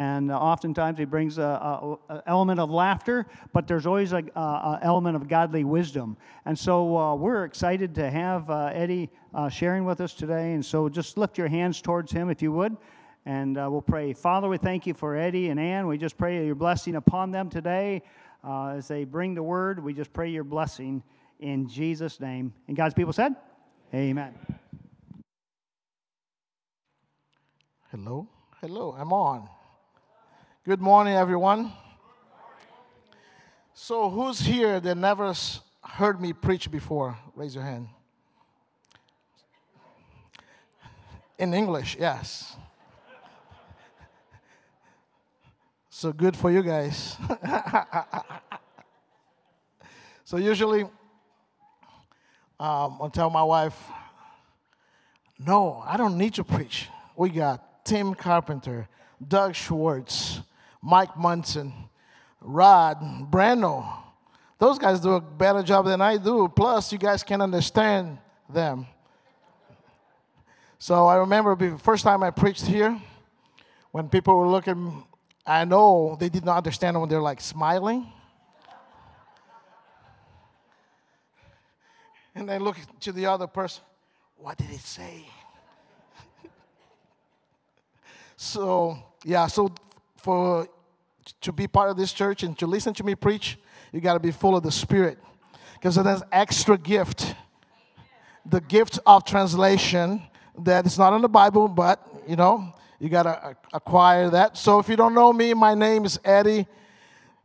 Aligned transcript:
And 0.00 0.30
uh, 0.30 0.38
oftentimes 0.38 0.98
he 0.98 1.04
brings 1.04 1.36
a, 1.36 1.98
element 2.26 2.58
of 2.58 2.70
laughter, 2.70 3.26
but 3.52 3.68
there's 3.68 3.84
always 3.84 4.12
an 4.12 4.30
element 4.34 5.14
of 5.14 5.28
godly 5.28 5.62
wisdom. 5.62 6.16
And 6.46 6.58
so 6.58 6.96
uh, 6.96 7.14
we're 7.16 7.44
excited 7.44 7.94
to 7.96 8.10
have 8.10 8.48
uh, 8.48 8.70
Eddie 8.72 9.10
uh, 9.34 9.50
sharing 9.50 9.84
with 9.84 10.00
us 10.00 10.14
today. 10.14 10.54
And 10.54 10.64
so 10.64 10.88
just 10.88 11.18
lift 11.18 11.36
your 11.36 11.48
hands 11.48 11.82
towards 11.82 12.10
him 12.10 12.30
if 12.30 12.40
you 12.40 12.50
would. 12.50 12.78
And 13.26 13.58
uh, 13.58 13.68
we'll 13.70 13.82
pray. 13.82 14.14
Father, 14.14 14.48
we 14.48 14.56
thank 14.56 14.86
you 14.86 14.94
for 14.94 15.16
Eddie 15.16 15.50
and 15.50 15.60
Ann. 15.60 15.86
We 15.86 15.98
just 15.98 16.16
pray 16.16 16.46
your 16.46 16.54
blessing 16.54 16.96
upon 16.96 17.30
them 17.30 17.50
today 17.50 18.02
uh, 18.42 18.68
as 18.68 18.88
they 18.88 19.04
bring 19.04 19.34
the 19.34 19.42
word. 19.42 19.84
We 19.84 19.92
just 19.92 20.14
pray 20.14 20.30
your 20.30 20.44
blessing 20.44 21.02
in 21.40 21.68
Jesus' 21.68 22.18
name. 22.20 22.54
And 22.68 22.74
God's 22.74 22.94
people 22.94 23.12
said, 23.12 23.36
Amen. 23.92 24.32
Hello. 27.90 28.26
Hello. 28.62 28.96
I'm 28.98 29.12
on. 29.12 29.46
Good 30.70 30.80
morning, 30.80 31.14
everyone. 31.14 31.72
So, 33.74 34.08
who's 34.08 34.38
here 34.38 34.78
that 34.78 34.94
never 34.94 35.34
heard 35.82 36.20
me 36.20 36.32
preach 36.32 36.70
before? 36.70 37.18
Raise 37.34 37.56
your 37.56 37.64
hand. 37.64 37.88
In 41.40 41.54
English, 41.54 41.96
yes. 41.98 42.54
So 45.88 46.12
good 46.12 46.36
for 46.36 46.52
you 46.52 46.62
guys. 46.62 47.16
so, 50.24 50.36
usually, 50.36 50.82
um, 52.60 52.98
I'll 53.00 53.10
tell 53.12 53.28
my 53.28 53.42
wife, 53.42 53.76
no, 55.36 55.82
I 55.84 55.96
don't 55.96 56.16
need 56.16 56.34
to 56.34 56.44
preach. 56.44 56.86
We 57.16 57.30
got 57.30 57.84
Tim 57.84 58.14
Carpenter, 58.14 58.86
Doug 59.26 59.56
Schwartz, 59.56 60.42
Mike 60.82 61.16
Munson, 61.16 61.72
Rod, 62.40 63.30
Brando. 63.30 63.86
Those 64.58 64.78
guys 64.78 65.00
do 65.00 65.14
a 65.14 65.20
better 65.20 65.62
job 65.62 65.86
than 65.86 66.00
I 66.00 66.16
do. 66.16 66.48
Plus, 66.48 66.92
you 66.92 66.98
guys 66.98 67.22
can 67.22 67.40
understand 67.40 68.18
them. 68.48 68.86
So 70.78 71.06
I 71.06 71.16
remember 71.16 71.54
the 71.54 71.78
first 71.78 72.04
time 72.04 72.22
I 72.22 72.30
preached 72.30 72.64
here, 72.64 72.98
when 73.90 74.08
people 74.08 74.36
were 74.36 74.48
looking, 74.48 75.04
I 75.46 75.64
know 75.64 76.16
they 76.18 76.28
did 76.28 76.44
not 76.44 76.56
understand 76.56 76.98
when 76.98 77.08
they're 77.08 77.20
like 77.20 77.40
smiling. 77.40 78.06
And 82.34 82.48
they 82.48 82.58
look 82.58 82.76
to 83.00 83.12
the 83.12 83.26
other 83.26 83.46
person, 83.48 83.82
what 84.36 84.56
did 84.56 84.70
it 84.70 84.80
say? 84.80 85.26
so, 88.36 88.96
yeah, 89.24 89.48
so 89.48 89.74
for 90.22 90.68
to 91.40 91.52
be 91.52 91.66
part 91.66 91.90
of 91.90 91.96
this 91.96 92.12
church 92.12 92.42
and 92.42 92.58
to 92.58 92.66
listen 92.66 92.94
to 92.94 93.04
me 93.04 93.14
preach, 93.14 93.58
you 93.92 94.00
got 94.00 94.14
to 94.14 94.20
be 94.20 94.30
full 94.30 94.56
of 94.56 94.62
the 94.62 94.72
Spirit. 94.72 95.18
Because 95.74 95.96
there's 95.96 96.22
extra 96.30 96.76
gift, 96.76 97.34
the 98.44 98.60
gift 98.60 98.98
of 99.06 99.24
translation 99.24 100.22
that 100.58 100.86
is 100.86 100.98
not 100.98 101.14
in 101.14 101.22
the 101.22 101.28
Bible, 101.28 101.68
but 101.68 102.06
you 102.26 102.36
know, 102.36 102.72
you 102.98 103.08
got 103.08 103.22
to 103.22 103.56
acquire 103.72 104.28
that. 104.30 104.56
So 104.56 104.78
if 104.78 104.88
you 104.88 104.96
don't 104.96 105.14
know 105.14 105.32
me, 105.32 105.54
my 105.54 105.74
name 105.74 106.04
is 106.04 106.20
Eddie. 106.24 106.66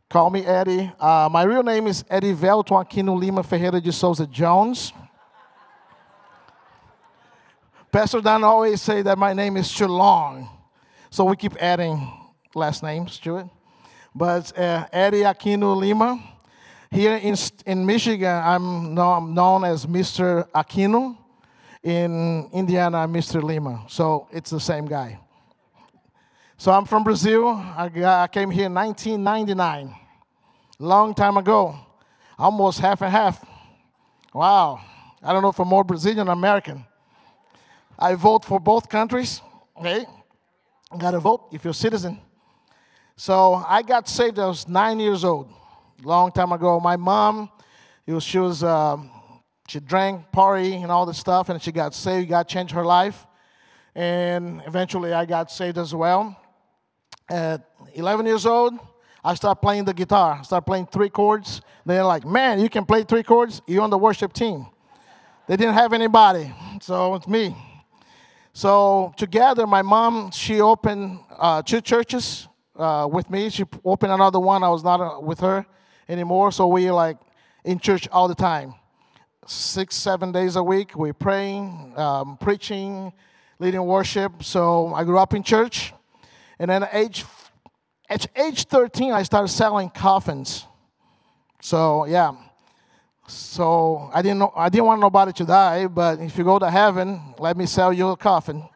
Call 0.08 0.30
me 0.30 0.44
Eddie. 0.44 0.92
Uh, 1.00 1.28
my 1.32 1.42
real 1.42 1.62
name 1.62 1.86
is 1.86 2.04
Eddie 2.10 2.34
Velton 2.34 2.84
Aquino 2.84 3.18
Lima 3.18 3.42
Ferreira 3.42 3.80
de 3.80 3.90
Souza 3.90 4.26
Jones. 4.26 4.92
Pastor 7.90 8.20
Don 8.20 8.44
always 8.44 8.82
say 8.82 9.00
that 9.02 9.16
my 9.16 9.32
name 9.32 9.56
is 9.56 9.72
too 9.72 9.86
long. 9.86 10.50
So 11.10 11.24
we 11.24 11.36
keep 11.36 11.56
adding 11.56 12.25
last 12.56 12.82
names 12.82 13.18
to 13.20 13.36
it. 13.36 13.46
But 14.14 14.56
uh, 14.58 14.86
Eddie 14.92 15.22
Aquino 15.22 15.76
Lima. 15.76 16.22
Here 16.90 17.16
in, 17.16 17.36
in 17.66 17.84
Michigan, 17.84 18.42
I'm 18.42 18.94
known 18.94 19.64
as 19.64 19.86
Mr. 19.86 20.48
Aquino. 20.50 21.18
In 21.82 22.48
Indiana, 22.52 23.06
Mr. 23.06 23.40
Lima. 23.40 23.84
So 23.88 24.26
it's 24.32 24.50
the 24.50 24.58
same 24.58 24.86
guy. 24.86 25.20
So 26.56 26.72
I'm 26.72 26.84
from 26.84 27.04
Brazil. 27.04 27.48
I, 27.48 27.88
got, 27.88 28.22
I 28.22 28.26
came 28.26 28.50
here 28.50 28.66
in 28.66 28.74
1999, 28.74 29.94
long 30.78 31.14
time 31.14 31.36
ago, 31.36 31.78
almost 32.38 32.80
half 32.80 33.02
and 33.02 33.12
half. 33.12 33.44
Wow. 34.34 34.80
I 35.22 35.32
don't 35.32 35.42
know 35.42 35.50
if 35.50 35.58
I'm 35.60 35.68
more 35.68 35.84
Brazilian 35.84 36.28
or 36.28 36.32
American. 36.32 36.84
I 37.98 38.14
vote 38.14 38.44
for 38.44 38.58
both 38.58 38.88
countries. 38.88 39.40
Okay, 39.78 40.06
got 40.98 41.12
to 41.12 41.20
vote 41.20 41.48
if 41.52 41.64
you're 41.64 41.70
a 41.70 41.74
citizen. 41.74 42.20
So 43.18 43.54
I 43.66 43.80
got 43.80 44.08
saved. 44.10 44.38
I 44.38 44.46
was 44.46 44.68
nine 44.68 45.00
years 45.00 45.24
old, 45.24 45.48
long 46.02 46.30
time 46.30 46.52
ago. 46.52 46.78
My 46.78 46.96
mom, 46.96 47.50
was, 48.06 48.22
she 48.22 48.38
was, 48.38 48.62
um, 48.62 49.10
she 49.68 49.80
drank, 49.80 50.30
party, 50.32 50.74
and 50.74 50.92
all 50.92 51.06
this 51.06 51.16
stuff, 51.16 51.48
and 51.48 51.60
she 51.60 51.72
got 51.72 51.94
saved. 51.94 52.28
God 52.28 52.46
changed 52.46 52.74
her 52.74 52.84
life, 52.84 53.26
and 53.94 54.62
eventually 54.66 55.14
I 55.14 55.24
got 55.24 55.50
saved 55.50 55.78
as 55.78 55.94
well. 55.94 56.36
At 57.30 57.66
11 57.94 58.26
years 58.26 58.44
old, 58.44 58.74
I 59.24 59.34
started 59.34 59.62
playing 59.62 59.86
the 59.86 59.94
guitar. 59.94 60.36
I 60.40 60.42
started 60.42 60.66
playing 60.66 60.88
three 60.88 61.08
chords. 61.08 61.62
They're 61.86 62.04
like, 62.04 62.26
"Man, 62.26 62.60
you 62.60 62.68
can 62.68 62.84
play 62.84 63.02
three 63.02 63.22
chords. 63.22 63.62
You're 63.66 63.82
on 63.82 63.90
the 63.90 63.98
worship 63.98 64.34
team." 64.34 64.66
They 65.48 65.56
didn't 65.56 65.74
have 65.74 65.94
anybody, 65.94 66.52
so 66.82 67.14
it's 67.14 67.26
me. 67.26 67.56
So 68.52 69.14
together, 69.16 69.66
my 69.66 69.80
mom 69.80 70.32
she 70.32 70.60
opened 70.60 71.20
uh, 71.38 71.62
two 71.62 71.80
churches 71.80 72.46
uh, 72.78 73.08
with 73.10 73.30
me. 73.30 73.50
She 73.50 73.64
opened 73.84 74.12
another 74.12 74.40
one. 74.40 74.62
I 74.62 74.68
was 74.68 74.84
not 74.84 75.00
uh, 75.00 75.20
with 75.20 75.40
her 75.40 75.66
anymore. 76.08 76.52
So 76.52 76.66
we 76.66 76.90
like 76.90 77.16
in 77.64 77.78
church 77.78 78.08
all 78.08 78.28
the 78.28 78.34
time, 78.34 78.74
six, 79.46 79.96
seven 79.96 80.32
days 80.32 80.56
a 80.56 80.62
week. 80.62 80.94
We're 80.96 81.12
praying, 81.12 81.94
um, 81.96 82.36
preaching, 82.38 83.12
leading 83.58 83.84
worship. 83.84 84.42
So 84.42 84.94
I 84.94 85.04
grew 85.04 85.18
up 85.18 85.34
in 85.34 85.42
church, 85.42 85.92
and 86.58 86.70
then 86.70 86.84
at 86.84 86.94
age 86.94 87.24
at 88.08 88.26
age 88.36 88.66
13, 88.66 89.12
I 89.12 89.24
started 89.24 89.48
selling 89.48 89.90
coffins. 89.90 90.64
So 91.60 92.04
yeah. 92.06 92.32
So 93.28 94.08
I 94.14 94.22
didn't 94.22 94.38
know 94.38 94.52
I 94.54 94.68
didn't 94.68 94.86
want 94.86 95.00
nobody 95.00 95.32
to 95.32 95.44
die, 95.44 95.88
but 95.88 96.20
if 96.20 96.38
you 96.38 96.44
go 96.44 96.58
to 96.58 96.70
heaven, 96.70 97.34
let 97.38 97.56
me 97.56 97.66
sell 97.66 97.92
you 97.92 98.08
a 98.10 98.16
coffin. 98.16 98.68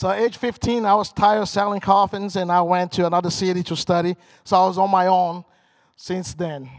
So 0.00 0.08
at 0.08 0.18
age 0.18 0.38
15, 0.38 0.86
I 0.86 0.94
was 0.94 1.12
tired 1.12 1.42
of 1.42 1.48
selling 1.50 1.78
coffins 1.78 2.36
and 2.36 2.50
I 2.50 2.62
went 2.62 2.90
to 2.92 3.06
another 3.06 3.28
city 3.28 3.62
to 3.64 3.76
study. 3.76 4.16
So 4.44 4.56
I 4.56 4.66
was 4.66 4.78
on 4.78 4.90
my 4.90 5.08
own 5.08 5.44
since 5.94 6.32
then. 6.32 6.70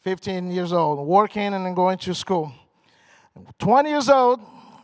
15 0.00 0.50
years 0.50 0.72
old, 0.72 1.06
working 1.06 1.54
and 1.54 1.64
then 1.64 1.72
going 1.72 1.98
to 1.98 2.12
school. 2.16 2.52
20 3.60 3.88
years 3.88 4.08
old, 4.08 4.40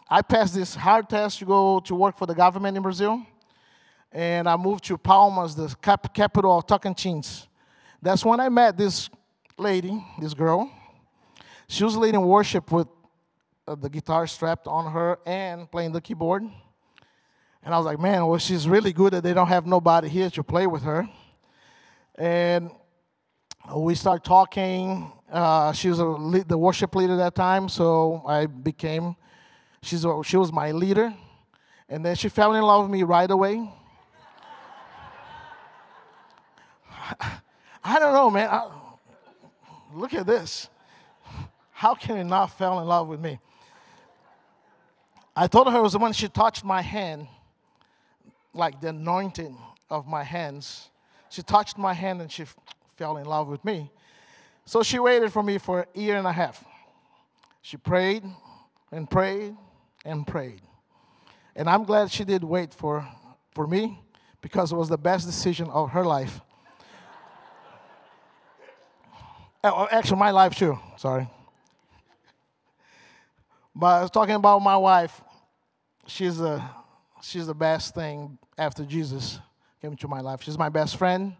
I 0.08 0.22
passed 0.22 0.54
this 0.54 0.76
hard 0.76 1.08
test 1.08 1.40
to 1.40 1.44
go 1.44 1.80
to 1.80 1.96
work 1.96 2.16
for 2.16 2.26
the 2.26 2.34
government 2.34 2.76
in 2.76 2.82
Brazil. 2.84 3.26
And 4.12 4.48
I 4.48 4.56
moved 4.56 4.84
to 4.84 4.96
Palmas, 4.96 5.56
the 5.56 5.74
cap- 5.82 6.14
capital 6.14 6.58
of 6.58 6.68
Tocantins. 6.68 7.48
That's 8.00 8.24
when 8.24 8.38
I 8.38 8.50
met 8.50 8.76
this 8.76 9.10
lady, 9.58 10.00
this 10.20 10.32
girl. 10.32 10.70
She 11.66 11.82
was 11.82 11.96
leading 11.96 12.20
worship 12.20 12.70
with 12.70 12.86
uh, 13.66 13.74
the 13.74 13.90
guitar 13.90 14.28
strapped 14.28 14.68
on 14.68 14.92
her 14.92 15.18
and 15.26 15.68
playing 15.68 15.90
the 15.90 16.00
keyboard. 16.00 16.44
And 17.62 17.74
I 17.74 17.76
was 17.76 17.84
like, 17.84 17.98
man, 17.98 18.26
well, 18.26 18.38
she's 18.38 18.66
really 18.66 18.92
good 18.92 19.12
that 19.12 19.22
they 19.22 19.34
don't 19.34 19.48
have 19.48 19.66
nobody 19.66 20.08
here 20.08 20.30
to 20.30 20.42
play 20.42 20.66
with 20.66 20.82
her. 20.82 21.08
And 22.14 22.70
we 23.74 23.94
start 23.94 24.24
talking. 24.24 25.12
Uh, 25.30 25.72
she 25.72 25.90
was 25.90 25.98
the 25.98 26.58
worship 26.58 26.94
leader 26.94 27.12
at 27.12 27.16
that 27.16 27.34
time, 27.34 27.68
so 27.68 28.22
I 28.26 28.46
became, 28.46 29.14
she's 29.82 30.04
a, 30.04 30.20
she 30.24 30.36
was 30.36 30.52
my 30.52 30.72
leader. 30.72 31.14
And 31.88 32.04
then 32.04 32.16
she 32.16 32.28
fell 32.28 32.54
in 32.54 32.62
love 32.62 32.82
with 32.84 32.90
me 32.90 33.02
right 33.02 33.30
away. 33.30 33.70
I 37.84 37.98
don't 37.98 38.12
know, 38.12 38.30
man. 38.30 38.48
I, 38.48 38.70
look 39.94 40.14
at 40.14 40.26
this. 40.26 40.68
How 41.72 41.94
can 41.94 42.16
you 42.16 42.24
not 42.24 42.46
fall 42.46 42.80
in 42.80 42.86
love 42.86 43.08
with 43.08 43.20
me? 43.20 43.38
I 45.36 45.46
told 45.46 45.70
her 45.70 45.78
it 45.78 45.82
was 45.82 45.96
when 45.96 46.12
she 46.12 46.28
touched 46.28 46.64
my 46.64 46.80
hand 46.82 47.28
like 48.52 48.80
the 48.80 48.88
anointing 48.88 49.56
of 49.88 50.06
my 50.06 50.22
hands. 50.22 50.90
She 51.28 51.42
touched 51.42 51.78
my 51.78 51.92
hand 51.92 52.20
and 52.20 52.30
she 52.30 52.42
f- 52.42 52.56
fell 52.96 53.16
in 53.16 53.26
love 53.26 53.48
with 53.48 53.64
me. 53.64 53.90
So 54.64 54.82
she 54.82 54.98
waited 54.98 55.32
for 55.32 55.42
me 55.42 55.58
for 55.58 55.86
a 55.94 55.98
year 55.98 56.16
and 56.16 56.26
a 56.26 56.32
half. 56.32 56.64
She 57.62 57.76
prayed 57.76 58.24
and 58.90 59.08
prayed 59.08 59.56
and 60.04 60.26
prayed. 60.26 60.60
And 61.54 61.68
I'm 61.68 61.84
glad 61.84 62.10
she 62.10 62.24
did 62.24 62.42
wait 62.44 62.72
for, 62.72 63.06
for 63.54 63.66
me 63.66 64.00
because 64.40 64.72
it 64.72 64.76
was 64.76 64.88
the 64.88 64.98
best 64.98 65.26
decision 65.26 65.68
of 65.70 65.90
her 65.90 66.04
life. 66.04 66.40
Oh, 69.62 69.70
oh, 69.76 69.88
actually, 69.90 70.18
my 70.18 70.30
life 70.30 70.54
too. 70.54 70.78
Sorry. 70.96 71.28
But 73.74 73.86
I 73.86 74.00
was 74.00 74.10
talking 74.10 74.34
about 74.34 74.60
my 74.62 74.78
wife. 74.78 75.20
She's 76.06 76.40
a 76.40 76.79
she's 77.22 77.46
the 77.46 77.54
best 77.54 77.94
thing 77.94 78.38
after 78.56 78.84
Jesus 78.84 79.38
came 79.80 79.92
into 79.92 80.08
my 80.08 80.20
life. 80.20 80.42
She's 80.42 80.58
my 80.58 80.68
best 80.68 80.96
friend. 80.96 81.34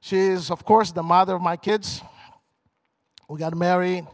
She 0.00 0.16
is, 0.16 0.50
of 0.50 0.64
course, 0.64 0.92
the 0.92 1.02
mother 1.02 1.34
of 1.34 1.42
my 1.42 1.56
kids. 1.56 2.02
We 3.28 3.38
got 3.38 3.54
married. 3.54 4.06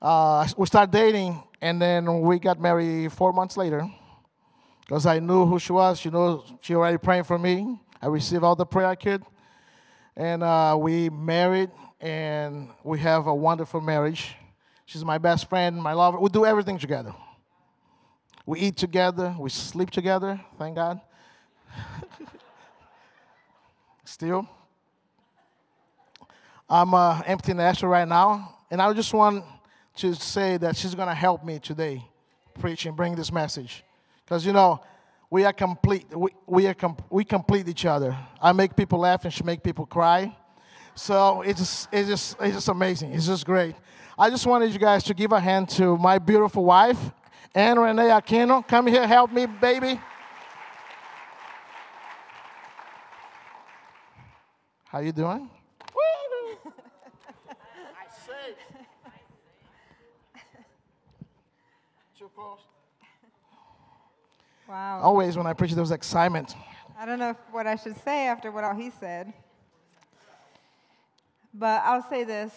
Uh, 0.00 0.46
we 0.56 0.66
started 0.66 0.92
dating, 0.92 1.42
and 1.60 1.80
then 1.80 2.20
we 2.20 2.38
got 2.38 2.60
married 2.60 3.12
four 3.12 3.32
months 3.32 3.56
later. 3.56 3.90
Because 4.80 5.06
I 5.06 5.18
knew 5.18 5.46
who 5.46 5.58
she 5.58 5.72
was. 5.72 6.00
She 6.00 6.10
knew 6.10 6.42
she 6.60 6.74
already 6.74 6.98
praying 6.98 7.24
for 7.24 7.38
me. 7.38 7.80
I 8.00 8.06
received 8.06 8.42
all 8.42 8.56
the 8.56 8.66
prayer 8.66 8.86
I 8.86 8.94
could. 8.94 9.22
And 10.16 10.42
uh, 10.42 10.76
we 10.78 11.10
married, 11.10 11.70
and 12.00 12.68
we 12.82 12.98
have 13.00 13.26
a 13.26 13.34
wonderful 13.34 13.80
marriage. 13.80 14.34
She's 14.86 15.04
my 15.04 15.18
best 15.18 15.48
friend, 15.48 15.76
my 15.76 15.92
lover. 15.92 16.18
We 16.18 16.28
do 16.28 16.44
everything 16.44 16.78
together. 16.78 17.14
We 18.50 18.58
eat 18.58 18.76
together, 18.76 19.32
we 19.38 19.48
sleep 19.48 19.90
together, 19.90 20.40
thank 20.58 20.74
God. 20.74 21.00
Still. 24.04 24.48
I'm 26.68 26.92
uh, 26.92 27.22
empty 27.26 27.54
nester 27.54 27.86
right 27.86 28.08
now, 28.08 28.56
and 28.68 28.82
I 28.82 28.92
just 28.92 29.14
want 29.14 29.44
to 29.98 30.16
say 30.16 30.56
that 30.56 30.76
she's 30.76 30.96
going 30.96 31.06
to 31.06 31.14
help 31.14 31.44
me 31.44 31.60
today 31.60 32.04
preach 32.58 32.86
and 32.86 32.96
bring 32.96 33.14
this 33.14 33.30
message. 33.30 33.84
Because, 34.24 34.44
you 34.44 34.52
know, 34.52 34.80
we 35.30 35.44
are 35.44 35.52
complete. 35.52 36.06
We, 36.12 36.30
we, 36.48 36.66
are 36.66 36.74
com- 36.74 36.96
we 37.08 37.24
complete 37.24 37.68
each 37.68 37.86
other. 37.86 38.16
I 38.42 38.50
make 38.50 38.74
people 38.74 38.98
laugh 38.98 39.24
and 39.24 39.32
she 39.32 39.44
make 39.44 39.62
people 39.62 39.86
cry. 39.86 40.36
So 40.96 41.42
it's 41.42 41.86
it's, 41.92 42.08
just, 42.08 42.36
it's 42.40 42.56
just 42.56 42.68
amazing. 42.68 43.12
It's 43.12 43.28
just 43.28 43.46
great. 43.46 43.76
I 44.18 44.28
just 44.28 44.44
wanted 44.44 44.72
you 44.72 44.80
guys 44.80 45.04
to 45.04 45.14
give 45.14 45.30
a 45.30 45.38
hand 45.38 45.68
to 45.70 45.96
my 45.96 46.18
beautiful 46.18 46.64
wife, 46.64 46.98
Anne 47.54 47.78
Renee 47.78 48.10
Aquino. 48.10 48.66
Come 48.66 48.86
here, 48.86 49.06
help 49.06 49.32
me, 49.32 49.46
baby. 49.46 50.00
How 54.84 55.00
you 55.00 55.12
doing? 55.12 55.48
I 57.96 58.06
say. 58.26 58.54
Too 62.18 62.30
close. 62.34 62.58
Wow. 64.68 65.00
Always 65.02 65.36
when 65.36 65.46
I 65.46 65.52
preach, 65.52 65.72
there 65.72 65.80
was 65.80 65.90
excitement. 65.90 66.54
I 66.98 67.06
don't 67.06 67.18
know 67.18 67.36
what 67.50 67.66
I 67.66 67.76
should 67.76 67.96
say 68.04 68.26
after 68.26 68.52
what 68.52 68.62
all 68.62 68.74
he 68.74 68.90
said. 68.90 69.32
But 71.52 71.82
I'll 71.84 72.08
say 72.08 72.22
this 72.22 72.52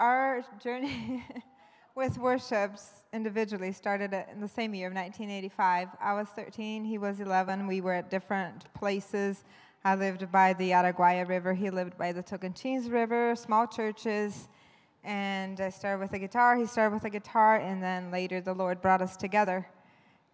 our 0.00 0.42
journey 0.62 1.22
with 1.94 2.18
worships 2.18 3.04
individually 3.12 3.72
started 3.72 4.14
in 4.32 4.40
the 4.40 4.48
same 4.48 4.74
year 4.74 4.88
of 4.88 4.94
1985. 4.94 5.88
I 6.00 6.14
was 6.14 6.28
13, 6.28 6.84
he 6.84 6.98
was 6.98 7.20
11. 7.20 7.66
We 7.66 7.80
were 7.80 7.92
at 7.92 8.10
different 8.10 8.72
places. 8.74 9.44
I 9.84 9.96
lived 9.96 10.30
by 10.30 10.54
the 10.54 10.70
Araguaia 10.70 11.28
River, 11.28 11.52
he 11.52 11.68
lived 11.70 11.98
by 11.98 12.12
the 12.12 12.22
Tocantins 12.22 12.90
River, 12.90 13.34
small 13.36 13.66
churches. 13.66 14.48
And 15.04 15.60
I 15.60 15.70
started 15.70 16.00
with 16.00 16.12
a 16.12 16.18
guitar, 16.18 16.56
he 16.56 16.66
started 16.66 16.94
with 16.94 17.04
a 17.04 17.10
guitar, 17.10 17.56
and 17.56 17.82
then 17.82 18.10
later 18.10 18.40
the 18.40 18.54
Lord 18.54 18.80
brought 18.80 19.02
us 19.02 19.16
together. 19.16 19.66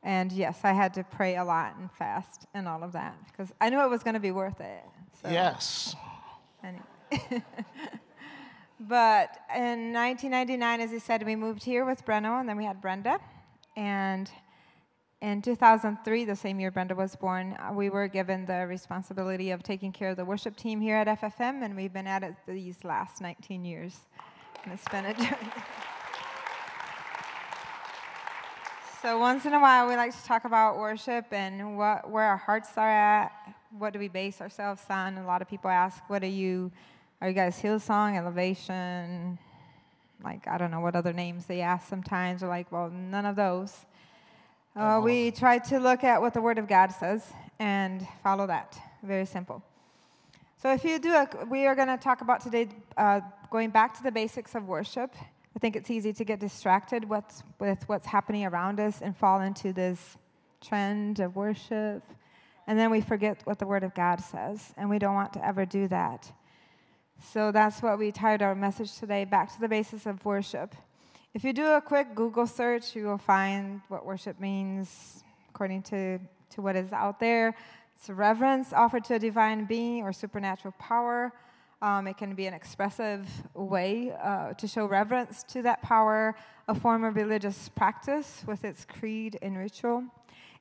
And 0.02 0.30
yes, 0.30 0.60
I 0.62 0.72
had 0.72 0.94
to 0.94 1.04
pray 1.04 1.36
a 1.36 1.44
lot 1.44 1.74
and 1.78 1.90
fast 1.90 2.46
and 2.54 2.68
all 2.68 2.84
of 2.84 2.92
that 2.92 3.16
because 3.26 3.52
I 3.60 3.70
knew 3.70 3.80
it 3.80 3.90
was 3.90 4.02
going 4.02 4.14
to 4.14 4.20
be 4.20 4.30
worth 4.30 4.60
it. 4.60 4.84
So, 5.22 5.30
Yes. 5.30 5.96
Anyway. 6.62 7.42
but 8.80 9.38
in 9.54 9.92
1999, 9.92 10.80
as 10.80 10.90
he 10.90 10.98
said, 10.98 11.24
we 11.24 11.34
moved 11.34 11.64
here 11.64 11.84
with 11.84 12.04
Breno, 12.04 12.38
and 12.38 12.48
then 12.48 12.56
we 12.56 12.64
had 12.64 12.80
Brenda. 12.80 13.18
And 13.76 14.30
in 15.20 15.42
2003, 15.42 16.24
the 16.24 16.36
same 16.36 16.60
year 16.60 16.70
Brenda 16.70 16.94
was 16.94 17.16
born, 17.16 17.56
uh, 17.58 17.72
we 17.72 17.90
were 17.90 18.06
given 18.06 18.46
the 18.46 18.66
responsibility 18.68 19.50
of 19.50 19.64
taking 19.64 19.90
care 19.90 20.10
of 20.10 20.16
the 20.16 20.24
worship 20.24 20.56
team 20.56 20.80
here 20.80 20.96
at 20.96 21.08
FFM, 21.20 21.64
and 21.64 21.74
we've 21.74 21.92
been 21.92 22.06
at 22.06 22.22
it 22.22 22.34
these 22.46 22.84
last 22.84 23.20
19 23.20 23.64
years. 23.64 23.96
And 24.62 24.72
it's 24.72 24.88
been 24.88 25.06
a 25.06 25.14
journey. 25.14 25.52
So 29.02 29.18
once 29.18 29.44
in 29.44 29.54
a 29.54 29.60
while, 29.60 29.88
we 29.88 29.96
like 29.96 30.10
to 30.12 30.24
talk 30.24 30.44
about 30.44 30.76
worship 30.76 31.26
and 31.32 31.78
what, 31.78 32.10
where 32.10 32.24
our 32.24 32.36
hearts 32.36 32.70
are 32.76 32.90
at. 32.90 33.32
What 33.76 33.92
do 33.92 33.98
we 33.98 34.08
base 34.08 34.40
ourselves 34.40 34.82
on? 34.90 35.18
A 35.18 35.26
lot 35.26 35.40
of 35.40 35.48
people 35.48 35.70
ask, 35.70 36.02
"What 36.08 36.22
are 36.22 36.26
you? 36.26 36.72
Are 37.20 37.26
you 37.26 37.34
guys 37.34 37.60
Hillsong, 37.60 38.16
Elevation? 38.16 39.40
Like 40.22 40.46
I 40.46 40.56
don't 40.56 40.70
know 40.70 40.78
what 40.78 40.94
other 40.94 41.12
names 41.12 41.46
they 41.46 41.62
ask 41.62 41.88
sometimes. 41.88 42.42
We're 42.42 42.48
like, 42.48 42.70
well, 42.70 42.90
none 42.90 43.26
of 43.26 43.34
those. 43.34 43.74
Uh, 44.76 45.00
we 45.02 45.32
try 45.32 45.58
to 45.58 45.80
look 45.80 46.04
at 46.04 46.20
what 46.20 46.32
the 46.32 46.40
Word 46.40 46.58
of 46.58 46.68
God 46.68 46.92
says 46.92 47.24
and 47.58 48.06
follow 48.22 48.46
that. 48.46 48.78
Very 49.02 49.26
simple. 49.26 49.64
So 50.62 50.72
if 50.72 50.84
you 50.84 51.00
do, 51.00 51.12
a, 51.12 51.28
we 51.50 51.66
are 51.66 51.74
going 51.74 51.88
to 51.88 51.96
talk 51.96 52.20
about 52.20 52.40
today 52.40 52.68
uh, 52.96 53.20
going 53.50 53.70
back 53.70 53.96
to 53.96 54.02
the 54.04 54.12
basics 54.12 54.54
of 54.54 54.68
worship. 54.68 55.12
I 55.56 55.58
think 55.58 55.74
it's 55.74 55.90
easy 55.90 56.12
to 56.12 56.24
get 56.24 56.38
distracted 56.38 57.08
with, 57.08 57.42
with 57.58 57.82
what's 57.88 58.06
happening 58.06 58.44
around 58.44 58.78
us 58.78 59.02
and 59.02 59.16
fall 59.16 59.40
into 59.40 59.72
this 59.72 60.16
trend 60.60 61.18
of 61.18 61.34
worship. 61.34 62.04
And 62.68 62.78
then 62.78 62.92
we 62.92 63.00
forget 63.00 63.40
what 63.42 63.58
the 63.58 63.66
Word 63.66 63.82
of 63.82 63.92
God 63.92 64.20
says, 64.20 64.72
and 64.76 64.88
we 64.88 65.00
don't 65.00 65.14
want 65.14 65.32
to 65.32 65.44
ever 65.44 65.66
do 65.66 65.88
that. 65.88 66.30
So 67.20 67.52
that's 67.52 67.82
what 67.82 67.98
we 67.98 68.12
titled 68.12 68.42
our 68.42 68.54
message 68.54 68.96
today 68.96 69.24
Back 69.24 69.52
to 69.52 69.60
the 69.60 69.68
Basis 69.68 70.06
of 70.06 70.24
Worship. 70.24 70.74
If 71.34 71.44
you 71.44 71.52
do 71.52 71.66
a 71.66 71.80
quick 71.80 72.14
Google 72.14 72.46
search, 72.46 72.94
you 72.94 73.06
will 73.06 73.18
find 73.18 73.82
what 73.88 74.06
worship 74.06 74.40
means 74.40 75.22
according 75.50 75.82
to, 75.82 76.20
to 76.50 76.62
what 76.62 76.76
is 76.76 76.92
out 76.92 77.20
there. 77.20 77.54
It's 77.96 78.08
reverence 78.08 78.72
offered 78.72 79.04
to 79.06 79.16
a 79.16 79.18
divine 79.18 79.64
being 79.64 80.04
or 80.04 80.12
supernatural 80.12 80.74
power. 80.78 81.32
Um, 81.82 82.06
it 82.06 82.16
can 82.16 82.34
be 82.34 82.46
an 82.46 82.54
expressive 82.54 83.28
way 83.52 84.12
uh, 84.22 84.54
to 84.54 84.68
show 84.68 84.86
reverence 84.86 85.42
to 85.44 85.62
that 85.62 85.82
power, 85.82 86.34
a 86.68 86.74
form 86.74 87.04
of 87.04 87.16
religious 87.16 87.68
practice 87.68 88.42
with 88.46 88.64
its 88.64 88.84
creed 88.84 89.38
and 89.42 89.58
ritual. 89.58 90.04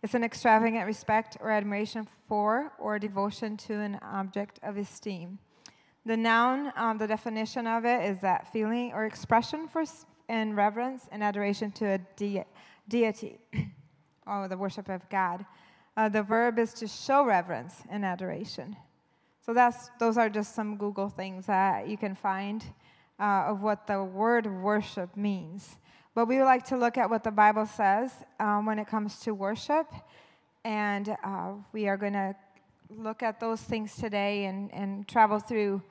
It's 0.04 0.16
an 0.16 0.24
extravagant 0.24 0.86
respect 0.86 1.38
or 1.40 1.52
admiration 1.52 2.08
for 2.28 2.74
or 2.80 3.00
devotion 3.00 3.58
to 3.58 3.74
an 3.76 4.00
object 4.02 4.60
of 4.64 4.76
esteem. 4.76 5.40
The 6.08 6.16
noun, 6.16 6.72
um, 6.78 6.98
the 6.98 7.06
definition 7.06 7.68
of 7.68 7.84
it 7.84 8.10
is 8.10 8.22
that 8.22 8.54
feeling 8.54 8.94
or 8.94 9.04
expression 9.04 9.68
for 9.68 9.84
and 10.30 10.56
reverence 10.56 11.10
and 11.12 11.22
adoration 11.22 11.70
to 11.72 11.86
a 11.86 11.98
de- 12.16 12.46
deity 12.88 13.38
or 14.26 14.48
the 14.50 14.58
worship 14.58 14.88
of 14.88 15.02
God. 15.10 15.46
Uh, 15.98 16.08
the 16.08 16.24
verb 16.24 16.60
is 16.60 16.74
to 16.76 16.88
show 16.88 17.26
reverence 17.26 17.84
and 17.90 18.06
adoration. 18.06 18.78
So 19.46 19.54
that's, 19.54 19.90
those 20.00 20.18
are 20.18 20.30
just 20.30 20.56
some 20.56 20.78
Google 20.78 21.10
things 21.10 21.46
that 21.48 21.90
you 21.90 21.98
can 21.98 22.16
find 22.16 22.64
uh, 23.20 23.48
of 23.48 23.62
what 23.62 23.86
the 23.86 24.02
word 24.02 24.48
worship 24.48 25.18
means. 25.18 25.76
But 26.16 26.30
we 26.30 26.38
would 26.38 26.46
like 26.46 26.66
to 26.68 26.78
look 26.78 26.98
at 26.98 27.10
what 27.10 27.26
the 27.26 27.32
Bible 27.32 27.66
says 27.66 28.14
um, 28.40 28.66
when 28.66 28.80
it 28.80 28.88
comes 28.88 29.20
to 29.20 29.34
worship. 29.34 29.88
And 30.64 31.18
uh, 31.22 31.56
we 31.74 31.90
are 31.90 31.98
going 31.98 32.14
to 32.14 32.34
look 32.90 33.24
at 33.24 33.42
those 33.42 33.62
things 33.62 33.94
today 33.98 34.46
and, 34.46 34.74
and 34.74 35.06
travel 35.06 35.40
through 35.40 35.82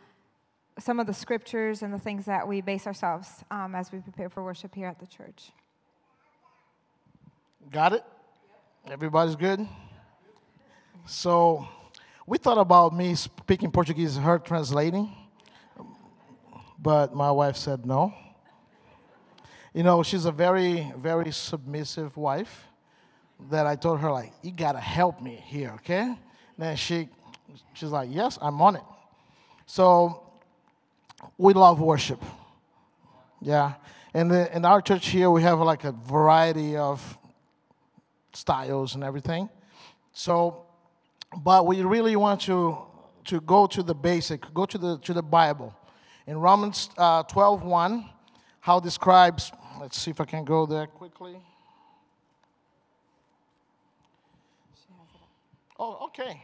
some 0.78 1.00
of 1.00 1.06
the 1.06 1.14
scriptures 1.14 1.82
and 1.82 1.92
the 1.92 1.98
things 1.98 2.26
that 2.26 2.46
we 2.46 2.60
base 2.60 2.86
ourselves 2.86 3.44
um, 3.50 3.74
as 3.74 3.90
we 3.92 3.98
prepare 3.98 4.28
for 4.28 4.44
worship 4.44 4.74
here 4.74 4.86
at 4.86 4.98
the 4.98 5.06
church. 5.06 5.50
Got 7.70 7.94
it? 7.94 8.04
Everybody's 8.90 9.36
good? 9.36 9.66
So, 11.06 11.66
we 12.26 12.38
thought 12.38 12.58
about 12.58 12.94
me 12.94 13.14
speaking 13.14 13.70
Portuguese, 13.70 14.16
her 14.16 14.38
translating, 14.38 15.12
but 16.78 17.14
my 17.14 17.30
wife 17.30 17.56
said 17.56 17.86
no. 17.86 18.12
You 19.72 19.82
know, 19.82 20.02
she's 20.02 20.24
a 20.24 20.32
very, 20.32 20.92
very 20.96 21.30
submissive 21.32 22.16
wife 22.16 22.66
that 23.50 23.66
I 23.66 23.76
told 23.76 24.00
her, 24.00 24.10
like, 24.10 24.32
you 24.42 24.50
gotta 24.50 24.80
help 24.80 25.20
me 25.20 25.40
here, 25.46 25.70
okay? 25.76 26.16
Then 26.58 26.76
she, 26.76 27.08
she's 27.74 27.90
like, 27.90 28.08
yes, 28.12 28.38
I'm 28.42 28.60
on 28.60 28.76
it. 28.76 28.84
So, 29.66 30.25
we 31.38 31.52
love 31.52 31.80
worship. 31.80 32.22
Yeah. 33.40 33.74
And 34.14 34.32
in 34.32 34.64
our 34.64 34.80
church 34.80 35.08
here, 35.08 35.30
we 35.30 35.42
have 35.42 35.60
like 35.60 35.84
a 35.84 35.92
variety 35.92 36.76
of 36.76 37.18
styles 38.32 38.94
and 38.94 39.04
everything. 39.04 39.48
So, 40.12 40.64
but 41.36 41.66
we 41.66 41.82
really 41.82 42.16
want 42.16 42.40
to, 42.42 42.78
to 43.26 43.40
go 43.40 43.66
to 43.66 43.82
the 43.82 43.94
basic, 43.94 44.52
go 44.54 44.64
to 44.66 44.78
the, 44.78 44.98
to 45.00 45.12
the 45.12 45.22
Bible. 45.22 45.74
In 46.26 46.38
Romans 46.38 46.88
uh, 46.96 47.22
12 47.24 47.62
1, 47.62 48.08
how 48.60 48.80
describes, 48.80 49.52
let's 49.80 49.98
see 50.00 50.10
if 50.10 50.20
I 50.20 50.24
can 50.24 50.44
go 50.44 50.66
there 50.66 50.86
quickly. 50.86 51.36
Oh, 55.78 56.06
okay. 56.06 56.40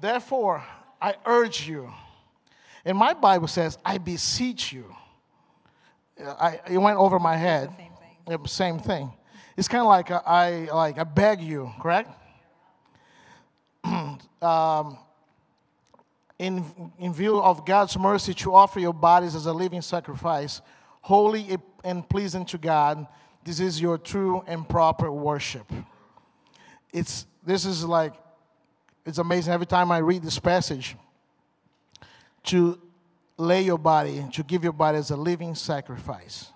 Therefore, 0.00 0.64
I 1.00 1.16
urge 1.24 1.66
you. 1.66 1.92
And 2.86 2.96
my 2.96 3.14
Bible 3.14 3.48
says, 3.48 3.76
I 3.84 3.98
beseech 3.98 4.72
you. 4.72 4.94
I, 6.24 6.60
it 6.70 6.78
went 6.78 6.98
over 6.98 7.18
my 7.18 7.36
head. 7.36 7.68
Same 7.76 8.38
thing. 8.38 8.46
Same 8.46 8.78
thing. 8.78 9.12
It's 9.56 9.66
kind 9.66 9.80
of 9.80 9.88
like 9.88 10.10
a, 10.10 10.22
I 10.24 10.68
like 10.72 10.96
I 10.96 11.02
beg 11.02 11.40
you, 11.40 11.72
correct? 11.80 12.08
um, 14.40 14.98
in, 16.38 16.64
in 17.00 17.12
view 17.12 17.42
of 17.42 17.66
God's 17.66 17.98
mercy, 17.98 18.32
to 18.34 18.54
offer 18.54 18.78
your 18.78 18.94
bodies 18.94 19.34
as 19.34 19.46
a 19.46 19.52
living 19.52 19.82
sacrifice, 19.82 20.60
holy 21.00 21.58
and 21.82 22.08
pleasing 22.08 22.46
to 22.46 22.58
God. 22.58 23.04
This 23.42 23.58
is 23.58 23.80
your 23.80 23.98
true 23.98 24.44
and 24.46 24.68
proper 24.68 25.10
worship. 25.10 25.72
It's, 26.92 27.26
this 27.44 27.64
is 27.64 27.84
like, 27.84 28.12
it's 29.04 29.18
amazing 29.18 29.52
every 29.52 29.66
time 29.66 29.90
I 29.90 29.98
read 29.98 30.22
this 30.22 30.38
passage 30.38 30.94
to 32.46 32.80
lay 33.36 33.62
your 33.62 33.78
body, 33.78 34.24
to 34.32 34.42
give 34.42 34.64
your 34.64 34.72
body 34.72 34.98
as 34.98 35.10
a 35.10 35.16
living 35.16 35.54
sacrifice. 35.54 36.50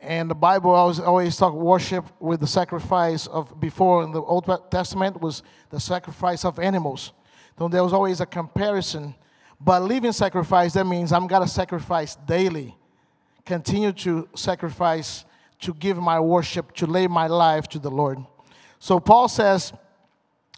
And 0.00 0.30
the 0.30 0.34
Bible 0.34 0.70
always, 0.70 1.00
always 1.00 1.36
talk 1.36 1.54
worship 1.54 2.04
with 2.20 2.40
the 2.40 2.46
sacrifice 2.46 3.26
of 3.26 3.58
before 3.58 4.04
in 4.04 4.12
the 4.12 4.22
Old 4.22 4.48
Testament 4.70 5.20
was 5.20 5.42
the 5.70 5.80
sacrifice 5.80 6.44
of 6.44 6.58
animals. 6.58 7.12
So 7.58 7.68
there 7.68 7.82
was 7.82 7.92
always 7.92 8.20
a 8.20 8.26
comparison. 8.26 9.14
But 9.60 9.82
living 9.82 10.12
sacrifice, 10.12 10.74
that 10.74 10.86
means 10.86 11.12
I'm 11.12 11.26
gonna 11.26 11.48
sacrifice 11.48 12.16
daily. 12.26 12.76
Continue 13.46 13.92
to 13.92 14.28
sacrifice, 14.34 15.24
to 15.60 15.72
give 15.72 15.96
my 15.96 16.20
worship, 16.20 16.72
to 16.74 16.86
lay 16.86 17.06
my 17.06 17.26
life 17.26 17.66
to 17.68 17.78
the 17.78 17.90
Lord. 17.90 18.18
So 18.78 19.00
Paul 19.00 19.28
says 19.28 19.72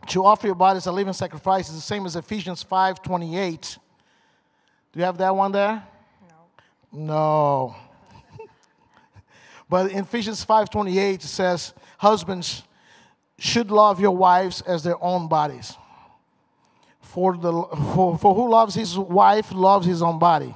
to 0.09 0.25
offer 0.25 0.47
your 0.47 0.57
body 0.57 0.79
as 0.79 0.87
a 0.87 0.93
living 0.93 1.12
sacrifice 1.12 1.69
is 1.69 1.77
the 1.77 1.81
same 1.81 2.07
as 2.07 2.17
Ephesians 2.17 2.62
5 2.62 3.03
28. 3.03 3.79
Do 4.99 5.02
you 5.02 5.07
have 5.07 5.19
that 5.19 5.37
one 5.37 5.52
there? 5.52 5.87
No. 6.93 7.07
No. 7.07 7.76
but 9.71 9.93
in 9.93 9.99
Ephesians 10.00 10.45
5:28 10.45 11.14
it 11.14 11.23
says, 11.23 11.73
"Husbands 11.99 12.64
should 13.38 13.71
love 13.71 14.00
your 14.00 14.17
wives 14.17 14.61
as 14.62 14.83
their 14.83 15.00
own 15.00 15.28
bodies. 15.28 15.76
For, 17.00 17.37
the, 17.37 17.52
for, 17.95 18.19
for 18.19 18.35
who 18.35 18.50
loves 18.50 18.75
his 18.75 18.99
wife 18.99 19.52
loves 19.52 19.87
his 19.87 20.02
own 20.02 20.19
body. 20.19 20.52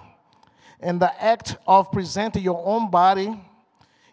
And 0.80 1.00
the 1.00 1.22
act 1.22 1.54
of 1.64 1.92
presenting 1.92 2.42
your 2.42 2.60
own 2.66 2.90
body 2.90 3.40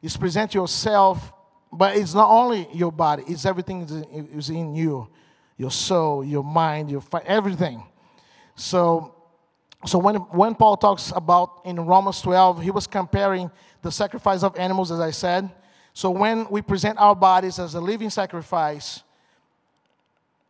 is 0.03 0.15
present 0.15 0.53
yourself, 0.53 1.33
but 1.74 1.98
it's 1.98 2.13
not 2.13 2.29
only 2.29 2.67
your 2.71 2.91
body, 2.91 3.24
it's 3.25 3.48
everything 3.48 3.81
is 4.36 4.51
in 4.51 4.75
you 4.75 5.07
your 5.57 5.71
soul, 5.71 6.24
your 6.24 6.43
mind, 6.43 6.91
your 6.91 7.01
everything. 7.25 7.83
So 8.53 9.15
so 9.86 9.98
when, 9.98 10.15
when 10.15 10.55
Paul 10.55 10.75
talks 10.75 11.13
about 11.15 11.62
in 11.63 11.79
Romans 11.79 12.21
12, 12.21 12.62
he 12.62 12.71
was 12.71 12.86
comparing 12.86 13.50
the 13.81 13.91
sacrifice 13.91 14.43
of 14.43 14.57
animals, 14.57 14.91
as 14.91 15.00
I 15.00 15.12
said. 15.12 15.50
So 15.93 16.09
when 16.12 16.48
we 16.50 16.62
present 16.62 17.00
our 17.00 17.15
bodies 17.15 17.59
as 17.59 17.75
a 17.75 17.79
living 17.79 18.09
sacrifice 18.09 19.03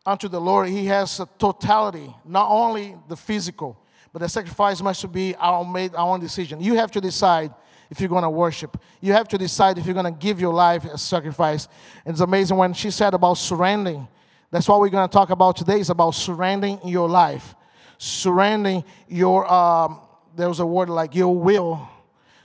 unto 0.04 0.28
the 0.28 0.40
Lord, 0.40 0.68
he 0.68 0.86
has 0.86 1.20
a 1.20 1.28
totality, 1.38 2.12
not 2.24 2.48
only 2.50 2.96
the 3.08 3.16
physical, 3.16 3.78
but 4.12 4.18
the 4.18 4.28
sacrifice 4.28 4.82
must 4.82 5.10
be 5.12 5.36
our 5.36 5.64
made 5.64 5.94
our 5.94 6.08
own 6.08 6.20
decision. 6.20 6.60
You 6.60 6.74
have 6.74 6.90
to 6.92 7.00
decide 7.00 7.54
if 7.88 8.00
you're 8.00 8.08
going 8.08 8.24
to 8.24 8.30
worship. 8.30 8.80
You 9.00 9.12
have 9.12 9.28
to 9.28 9.38
decide 9.38 9.78
if 9.78 9.86
you're 9.86 9.94
going 9.94 10.12
to 10.12 10.18
give 10.18 10.40
your 10.40 10.52
life 10.52 10.84
as 10.84 11.02
sacrifice. 11.02 11.68
And 12.04 12.14
it's 12.14 12.20
amazing 12.20 12.56
when 12.56 12.72
she 12.72 12.90
said 12.90 13.14
about 13.14 13.34
surrendering. 13.34 14.08
That's 14.50 14.68
what 14.68 14.80
we're 14.80 14.88
going 14.88 15.08
to 15.08 15.12
talk 15.12 15.30
about 15.30 15.56
today. 15.56 15.78
Is 15.78 15.90
about 15.90 16.10
surrendering 16.10 16.80
your 16.84 17.08
life 17.08 17.54
surrendering 18.02 18.82
your, 19.08 19.46
um, 19.52 20.00
there 20.34 20.48
was 20.48 20.58
a 20.58 20.64
word 20.64 20.88
like 20.88 21.14
your 21.14 21.36
will, 21.36 21.86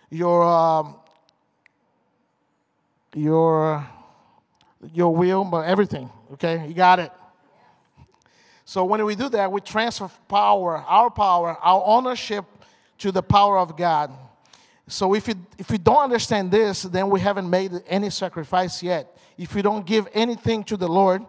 your, 0.09 0.43
um, 0.43 0.97
your, 3.15 3.87
your 4.93 5.15
will, 5.15 5.45
but 5.45 5.65
everything, 5.65 6.09
okay? 6.33 6.67
You 6.67 6.73
got 6.73 6.99
it. 6.99 7.09
So 8.65 8.83
when 8.83 9.03
we 9.05 9.15
do 9.15 9.29
that, 9.29 9.49
we 9.49 9.61
transfer 9.61 10.11
power, 10.27 10.83
our 10.85 11.09
power, 11.09 11.57
our 11.61 11.83
ownership 11.85 12.43
to 12.97 13.13
the 13.13 13.23
power 13.23 13.57
of 13.57 13.77
God. 13.77 14.11
So 14.89 15.15
if 15.15 15.25
you, 15.29 15.35
if 15.57 15.71
we 15.71 15.77
don't 15.77 16.03
understand 16.03 16.51
this, 16.51 16.81
then 16.81 17.09
we 17.09 17.21
haven't 17.21 17.49
made 17.49 17.71
any 17.87 18.09
sacrifice 18.09 18.83
yet. 18.83 19.17
If 19.37 19.55
we 19.55 19.61
don't 19.61 19.85
give 19.85 20.09
anything 20.13 20.65
to 20.65 20.75
the 20.75 20.89
Lord, 20.89 21.25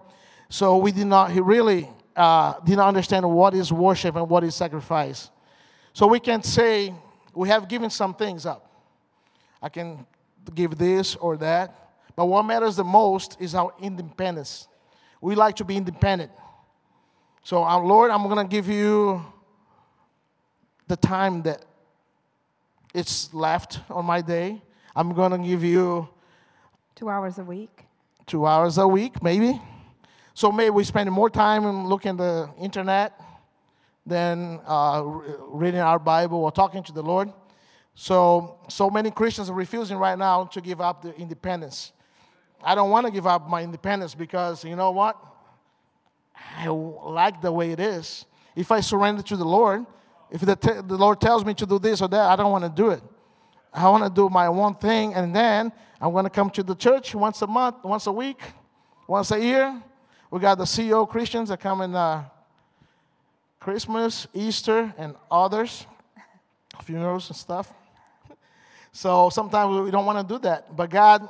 so 0.48 0.78
we 0.78 0.90
did 0.90 1.06
not 1.06 1.30
he 1.30 1.38
really 1.38 1.88
uh, 2.16 2.54
did 2.64 2.76
not 2.76 2.88
understand 2.88 3.28
what 3.30 3.54
is 3.54 3.72
worship 3.72 4.16
and 4.16 4.28
what 4.28 4.42
is 4.42 4.54
sacrifice. 4.54 5.30
So 5.92 6.06
we 6.06 6.18
can 6.18 6.42
say 6.42 6.94
we 7.34 7.48
have 7.48 7.68
given 7.68 7.90
some 7.90 8.14
things 8.14 8.46
up. 8.46 8.70
I 9.62 9.68
can 9.68 10.06
give 10.54 10.78
this 10.78 11.14
or 11.16 11.36
that. 11.38 11.90
But 12.14 12.26
what 12.26 12.44
matters 12.44 12.76
the 12.76 12.84
most 12.84 13.36
is 13.40 13.54
our 13.54 13.72
independence. 13.80 14.68
We 15.20 15.34
like 15.34 15.56
to 15.56 15.64
be 15.64 15.76
independent. 15.76 16.30
So, 17.42 17.62
our 17.62 17.84
Lord, 17.84 18.10
I'm 18.10 18.24
going 18.24 18.44
to 18.44 18.50
give 18.50 18.68
you 18.68 19.24
the 20.88 20.96
time 20.96 21.42
that 21.42 21.64
it's 22.94 23.32
left 23.34 23.80
on 23.90 24.04
my 24.04 24.20
day. 24.20 24.60
I'm 24.94 25.12
going 25.12 25.32
to 25.32 25.38
give 25.38 25.62
you 25.62 26.08
two 26.94 27.08
hours 27.08 27.38
a 27.38 27.44
week. 27.44 27.84
Two 28.26 28.46
hours 28.46 28.78
a 28.78 28.88
week, 28.88 29.22
maybe. 29.22 29.60
So 30.36 30.52
maybe 30.52 30.68
we 30.68 30.84
spend 30.84 31.10
more 31.10 31.30
time 31.30 31.86
looking 31.86 32.10
at 32.10 32.18
the 32.18 32.50
internet 32.60 33.18
than 34.04 34.60
uh, 34.66 35.02
reading 35.02 35.80
our 35.80 35.98
Bible 35.98 36.44
or 36.44 36.52
talking 36.52 36.82
to 36.82 36.92
the 36.92 37.02
Lord. 37.02 37.32
So, 37.94 38.58
so 38.68 38.90
many 38.90 39.10
Christians 39.10 39.48
are 39.48 39.54
refusing 39.54 39.96
right 39.96 40.18
now 40.18 40.44
to 40.44 40.60
give 40.60 40.82
up 40.82 41.00
their 41.00 41.14
independence. 41.14 41.92
I 42.62 42.74
don't 42.74 42.90
want 42.90 43.06
to 43.06 43.12
give 43.14 43.26
up 43.26 43.48
my 43.48 43.62
independence 43.62 44.14
because 44.14 44.62
you 44.62 44.76
know 44.76 44.90
what? 44.90 45.16
I 46.58 46.68
like 46.68 47.40
the 47.40 47.50
way 47.50 47.70
it 47.70 47.80
is. 47.80 48.26
If 48.54 48.70
I 48.70 48.80
surrender 48.80 49.22
to 49.22 49.38
the 49.38 49.44
Lord, 49.46 49.86
if 50.30 50.42
the, 50.42 50.54
t- 50.54 50.82
the 50.86 50.98
Lord 50.98 51.18
tells 51.18 51.46
me 51.46 51.54
to 51.54 51.64
do 51.64 51.78
this 51.78 52.02
or 52.02 52.08
that, 52.08 52.20
I 52.20 52.36
don't 52.36 52.52
want 52.52 52.64
to 52.64 52.82
do 52.82 52.90
it. 52.90 53.02
I 53.72 53.88
want 53.88 54.04
to 54.04 54.10
do 54.10 54.28
my 54.28 54.50
one 54.50 54.74
thing, 54.74 55.14
and 55.14 55.34
then 55.34 55.72
I'm 55.98 56.12
going 56.12 56.24
to 56.24 56.30
come 56.30 56.50
to 56.50 56.62
the 56.62 56.74
church 56.74 57.14
once 57.14 57.40
a 57.40 57.46
month, 57.46 57.76
once 57.84 58.06
a 58.06 58.12
week, 58.12 58.42
once 59.08 59.30
a 59.30 59.40
year, 59.40 59.82
we 60.30 60.40
got 60.40 60.58
the 60.58 60.64
CEO 60.64 61.08
Christians 61.08 61.48
that 61.50 61.60
come 61.60 61.80
in 61.82 61.94
uh, 61.94 62.24
Christmas, 63.60 64.26
Easter, 64.34 64.92
and 64.98 65.14
others, 65.30 65.86
funerals 66.82 67.28
and 67.28 67.36
stuff. 67.36 67.72
So 68.92 69.28
sometimes 69.28 69.84
we 69.84 69.90
don't 69.90 70.06
want 70.06 70.26
to 70.26 70.34
do 70.34 70.40
that. 70.40 70.74
But 70.74 70.88
God, 70.88 71.28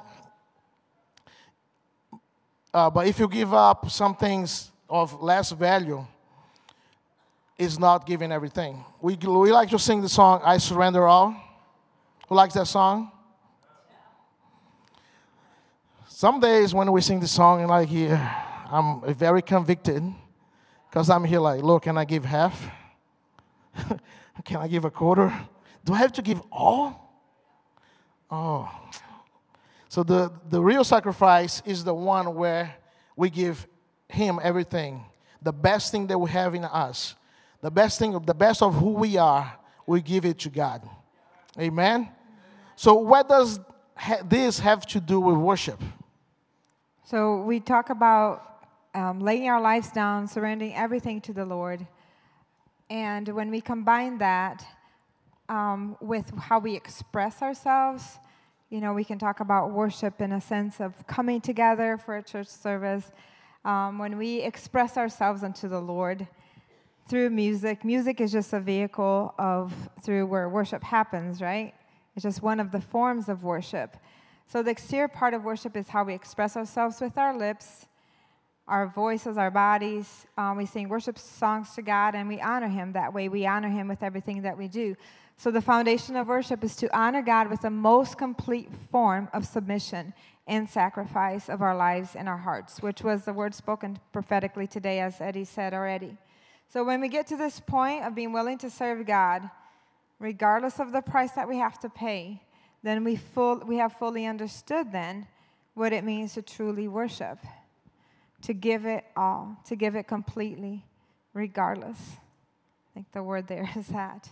uh, 2.73 2.89
but 2.91 3.09
if 3.09 3.19
you 3.19 3.27
give 3.27 3.53
up 3.53 3.91
some 3.91 4.15
things 4.15 4.71
of 4.89 5.21
less 5.21 5.51
value, 5.51 6.07
it's 7.59 7.77
not 7.77 8.07
giving 8.07 8.31
everything. 8.31 8.85
We, 9.01 9.17
we 9.17 9.51
like 9.51 9.71
to 9.71 9.81
sing 9.81 10.01
the 10.01 10.09
song, 10.09 10.43
I 10.45 10.59
Surrender 10.59 11.09
All. 11.09 11.35
Who 12.29 12.37
likes 12.37 12.55
that 12.55 12.67
song? 12.67 13.11
Some 16.07 16.39
days 16.39 16.73
when 16.73 16.93
we 16.93 17.01
sing 17.01 17.19
the 17.19 17.27
song 17.27 17.61
and 17.61 17.69
like 17.69 17.89
here, 17.89 18.46
I'm 18.71 19.15
very 19.15 19.43
convicted 19.43 20.03
because 20.89 21.11
I'm 21.11 21.25
here 21.25 21.41
like, 21.41 21.63
look, 21.63 21.85
can 21.85 21.97
I 21.97 22.05
give 22.05 22.25
half? 22.25 22.69
can 24.45 24.57
I 24.57 24.69
give 24.69 24.85
a 24.85 24.91
quarter? 24.91 25.33
Do 25.85 25.95
I 25.95 25.99
have 25.99 26.13
to 26.15 26.23
give 26.23 26.41
all? 26.51 27.07
Oh. 28.31 28.71
So 29.89 30.03
the, 30.03 30.33
the 30.51 30.61
real 30.61 30.85
sacrifice 30.85 31.63
is 31.65 31.85
the 31.85 31.95
one 31.95 32.35
where 32.35 32.75
we 33.15 33.31
give 33.31 33.67
him 34.09 34.41
everything. 34.43 35.05
The 35.43 35.53
best 35.53 35.93
thing 35.93 36.07
that 36.09 36.19
we 36.19 36.31
have 36.31 36.55
in 36.55 36.65
us. 36.65 37.15
The 37.61 37.71
best 37.71 37.99
thing, 37.99 38.13
the 38.25 38.35
best 38.35 38.63
of 38.63 38.75
who 38.75 38.91
we 38.91 39.17
are, 39.17 39.57
we 39.87 40.03
give 40.03 40.25
it 40.25 40.39
to 40.41 40.51
God. 40.51 40.83
Amen? 41.59 42.09
So 42.75 42.95
what 42.95 43.29
does 43.29 43.61
this 44.25 44.59
have 44.59 44.87
to 44.87 45.01
do 45.01 45.21
with 45.21 45.37
worship? 45.37 45.81
So 47.05 47.43
we 47.43 47.61
talk 47.61 47.91
about 47.91 48.56
um, 48.97 49.21
laying 49.21 49.49
our 49.49 49.61
lives 49.61 49.91
down, 49.91 50.27
surrendering 50.27 50.75
everything 50.75 51.21
to 51.21 51.33
the 51.35 51.45
Lord. 51.45 51.87
And 52.89 53.29
when 53.29 53.51
we 53.51 53.61
combine 53.61 54.17
that 54.19 54.65
um, 55.51 55.99
with 56.01 56.33
how 56.39 56.59
we 56.59 56.75
express 56.75 57.43
ourselves, 57.43 58.19
you 58.71 58.81
know, 58.81 58.95
we 58.95 59.05
can 59.05 59.19
talk 59.19 59.41
about 59.41 59.71
worship 59.71 60.23
in 60.23 60.33
a 60.33 60.41
sense 60.41 60.81
of 60.81 61.07
coming 61.07 61.43
together 61.43 61.99
for 61.99 62.17
a 62.17 62.23
church 62.23 62.49
service. 62.49 63.13
Um, 63.67 63.99
when 63.99 64.17
we 64.17 64.41
express 64.41 64.97
ourselves 64.97 65.45
unto 65.45 65.69
the 65.69 65.81
Lord 65.81 66.27
through 67.07 67.29
music, 67.31 67.85
music 67.85 68.19
is 68.23 68.33
just 68.33 68.55
a 68.55 68.61
vehicle 68.61 69.35
of 69.39 69.75
through 70.03 70.27
where 70.27 70.49
worship 70.49 70.83
happens, 70.83 71.43
right? 71.43 71.75
It's 72.15 72.23
just 72.23 72.43
one 72.43 72.61
of 72.61 72.73
the 72.73 72.81
forms 72.81 73.29
of 73.29 73.45
worship. 73.45 73.99
So 74.47 74.63
the 74.63 74.71
exterior 74.71 75.09
part 75.09 75.35
of 75.35 75.45
worship 75.45 75.77
is 75.77 75.89
how 75.89 76.05
we 76.05 76.15
express 76.15 76.57
ourselves 76.57 76.99
with 76.99 77.19
our 77.19 77.37
lips 77.37 77.87
our 78.69 78.87
voices, 78.89 79.39
our 79.39 79.51
bodies. 79.51 80.27
Um, 80.37 80.57
we 80.57 80.67
sing 80.67 80.89
worship 80.89 81.19
songs 81.19 81.75
to 81.75 81.83
God 81.83 82.15
and 82.15 82.29
we 82.29 82.41
honor 82.41 82.69
Him 82.69 82.93
that 82.93 83.13
way. 83.15 83.29
We 83.29 83.47
honor 83.47 83.69
Him 83.69 83.89
with 83.89 84.03
everything 84.03 84.43
that 84.43 84.59
we 84.59 84.69
do. 84.69 84.97
So, 85.39 85.51
the 85.51 85.61
foundation 85.61 86.17
of 86.17 86.29
worship 86.29 86.65
is 86.65 86.77
to 86.77 86.99
honor 86.99 87.21
God 87.21 87.51
with 87.51 87.61
the 87.61 87.71
most 87.71 88.17
complete 88.17 88.71
form 88.91 89.29
of 89.35 89.47
submission 89.47 90.15
and 90.47 90.69
sacrifice 90.69 91.49
of 91.49 91.61
our 91.61 91.77
lives 91.77 92.17
and 92.17 92.29
our 92.29 92.39
hearts, 92.39 92.81
which 92.81 93.03
was 93.03 93.25
the 93.25 93.35
word 93.35 93.55
spoken 93.55 93.99
prophetically 94.13 94.67
today, 94.67 95.01
as 95.01 95.21
Eddie 95.21 95.45
said 95.45 95.75
already. 95.75 96.17
So, 96.69 96.85
when 96.85 97.03
we 97.03 97.09
get 97.09 97.27
to 97.29 97.37
this 97.37 97.61
point 97.61 98.05
of 98.05 98.15
being 98.15 98.33
willing 98.33 98.57
to 98.59 98.71
serve 98.71 99.07
God, 99.07 99.51
regardless 100.19 100.81
of 100.81 100.93
the 100.93 101.03
price 101.03 101.33
that 101.33 101.49
we 101.49 101.59
have 101.59 101.79
to 101.81 101.91
pay, 101.91 102.43
then 102.83 103.05
we, 103.05 103.17
full, 103.17 103.59
we 103.67 103.77
have 103.77 103.93
fully 103.93 104.25
understood 104.25 104.91
then 104.91 105.27
what 105.75 105.93
it 105.93 106.03
means 106.03 106.33
to 106.35 106.43
truly 106.43 106.89
worship, 106.89 107.39
to 108.47 108.55
give 108.55 108.87
it 108.87 109.05
all, 109.17 109.57
to 109.67 109.75
give 109.75 109.97
it 109.97 110.07
completely, 110.07 110.85
regardless. 111.35 111.99
I 111.99 112.95
think 112.95 113.11
the 113.11 113.23
word 113.23 113.49
there 113.49 113.69
is 113.77 113.89
that. 113.89 114.29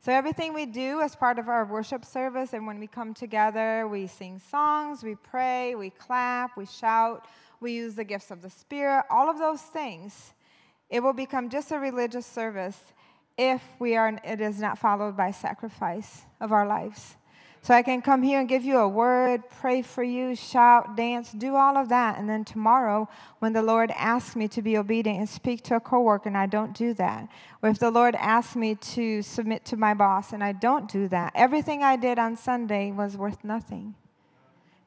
So, 0.00 0.12
everything 0.12 0.54
we 0.54 0.64
do 0.64 1.00
as 1.00 1.16
part 1.16 1.40
of 1.40 1.48
our 1.48 1.64
worship 1.64 2.04
service, 2.04 2.52
and 2.52 2.68
when 2.68 2.78
we 2.78 2.86
come 2.86 3.14
together, 3.14 3.88
we 3.88 4.06
sing 4.06 4.40
songs, 4.50 5.02
we 5.02 5.16
pray, 5.16 5.74
we 5.74 5.90
clap, 5.90 6.56
we 6.56 6.66
shout, 6.66 7.26
we 7.60 7.72
use 7.72 7.96
the 7.96 8.04
gifts 8.04 8.30
of 8.30 8.42
the 8.42 8.50
Spirit, 8.50 9.04
all 9.10 9.28
of 9.28 9.38
those 9.38 9.60
things, 9.60 10.34
it 10.88 11.02
will 11.02 11.12
become 11.12 11.50
just 11.50 11.72
a 11.72 11.80
religious 11.80 12.26
service 12.26 12.80
if 13.36 13.62
we 13.80 13.96
are, 13.96 14.20
it 14.24 14.40
is 14.40 14.60
not 14.60 14.78
followed 14.78 15.16
by 15.16 15.32
sacrifice 15.32 16.22
of 16.40 16.52
our 16.52 16.66
lives. 16.66 17.16
So 17.62 17.74
I 17.74 17.82
can 17.82 18.00
come 18.00 18.22
here 18.22 18.40
and 18.40 18.48
give 18.48 18.64
you 18.64 18.78
a 18.78 18.88
word, 18.88 19.42
pray 19.60 19.82
for 19.82 20.02
you, 20.02 20.34
shout, 20.34 20.96
dance, 20.96 21.32
do 21.32 21.56
all 21.56 21.76
of 21.76 21.88
that. 21.88 22.18
And 22.18 22.28
then 22.28 22.44
tomorrow, 22.44 23.08
when 23.40 23.52
the 23.52 23.62
Lord 23.62 23.90
asks 23.96 24.36
me 24.36 24.48
to 24.48 24.62
be 24.62 24.78
obedient 24.78 25.18
and 25.18 25.28
speak 25.28 25.62
to 25.64 25.76
a 25.76 25.80
coworker 25.80 26.28
and 26.28 26.38
I 26.38 26.46
don't 26.46 26.72
do 26.72 26.94
that, 26.94 27.28
or 27.62 27.68
if 27.68 27.78
the 27.78 27.90
Lord 27.90 28.14
asks 28.14 28.56
me 28.56 28.74
to 28.76 29.22
submit 29.22 29.64
to 29.66 29.76
my 29.76 29.92
boss 29.92 30.32
and 30.32 30.42
I 30.42 30.52
don't 30.52 30.90
do 30.90 31.08
that, 31.08 31.32
everything 31.34 31.82
I 31.82 31.96
did 31.96 32.18
on 32.18 32.36
Sunday 32.36 32.92
was 32.92 33.16
worth 33.16 33.44
nothing 33.44 33.94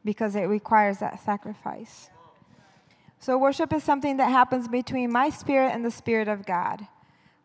because 0.03 0.35
it 0.35 0.43
requires 0.43 0.99
that 0.99 1.23
sacrifice. 1.23 2.09
So 3.19 3.37
worship 3.37 3.71
is 3.71 3.83
something 3.83 4.17
that 4.17 4.31
happens 4.31 4.67
between 4.67 5.11
my 5.11 5.29
spirit 5.29 5.71
and 5.73 5.85
the 5.85 5.91
spirit 5.91 6.27
of 6.27 6.45
God, 6.45 6.87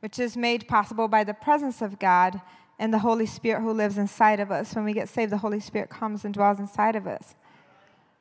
which 0.00 0.18
is 0.18 0.34
made 0.36 0.66
possible 0.68 1.08
by 1.08 1.24
the 1.24 1.34
presence 1.34 1.82
of 1.82 1.98
God 1.98 2.40
and 2.78 2.92
the 2.92 2.98
Holy 2.98 3.26
Spirit 3.26 3.62
who 3.62 3.72
lives 3.72 3.98
inside 3.98 4.40
of 4.40 4.50
us. 4.50 4.74
When 4.74 4.84
we 4.84 4.92
get 4.92 5.08
saved, 5.08 5.32
the 5.32 5.38
Holy 5.38 5.60
Spirit 5.60 5.88
comes 5.88 6.24
and 6.24 6.34
dwells 6.34 6.58
inside 6.58 6.96
of 6.96 7.06
us. 7.06 7.34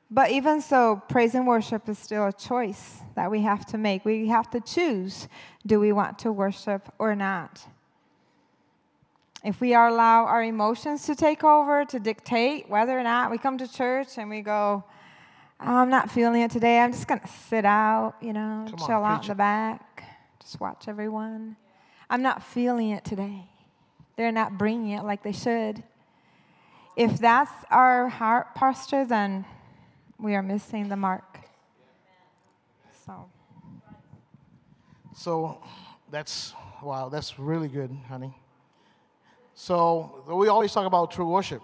But 0.10 0.32
even 0.32 0.62
so, 0.62 1.02
praise 1.10 1.34
and 1.34 1.48
worship 1.48 1.90
is 1.90 1.98
still 1.98 2.28
a 2.28 2.34
choice 2.34 3.02
that 3.16 3.32
we 3.32 3.42
have 3.42 3.66
to 3.68 3.78
make. 3.78 4.06
We 4.06 4.28
have 4.28 4.50
to 4.52 4.62
choose 4.62 5.28
do 5.66 5.80
we 5.80 5.92
want 5.92 6.20
to 6.20 6.32
worship 6.32 6.94
or 7.00 7.16
not? 7.16 7.62
If 9.44 9.62
we 9.62 9.74
allow 9.74 10.26
our 10.26 10.44
emotions 10.44 11.06
to 11.06 11.16
take 11.16 11.44
over, 11.44 11.86
to 11.86 12.00
dictate 12.00 12.70
whether 12.70 12.98
or 12.98 13.04
not 13.04 13.30
we 13.30 13.38
come 13.38 13.58
to 13.58 13.68
church 13.72 14.18
and 14.18 14.30
we 14.30 14.42
go, 14.42 14.84
oh, 15.60 15.76
I'm 15.76 15.90
not 15.90 16.10
feeling 16.10 16.42
it 16.42 16.52
today, 16.52 16.80
I'm 16.80 16.92
just 16.92 17.08
going 17.08 17.22
to 17.22 17.28
sit 17.28 17.66
out, 17.66 18.16
you 18.22 18.34
know, 18.34 18.66
Come 18.70 18.80
on, 18.80 18.88
chill 18.88 19.04
out 19.04 19.24
in 19.24 19.28
the 19.28 19.36
back, 19.36 20.04
just 20.42 20.60
watch 20.60 20.88
everyone. 20.88 21.58
I'm 22.10 22.22
not 22.22 22.44
feeling 22.44 22.92
it 22.92 23.04
today. 23.04 23.50
They're 24.16 24.32
not 24.32 24.58
bringing 24.58 24.92
it 24.92 25.04
like 25.04 25.24
they 25.24 25.32
should. 25.32 25.84
If 26.96 27.20
that's 27.20 27.52
our 27.70 28.08
heart 28.08 28.56
posture, 28.56 29.06
then 29.06 29.46
we 30.18 30.36
are 30.36 30.42
missing 30.42 30.88
the 30.88 30.96
mark. 30.96 31.40
So, 33.06 33.30
So 35.14 35.62
that's 36.10 36.54
wow, 36.82 37.10
that's 37.10 37.38
really 37.38 37.68
good, 37.68 37.92
honey. 38.08 38.34
So 39.54 40.24
we 40.28 40.48
always 40.48 40.72
talk 40.74 40.86
about 40.86 41.12
true 41.12 41.28
worship. 41.30 41.62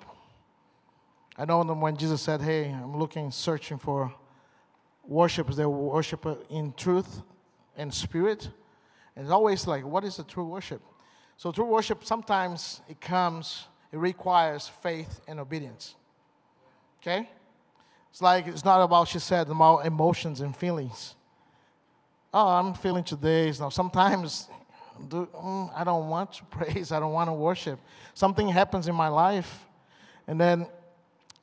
I 1.37 1.45
know 1.45 1.63
when 1.63 1.95
Jesus 1.95 2.21
said, 2.21 2.41
"Hey, 2.41 2.69
I'm 2.69 2.97
looking, 2.97 3.31
searching 3.31 3.77
for 3.77 4.13
worshipers 5.03 5.55
that 5.55 5.69
worship 5.69 6.25
in 6.49 6.73
truth 6.73 7.21
and 7.75 7.93
spirit," 7.93 8.49
and 9.15 9.25
it's 9.25 9.31
always 9.31 9.65
like, 9.67 9.85
what 9.85 10.03
is 10.03 10.17
the 10.17 10.23
true 10.23 10.45
worship? 10.45 10.81
So 11.41 11.51
true 11.51 11.65
worship 11.65 12.05
sometimes 12.05 12.81
it 12.87 13.01
comes, 13.01 13.65
it 13.91 13.97
requires 13.97 14.67
faith 14.67 15.21
and 15.27 15.39
obedience. 15.39 15.95
Okay, 17.01 17.27
it's 18.11 18.21
like 18.21 18.45
it's 18.45 18.63
not 18.63 18.83
about 18.83 19.07
she 19.07 19.17
said 19.17 19.49
about 19.49 19.85
emotions 19.85 20.41
and 20.41 20.55
feelings 20.55 21.15
oh, 22.33 22.47
I'm 22.47 22.73
feeling 22.73 23.03
today. 23.03 23.51
So 23.51 23.69
sometimes 23.69 24.47
do, 25.07 25.27
mm, 25.33 25.71
I 25.75 25.83
don't 25.83 26.09
want 26.09 26.33
to 26.33 26.43
praise, 26.51 26.91
I 26.91 26.99
don't 26.99 27.13
want 27.13 27.29
to 27.29 27.33
worship. 27.33 27.79
Something 28.13 28.47
happens 28.47 28.87
in 28.87 28.95
my 28.95 29.07
life, 29.07 29.65
and 30.27 30.39
then 30.39 30.67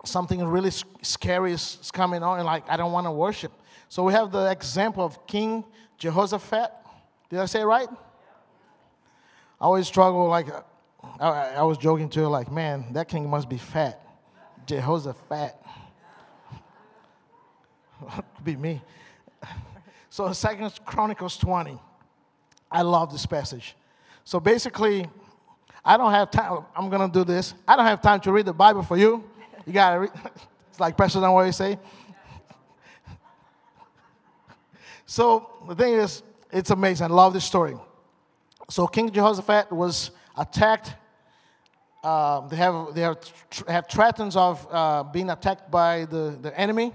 something 0.05 0.43
really 0.45 0.71
scary 1.03 1.53
is, 1.53 1.91
coming 1.93 2.23
on, 2.23 2.39
and 2.39 2.47
like 2.47 2.65
I 2.69 2.77
don't 2.77 2.93
want 2.93 3.07
to 3.07 3.11
worship. 3.11 3.53
So 3.89 4.05
we 4.05 4.13
have 4.13 4.31
the 4.31 4.51
example 4.51 5.05
of 5.05 5.27
King 5.27 5.65
Jehoshaphat. 5.99 6.73
Did 7.31 7.41
I 7.41 7.47
say 7.47 7.63
right? 7.65 7.89
I 9.61 9.65
always 9.65 9.87
struggle, 9.87 10.29
like, 10.29 10.47
I, 11.21 11.55
I 11.57 11.63
was 11.63 11.79
joking 11.79 12.09
to 12.11 12.21
her, 12.21 12.29
like, 12.29 12.51
man, 12.51 12.93
that 12.93 13.09
king 13.09 13.29
must 13.29 13.49
be 13.49 13.59
fat. 13.59 14.01
Jehoshaphat. 14.67 15.57
Could 18.01 18.25
be 18.45 18.57
me. 18.57 18.83
So 20.11 20.33
Second 20.33 20.79
Chronicles 20.85 21.37
20. 21.37 21.79
I 22.71 22.83
love 22.83 23.11
this 23.11 23.27
passage. 23.27 23.75
So 24.25 24.39
basically, 24.39 25.09
I 25.85 25.97
don't 25.97 26.11
have 26.11 26.31
time. 26.31 26.65
I'm 26.77 26.91
gonna 26.91 27.09
do 27.09 27.25
this. 27.25 27.55
I 27.67 27.77
don't 27.77 27.87
have 27.87 28.03
time 28.03 28.21
to 28.21 28.33
read 28.33 28.47
the 28.47 28.53
Bible 28.53 28.83
for 28.83 28.97
you. 28.97 29.25
You 29.67 29.73
gotta 29.73 30.01
read. 30.01 30.11
It's 30.71 30.81
like 30.81 30.97
Pastor 30.97 31.19
Don 31.19 31.31
always 31.31 31.57
say. 31.57 31.79
So 35.07 35.51
the 35.67 35.75
thing 35.75 35.95
is, 35.95 36.23
it's 36.53 36.71
amazing. 36.71 37.07
I 37.07 37.09
love 37.09 37.33
this 37.33 37.45
story. 37.45 37.75
So 38.71 38.87
King 38.87 39.11
Jehoshaphat 39.11 39.73
was 39.73 40.11
attacked. 40.37 40.95
Uh, 42.05 42.47
they 42.49 42.57
have 42.57 42.95
they 42.95 43.01
have, 43.01 43.19
have 43.67 43.89
threats 43.89 44.37
of 44.37 44.67
uh, 44.71 45.03
being 45.05 45.31
attacked 45.31 45.71
by 45.71 46.05
the, 46.05 46.39
the 46.41 46.59
enemy. 46.59 46.93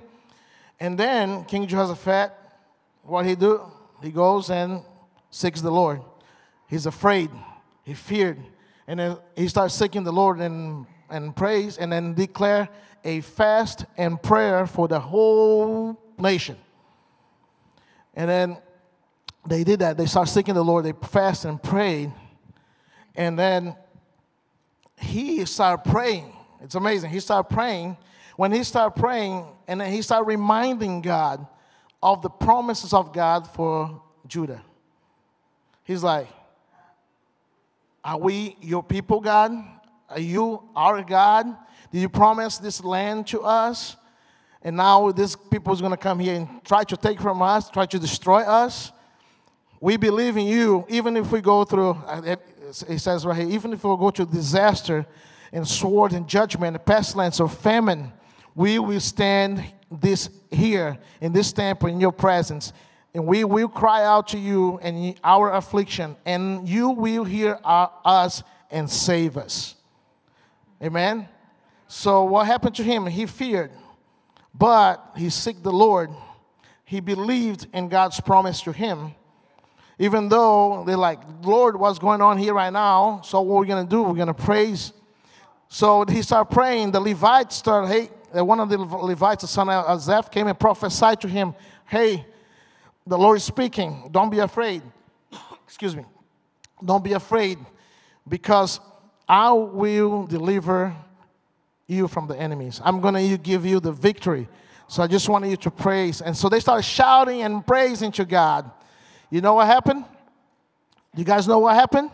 And 0.80 0.98
then 0.98 1.46
King 1.46 1.68
Jehoshaphat, 1.68 2.32
what 3.04 3.26
he 3.26 3.36
do? 3.36 3.62
He 4.02 4.12
goes 4.12 4.50
and 4.50 4.82
seeks 5.32 5.62
the 5.62 5.72
Lord. 5.72 6.02
He's 6.68 6.86
afraid. 6.86 7.30
He 7.84 7.94
feared. 7.94 8.40
And 8.88 9.00
then 9.00 9.18
he 9.36 9.48
starts 9.48 9.74
seeking 9.74 10.04
the 10.04 10.12
Lord 10.12 10.40
and, 10.40 10.86
and 11.10 11.36
praise 11.36 11.78
and 11.78 11.92
then 11.92 12.14
declare 12.14 12.70
a 13.04 13.22
fast 13.22 13.86
and 13.98 14.22
prayer 14.22 14.68
for 14.68 14.88
the 14.88 15.00
whole 15.00 16.00
nation. 16.18 16.58
And 18.14 18.30
then 18.30 18.58
they 19.46 19.64
did 19.64 19.80
that. 19.80 19.98
They 19.98 20.06
started 20.06 20.32
seeking 20.32 20.56
the 20.56 20.64
Lord. 20.64 20.86
They 20.86 20.94
fasted 20.94 21.50
and 21.50 21.62
prayed. 21.62 22.12
And 23.16 23.38
then 23.38 23.76
he 24.98 25.46
started 25.46 25.90
praying. 25.90 26.34
It's 26.62 26.76
amazing. 26.76 27.12
He 27.12 27.20
started 27.20 27.54
praying. 27.54 27.98
When 28.38 28.52
he 28.52 28.64
started 28.64 29.00
praying, 29.00 29.46
and 29.68 29.82
then 29.82 29.92
he 29.92 30.02
started 30.02 30.26
reminding 30.26 31.02
God 31.02 31.46
of 32.02 32.22
the 32.22 32.30
promises 32.30 32.94
of 32.94 33.14
God 33.14 33.48
for 33.48 34.02
Judah. 34.28 34.64
He's 35.84 36.04
like, 36.04 36.28
Are 38.04 38.18
we 38.18 38.58
your 38.62 38.82
people, 38.82 39.20
God? 39.20 39.52
Are 40.10 40.20
you 40.20 40.64
our 40.76 41.04
God? 41.04 41.48
Did 41.92 42.00
you 42.02 42.10
promise 42.10 42.58
this 42.58 42.84
land 42.84 43.28
to 43.28 43.42
us? 43.42 43.98
And 44.62 44.78
now 44.78 45.12
this 45.12 45.36
people 45.36 45.74
is 45.74 45.82
going 45.82 45.92
to 45.92 45.98
come 45.98 46.20
here 46.20 46.36
and 46.36 46.64
try 46.64 46.84
to 46.86 46.96
take 46.96 47.20
from 47.20 47.42
us, 47.42 47.70
try 47.70 47.86
to 47.86 48.00
destroy 48.00 48.42
us. 48.42 48.93
We 49.84 49.98
believe 49.98 50.38
in 50.38 50.46
you, 50.46 50.86
even 50.88 51.18
if 51.18 51.30
we 51.30 51.42
go 51.42 51.66
through, 51.66 51.98
it 52.88 53.00
says 53.00 53.26
right 53.26 53.38
here, 53.38 53.50
even 53.50 53.74
if 53.74 53.84
we 53.84 53.98
go 53.98 54.12
to 54.12 54.26
disaster 54.26 55.06
and 55.52 55.68
sword 55.68 56.14
and 56.14 56.26
judgment, 56.26 56.78
and 56.78 56.86
pestilence 56.86 57.42
or 57.42 57.50
famine, 57.50 58.14
we 58.56 58.80
will 58.80 59.02
stand 59.02 59.62
this 59.92 60.30
here 60.50 60.98
in 61.20 61.34
this 61.34 61.52
temple 61.52 61.90
in 61.90 62.00
your 62.00 62.14
presence. 62.14 62.72
And 63.14 63.28
we 63.28 63.44
will 63.44 63.68
cry 63.68 64.06
out 64.06 64.30
to 64.30 64.40
you 64.40 64.80
in 64.80 65.16
our 65.22 65.52
affliction, 65.52 66.16
and 66.26 66.66
you 66.66 66.92
will 66.92 67.26
hear 67.26 67.60
our, 67.66 67.92
us 68.06 68.42
and 68.72 68.90
save 68.90 69.36
us. 69.36 69.76
Amen. 70.82 71.28
So 71.90 72.24
what 72.24 72.48
happened 72.48 72.76
to 72.76 72.84
him? 72.84 73.06
He 73.06 73.26
feared, 73.26 73.72
but 74.56 75.12
he 75.18 75.26
seeked 75.26 75.62
the 75.64 75.74
Lord. 75.74 76.10
He 76.86 77.02
believed 77.02 77.68
in 77.74 77.90
God's 77.90 78.22
promise 78.22 78.62
to 78.62 78.72
him 78.72 79.16
even 80.00 80.30
though 80.30 80.84
they're 80.86 80.98
like, 80.98 81.20
Lord, 81.42 81.80
what's 81.80 82.00
going 82.00 82.22
on 82.22 82.38
here 82.38 82.54
right 82.54 82.74
now? 82.74 83.22
So 83.24 83.42
what 83.42 83.60
we're 83.60 83.66
gonna 83.66 83.88
do? 83.88 84.04
We're 84.04 84.16
gonna 84.16 84.34
praise. 84.34 84.94
So 85.68 86.06
he 86.06 86.22
started 86.22 86.54
praying. 86.54 86.92
The 86.92 87.00
Levites 87.00 87.56
started, 87.56 87.88
hey, 87.88 88.10
uh, 88.38 88.46
one 88.46 88.60
of 88.60 88.70
the 88.70 88.78
Levites, 88.78 89.42
the 89.42 89.48
son 89.48 89.70
of 89.70 89.86
Asaph, 89.90 90.30
came 90.32 90.48
and 90.48 90.60
prophesied 90.60 91.22
to 91.22 91.28
him, 91.28 91.56
hey, 91.86 92.26
the 93.06 93.18
Lord 93.18 93.38
is 93.38 93.44
speaking. 93.44 94.10
Don't 94.12 94.30
be 94.30 94.40
afraid. 94.40 94.82
Excuse 95.66 95.96
me. 95.96 96.06
Don't 96.84 97.04
be 97.04 97.14
afraid 97.14 97.58
because 98.28 98.80
I 99.28 99.52
will 99.52 100.26
deliver 100.26 100.96
you 101.88 102.08
from 102.08 102.28
the 102.28 102.38
enemies. 102.38 102.82
I'm 102.84 103.02
going 103.02 103.16
to 103.16 103.38
give 103.38 103.66
you 103.66 103.80
the 103.80 103.92
victory. 103.92 104.48
So 104.88 105.04
I 105.04 105.08
just 105.08 105.28
wanted 105.28 105.50
you 105.50 105.58
to 105.58 105.72
praise. 105.72 106.22
And 106.22 106.36
so 106.36 106.50
they 106.50 106.60
started 106.60 106.84
shouting 106.84 107.42
and 107.42 107.66
praising 107.66 108.12
to 108.14 108.26
God. 108.26 108.70
You 109.34 109.42
know 109.42 109.56
what 109.56 109.66
happened? 109.66 110.06
You 111.16 111.24
guys 111.24 111.48
know 111.48 111.58
what 111.58 111.74
happened? 111.74 112.12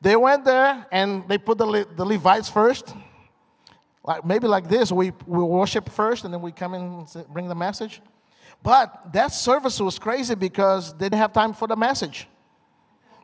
They 0.00 0.16
went 0.16 0.46
there 0.46 0.86
and 0.90 1.28
they 1.28 1.36
put 1.36 1.58
the, 1.58 1.66
Le- 1.66 1.84
the 1.84 2.02
Levites 2.06 2.48
first. 2.48 2.94
Like 4.02 4.24
maybe 4.24 4.46
like 4.46 4.66
this, 4.66 4.90
we, 4.90 5.12
we 5.26 5.42
worship 5.42 5.90
first 5.90 6.24
and 6.24 6.32
then 6.32 6.40
we 6.40 6.50
come 6.50 6.72
and 6.72 7.06
bring 7.30 7.46
the 7.46 7.54
message. 7.54 8.00
But 8.62 9.12
that 9.12 9.34
service 9.34 9.78
was 9.78 9.98
crazy 9.98 10.34
because 10.34 10.94
they 10.94 11.10
didn't 11.10 11.18
have 11.18 11.34
time 11.34 11.52
for 11.52 11.68
the 11.68 11.76
message. 11.76 12.26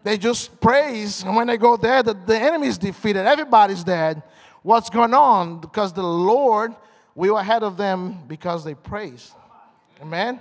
They 0.02 0.18
just 0.18 0.60
praise, 0.60 1.22
and 1.22 1.34
when 1.34 1.46
they 1.46 1.56
go 1.56 1.78
there, 1.78 2.02
the, 2.02 2.12
the 2.12 2.38
enemy 2.38 2.66
is 2.66 2.76
defeated. 2.76 3.26
Everybody's 3.26 3.82
dead. 3.82 4.22
What's 4.62 4.90
going 4.90 5.14
on? 5.14 5.62
Because 5.62 5.94
the 5.94 6.02
Lord, 6.02 6.74
we 7.14 7.30
were 7.30 7.40
ahead 7.40 7.62
of 7.62 7.78
them 7.78 8.18
because 8.28 8.62
they 8.62 8.74
praised. 8.74 9.32
Amen? 10.02 10.38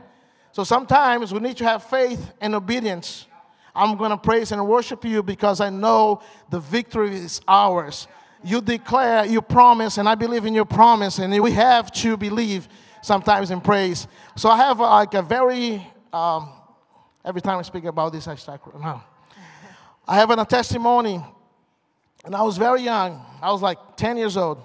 So 0.51 0.63
sometimes 0.63 1.33
we 1.33 1.39
need 1.39 1.57
to 1.57 1.63
have 1.63 1.83
faith 1.83 2.31
and 2.41 2.55
obedience. 2.55 3.27
I'm 3.75 3.97
going 3.97 4.11
to 4.11 4.17
praise 4.17 4.51
and 4.51 4.67
worship 4.67 5.05
you 5.05 5.21
because 5.21 5.61
I 5.61 5.69
know 5.69 6.21
the 6.49 6.59
victory 6.59 7.15
is 7.15 7.41
ours. 7.47 8.07
You 8.43 8.61
declare, 8.61 9.25
you 9.25 9.41
promise, 9.41 9.97
and 9.97 10.07
I 10.07 10.15
believe 10.15 10.45
in 10.45 10.53
your 10.53 10.65
promise, 10.65 11.19
and 11.19 11.37
we 11.41 11.51
have 11.51 11.91
to 11.93 12.17
believe 12.17 12.67
sometimes 13.01 13.51
in 13.51 13.61
praise. 13.61 14.07
So 14.35 14.49
I 14.49 14.57
have 14.57 14.79
like 14.79 15.13
a 15.13 15.21
very, 15.21 15.85
um, 16.11 16.49
every 17.23 17.41
time 17.41 17.59
I 17.59 17.61
speak 17.61 17.85
about 17.85 18.13
this, 18.13 18.27
I 18.27 18.35
start 18.35 18.61
now. 18.79 19.03
I 20.07 20.15
have 20.15 20.31
a 20.31 20.45
testimony, 20.45 21.23
and 22.25 22.35
I 22.35 22.41
was 22.41 22.57
very 22.57 22.81
young. 22.81 23.23
I 23.41 23.51
was 23.51 23.61
like 23.61 23.77
10 23.95 24.17
years 24.17 24.35
old. 24.35 24.63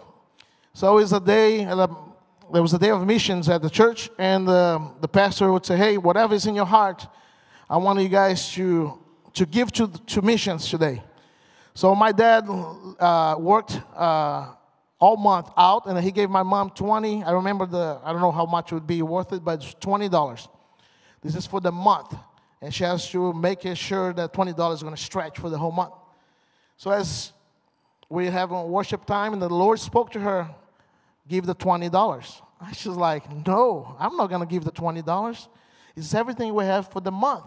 So 0.72 0.98
it 0.98 1.02
was 1.02 1.12
a 1.12 1.20
day, 1.20 1.64
there 2.52 2.62
was 2.62 2.72
a 2.74 2.78
day 2.78 2.90
of 2.90 3.04
missions 3.06 3.48
at 3.48 3.62
the 3.62 3.70
church, 3.70 4.10
and 4.18 4.46
the, 4.46 4.90
the 5.00 5.08
pastor 5.08 5.52
would 5.52 5.64
say, 5.66 5.76
Hey, 5.76 5.98
whatever 5.98 6.34
is 6.34 6.46
in 6.46 6.54
your 6.54 6.66
heart, 6.66 7.06
I 7.68 7.76
want 7.76 8.00
you 8.00 8.08
guys 8.08 8.52
to, 8.52 8.98
to 9.34 9.46
give 9.46 9.72
to, 9.72 9.88
to 9.88 10.22
missions 10.22 10.68
today. 10.68 11.02
So 11.74 11.94
my 11.94 12.12
dad 12.12 12.44
uh, 12.48 13.36
worked 13.38 13.80
uh, 13.96 14.52
all 14.98 15.16
month 15.16 15.48
out, 15.56 15.86
and 15.86 15.98
he 15.98 16.12
gave 16.12 16.30
my 16.30 16.42
mom 16.42 16.70
20. 16.70 17.24
I 17.24 17.32
remember 17.32 17.66
the, 17.66 17.98
I 18.04 18.12
don't 18.12 18.20
know 18.20 18.32
how 18.32 18.46
much 18.46 18.70
it 18.70 18.74
would 18.74 18.86
be 18.86 19.02
worth 19.02 19.32
it, 19.32 19.44
but 19.44 19.62
it's 19.62 19.74
$20. 19.74 20.48
This 21.22 21.34
is 21.34 21.46
for 21.46 21.60
the 21.60 21.72
month 21.72 22.14
and 22.64 22.72
she 22.72 22.82
has 22.82 23.10
to 23.10 23.34
make 23.34 23.60
sure 23.74 24.14
that 24.14 24.32
$20 24.32 24.72
is 24.72 24.82
going 24.82 24.94
to 24.94 25.00
stretch 25.00 25.38
for 25.38 25.50
the 25.50 25.58
whole 25.58 25.70
month. 25.70 25.92
So 26.78 26.90
as 26.90 27.34
we 28.08 28.24
have 28.28 28.50
worship 28.52 29.04
time 29.04 29.34
and 29.34 29.42
the 29.42 29.50
Lord 29.50 29.78
spoke 29.78 30.10
to 30.12 30.20
her, 30.20 30.48
give 31.28 31.46
the 31.46 31.54
$20. 31.54 32.40
She's 32.72 32.86
like, 32.86 33.30
no, 33.46 33.96
I'm 33.98 34.16
not 34.16 34.28
going 34.28 34.40
to 34.40 34.46
give 34.46 34.64
the 34.64 34.72
$20. 34.72 35.48
It's 35.96 36.14
everything 36.14 36.54
we 36.54 36.64
have 36.64 36.90
for 36.90 37.00
the 37.00 37.10
month. 37.10 37.44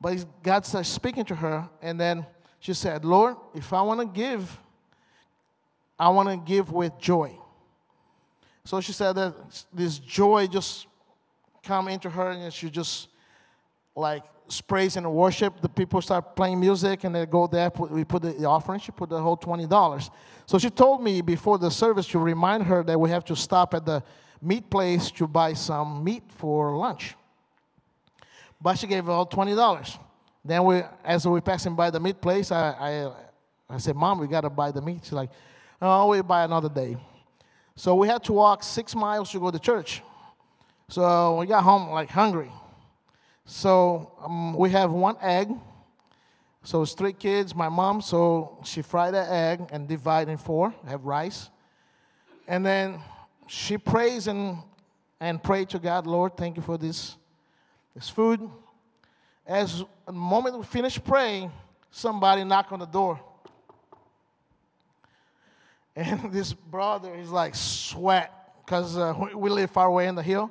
But 0.00 0.24
God 0.42 0.66
started 0.66 0.88
speaking 0.88 1.24
to 1.26 1.34
her, 1.34 1.68
and 1.80 1.98
then 2.00 2.26
she 2.58 2.74
said, 2.74 3.04
Lord, 3.04 3.36
if 3.54 3.72
I 3.72 3.82
want 3.82 4.00
to 4.00 4.06
give, 4.06 4.58
I 5.98 6.08
want 6.08 6.28
to 6.28 6.36
give 6.36 6.72
with 6.72 6.98
joy. 6.98 7.38
So 8.64 8.80
she 8.80 8.92
said 8.92 9.12
that 9.14 9.34
this 9.72 9.98
joy 9.98 10.46
just 10.46 10.86
come 11.62 11.88
into 11.88 12.10
her, 12.10 12.30
and 12.30 12.52
she 12.52 12.70
just 12.70 13.08
like 13.94 14.24
praise 14.60 14.96
and 14.96 15.10
worship, 15.12 15.60
the 15.60 15.68
people 15.68 16.02
start 16.02 16.36
playing 16.36 16.60
music 16.60 17.04
and 17.04 17.14
they 17.14 17.26
go 17.26 17.46
there, 17.46 17.70
we 17.90 18.04
put 18.04 18.22
the 18.22 18.44
offering, 18.44 18.80
she 18.80 18.92
put 18.92 19.08
the 19.08 19.20
whole 19.20 19.36
$20. 19.36 20.10
So 20.46 20.58
she 20.58 20.70
told 20.70 21.02
me 21.02 21.22
before 21.22 21.58
the 21.58 21.70
service 21.70 22.06
to 22.08 22.18
remind 22.18 22.64
her 22.64 22.82
that 22.84 22.98
we 22.98 23.10
have 23.10 23.24
to 23.26 23.36
stop 23.36 23.74
at 23.74 23.86
the 23.86 24.02
meat 24.40 24.68
place 24.68 25.10
to 25.12 25.26
buy 25.26 25.54
some 25.54 26.02
meat 26.04 26.24
for 26.28 26.76
lunch. 26.76 27.14
But 28.60 28.78
she 28.78 28.86
gave 28.86 29.08
all 29.08 29.26
$20. 29.26 29.98
Then 30.44 30.64
we, 30.64 30.82
as 31.04 31.26
we 31.26 31.40
passing 31.40 31.74
by 31.74 31.90
the 31.90 32.00
meat 32.00 32.20
place, 32.20 32.50
I, 32.50 32.70
I, 32.70 33.12
I 33.74 33.78
said, 33.78 33.96
Mom, 33.96 34.18
we 34.18 34.26
got 34.26 34.42
to 34.42 34.50
buy 34.50 34.70
the 34.70 34.82
meat. 34.82 35.00
She's 35.04 35.12
like, 35.12 35.30
oh, 35.80 36.08
we'll 36.08 36.22
buy 36.22 36.44
another 36.44 36.68
day. 36.68 36.96
So 37.76 37.94
we 37.94 38.08
had 38.08 38.22
to 38.24 38.32
walk 38.32 38.62
six 38.62 38.94
miles 38.94 39.30
to 39.32 39.40
go 39.40 39.50
to 39.50 39.58
church. 39.58 40.02
So 40.88 41.38
we 41.38 41.46
got 41.46 41.62
home 41.62 41.90
like 41.90 42.10
hungry. 42.10 42.50
So 43.44 44.12
um, 44.24 44.54
we 44.54 44.70
have 44.70 44.90
one 44.90 45.16
egg. 45.20 45.50
So 46.64 46.82
it's 46.82 46.92
three 46.92 47.12
kids, 47.12 47.54
my 47.54 47.68
mom. 47.68 48.00
So 48.00 48.58
she 48.64 48.82
fried 48.82 49.14
the 49.14 49.30
egg 49.30 49.68
and 49.72 49.88
divide 49.88 50.28
in 50.28 50.36
four. 50.36 50.74
have 50.86 51.04
rice, 51.04 51.50
and 52.46 52.64
then 52.64 53.00
she 53.48 53.78
prays 53.78 54.28
and 54.28 54.58
and 55.20 55.42
pray 55.42 55.64
to 55.66 55.78
God, 55.78 56.06
Lord, 56.06 56.36
thank 56.36 56.56
you 56.56 56.62
for 56.62 56.78
this 56.78 57.16
this 57.94 58.08
food. 58.08 58.48
As 59.46 59.84
the 60.06 60.12
moment 60.12 60.56
we 60.56 60.64
finish 60.64 61.02
praying, 61.02 61.50
somebody 61.90 62.44
knock 62.44 62.70
on 62.70 62.78
the 62.78 62.86
door. 62.86 63.20
And 65.96 66.32
this 66.32 66.52
brother 66.52 67.14
is 67.14 67.30
like 67.30 67.54
sweat 67.54 68.32
because 68.64 68.96
uh, 68.96 69.14
we 69.34 69.50
live 69.50 69.70
far 69.70 69.88
away 69.88 70.06
in 70.06 70.14
the 70.14 70.22
hill. 70.22 70.50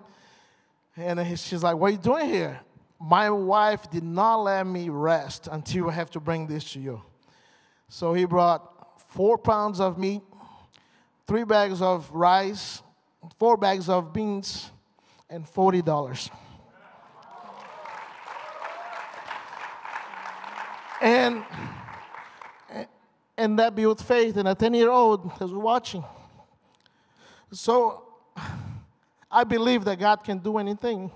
And 0.98 1.40
she's 1.40 1.64
like, 1.64 1.78
What 1.78 1.88
are 1.88 1.92
you 1.92 1.98
doing 1.98 2.28
here? 2.28 2.60
My 3.02 3.30
wife 3.30 3.90
did 3.90 4.04
not 4.04 4.44
let 4.44 4.68
me 4.68 4.90
rest 4.90 5.48
until 5.52 5.90
I 5.90 5.94
have 5.94 6.12
to 6.12 6.20
bring 6.20 6.46
this 6.46 6.74
to 6.74 6.80
you. 6.80 7.02
So 7.90 8.14
he 8.14 8.26
brought 8.26 9.02
four 9.10 9.38
pounds 9.38 9.80
of 9.80 9.98
meat, 9.98 10.22
three 11.26 11.44
bags 11.44 11.82
of 11.82 12.10
rice, 12.12 12.84
four 13.40 13.58
bags 13.58 13.90
of 13.90 14.14
beans, 14.14 14.70
and 15.30 15.46
$40. 15.46 16.30
and, 21.02 21.44
and 23.38 23.58
that 23.58 23.76
built 23.76 24.00
faith 24.00 24.38
in 24.38 24.46
a 24.46 24.54
10 24.54 24.74
year 24.76 24.92
old 24.92 25.32
who's 25.40 25.52
watching. 25.54 26.04
So 27.52 28.04
I 29.32 29.44
believe 29.44 29.86
that 29.86 30.00
God 30.00 30.24
can 30.24 30.38
do 30.38 30.60
anything. 30.60 31.12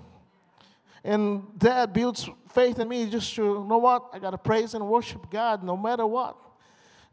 And 1.06 1.44
that 1.58 1.92
builds 1.92 2.28
faith 2.48 2.80
in 2.80 2.88
me 2.88 3.08
just 3.08 3.32
to 3.36 3.44
you 3.44 3.64
know 3.68 3.78
what? 3.78 4.08
I 4.12 4.18
got 4.18 4.30
to 4.30 4.38
praise 4.38 4.74
and 4.74 4.88
worship 4.88 5.30
God 5.30 5.62
no 5.62 5.76
matter 5.76 6.04
what. 6.04 6.36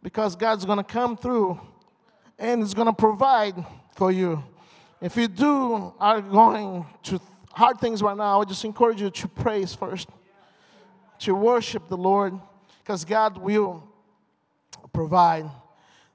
Because 0.02 0.36
God's 0.36 0.66
going 0.66 0.80
to 0.80 0.84
come 0.84 1.16
through 1.16 1.62
and 2.40 2.62
He's 2.62 2.74
going 2.74 2.88
to 2.88 2.94
provide 2.94 3.54
for 3.96 4.12
you. 4.12 4.44
If 5.00 5.16
you 5.16 5.28
do 5.28 5.94
are 6.00 6.22
going 6.22 6.88
to 7.04 7.22
hard 7.52 7.80
things 7.80 8.02
right 8.02 8.18
now, 8.18 8.42
I 8.42 8.46
just 8.46 8.66
encourage 8.66 9.00
you 9.00 9.12
to 9.12 9.28
praise 9.28 9.76
first, 9.76 10.10
to 11.20 11.36
worship 11.36 11.88
the 11.88 11.98
Lord, 11.98 12.34
because 12.80 13.06
God 13.06 13.38
will 13.38 13.88
provide. 14.92 15.46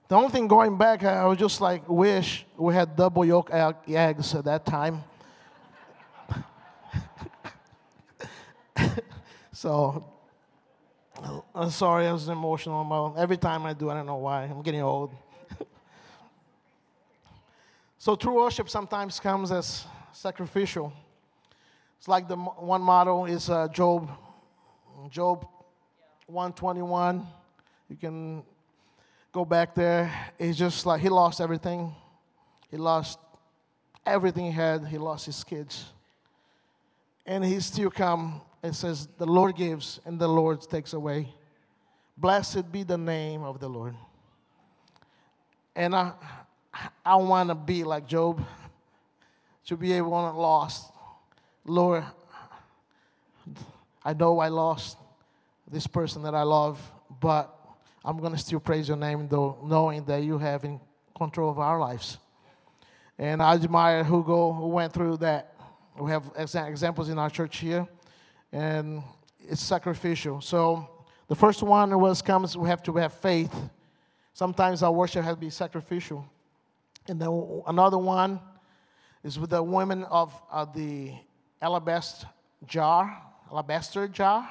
The 0.09 0.17
only 0.17 0.31
thing 0.31 0.49
going 0.49 0.77
back, 0.77 1.05
I 1.05 1.25
was 1.27 1.39
just 1.39 1.61
like, 1.61 1.89
wish 1.89 2.45
we 2.57 2.75
had 2.75 2.97
double 2.97 3.25
yolk 3.25 3.51
eggs 3.53 4.35
at 4.35 4.47
that 4.47 4.67
time. 4.67 5.05
So 9.59 10.05
I'm 11.53 11.71
sorry, 11.71 12.07
I 12.07 12.13
was 12.13 12.29
emotional. 12.29 13.13
Every 13.19 13.37
time 13.37 13.67
I 13.67 13.73
do, 13.73 13.91
I 13.91 13.95
don't 13.95 14.07
know 14.07 14.15
why. 14.15 14.45
I'm 14.45 14.63
getting 14.63 14.83
old. 14.83 15.11
so 17.99 18.15
true 18.15 18.37
worship 18.37 18.71
sometimes 18.71 19.19
comes 19.19 19.51
as 19.51 19.85
sacrificial. 20.13 20.93
It's 21.99 22.07
like 22.07 22.29
the 22.29 22.37
one 22.37 22.81
model 22.81 23.25
is 23.25 23.51
uh, 23.51 23.67
Job, 23.67 24.09
Job 25.11 25.45
121. 26.29 27.27
You 27.89 27.97
can 27.97 28.45
go 29.33 29.45
back 29.45 29.75
there. 29.75 30.31
It's 30.39 30.57
just 30.57 30.87
like 30.87 31.01
he 31.01 31.09
lost 31.09 31.41
everything. 31.41 31.93
He 32.71 32.77
lost 32.77 33.19
everything 34.07 34.45
he 34.45 34.53
had. 34.53 34.87
He 34.87 34.99
lost 34.99 35.27
his 35.27 35.43
kids, 35.43 35.87
and 37.27 37.45
he 37.45 37.59
still 37.59 37.91
come 37.91 38.41
it 38.63 38.75
says, 38.75 39.09
The 39.19 39.27
Lord 39.27 39.57
gives 39.57 40.01
and 40.05 40.19
the 40.19 40.29
Lord 40.29 40.63
takes 40.63 40.93
away. 40.93 41.33
Blessed 42.17 42.73
be 42.73 42.83
the 42.83 42.99
name 42.99 43.43
of 43.43 43.61
the 43.61 43.69
Lord. 43.69 43.95
And 45.77 45.95
I, 45.95 46.13
I 47.05 47.17
want 47.17 47.51
to 47.51 47.55
be 47.55 47.85
like 47.85 48.07
Job, 48.07 48.45
to 49.67 49.77
be 49.77 49.93
able 49.93 50.11
to 50.11 50.37
lost. 50.37 50.91
Lord, 51.65 52.05
I 54.05 54.15
know 54.15 54.41
I 54.41 54.49
lost 54.49 54.97
this 55.71 55.87
person 55.87 56.23
that 56.23 56.35
I 56.35 56.43
love, 56.43 56.81
but 57.21 57.55
I'm 58.05 58.19
going 58.19 58.33
to 58.33 58.39
still 58.39 58.59
praise 58.59 58.89
your 58.89 58.97
name, 58.97 59.29
though, 59.29 59.59
knowing 59.63 60.05
that 60.07 60.23
you 60.23 60.39
have 60.39 60.65
in 60.65 60.81
control 61.17 61.51
of 61.51 61.59
our 61.59 61.79
lives. 61.79 62.19
And 63.19 63.43
I 63.43 63.55
admire 63.55 64.03
Hugo, 64.03 64.53
who 64.53 64.69
went 64.69 64.93
through 64.93 65.19
that. 65.19 65.55
We 65.99 66.11
have 66.11 66.31
examples 66.37 67.09
in 67.09 67.19
our 67.19 67.29
church 67.29 67.59
here 67.59 67.87
and 68.53 69.03
it's 69.49 69.63
sacrificial. 69.63 70.41
So 70.41 70.89
the 71.29 71.35
first 71.35 71.63
one 71.63 71.99
was 71.99 72.23
comes 72.23 72.57
we 72.57 72.69
have 72.69 72.83
to 72.85 72.93
have 72.95 73.13
faith. 73.13 73.55
Sometimes 74.33 74.83
our 74.83 74.93
worship 74.93 75.25
has 75.25 75.35
to 75.35 75.41
be 75.41 75.51
sacrificial. 75.51 76.25
And 77.09 77.21
then 77.21 77.63
another 77.67 77.99
one 77.99 78.41
is 79.25 79.39
with 79.39 79.51
the 79.51 79.63
women 79.63 80.05
of 80.05 80.33
uh, 80.51 80.65
the 80.65 81.13
alabaster 81.61 82.29
jar, 82.67 83.21
alabaster 83.51 84.07
jar. 84.09 84.49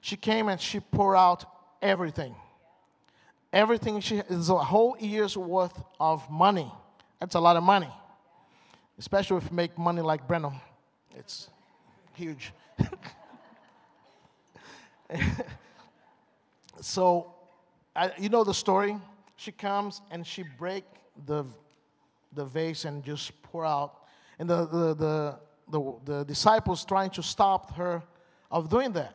She 0.00 0.16
came 0.16 0.48
and 0.48 0.60
she 0.60 0.80
poured 0.80 1.16
out 1.16 1.44
everything. 1.82 2.34
Everything 3.52 4.00
she 4.00 4.16
is 4.28 4.50
a 4.50 4.58
whole 4.58 4.96
year's 4.98 5.36
worth 5.36 5.82
of 5.98 6.28
money. 6.30 6.70
That's 7.20 7.34
a 7.34 7.40
lot 7.40 7.56
of 7.56 7.62
money, 7.62 7.88
especially 8.98 9.38
if 9.38 9.44
you 9.50 9.56
make 9.56 9.76
money 9.78 10.02
like 10.02 10.26
Brenham. 10.28 10.54
It's 11.16 11.48
huge. 12.14 12.52
so, 16.80 17.34
I, 17.94 18.12
you 18.18 18.28
know 18.28 18.44
the 18.44 18.54
story. 18.54 18.96
She 19.36 19.52
comes 19.52 20.02
and 20.10 20.26
she 20.26 20.44
break 20.58 20.84
the 21.26 21.44
the 22.34 22.44
vase 22.44 22.84
and 22.84 23.02
just 23.02 23.40
pour 23.42 23.64
out, 23.64 24.04
and 24.38 24.48
the 24.48 24.66
the 24.66 24.94
the, 24.94 25.38
the, 25.70 25.94
the 26.04 26.24
disciples 26.24 26.84
trying 26.84 27.10
to 27.10 27.22
stop 27.22 27.74
her 27.74 28.02
of 28.50 28.68
doing 28.68 28.92
that, 28.92 29.14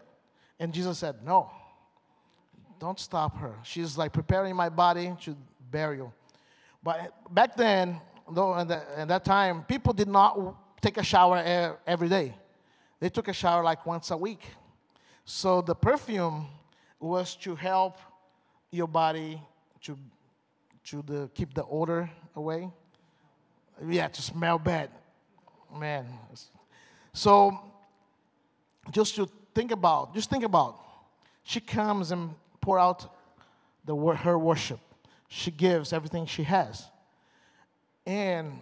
and 0.59 0.73
Jesus 0.73 0.97
said, 0.97 1.15
"No, 1.23 1.51
don't 2.79 2.99
stop 2.99 3.37
her. 3.37 3.55
She's 3.63 3.97
like 3.97 4.13
preparing 4.13 4.55
my 4.55 4.69
body 4.69 5.13
to 5.21 5.35
burial." 5.71 6.13
But 6.81 7.13
back 7.33 7.55
then, 7.55 8.01
though, 8.29 8.55
at, 8.55 8.69
at 8.71 9.07
that 9.07 9.23
time, 9.23 9.63
people 9.63 9.93
did 9.93 10.07
not 10.07 10.81
take 10.81 10.97
a 10.97 11.03
shower 11.03 11.77
every 11.87 12.09
day. 12.09 12.35
They 13.03 13.09
took 13.09 13.27
a 13.27 13.33
shower 13.33 13.65
like 13.65 13.85
once 13.85 14.11
a 14.11 14.15
week. 14.15 14.45
So 15.25 15.61
the 15.61 15.75
perfume 15.75 16.47
was 17.01 17.35
to 17.43 17.53
help 17.53 17.97
your 18.71 18.87
body 18.87 19.41
to, 19.81 19.97
to 20.85 21.01
the, 21.01 21.29
keep 21.33 21.53
the 21.53 21.65
odor 21.65 22.09
away. 22.33 22.71
Yeah, 23.85 24.07
to 24.07 24.21
smell 24.21 24.57
bad. 24.57 24.89
Man. 25.77 26.05
So 27.11 27.59
just 28.89 29.17
to 29.17 29.27
think 29.53 29.71
about, 29.71 30.15
just 30.15 30.29
think 30.29 30.45
about, 30.45 30.79
she 31.43 31.59
comes 31.59 32.11
and 32.11 32.33
pour 32.61 32.79
out 32.79 33.13
the, 33.83 33.97
her 33.97 34.39
worship. 34.39 34.79
She 35.27 35.51
gives 35.51 35.91
everything 35.91 36.25
she 36.25 36.43
has. 36.43 36.85
And 38.05 38.59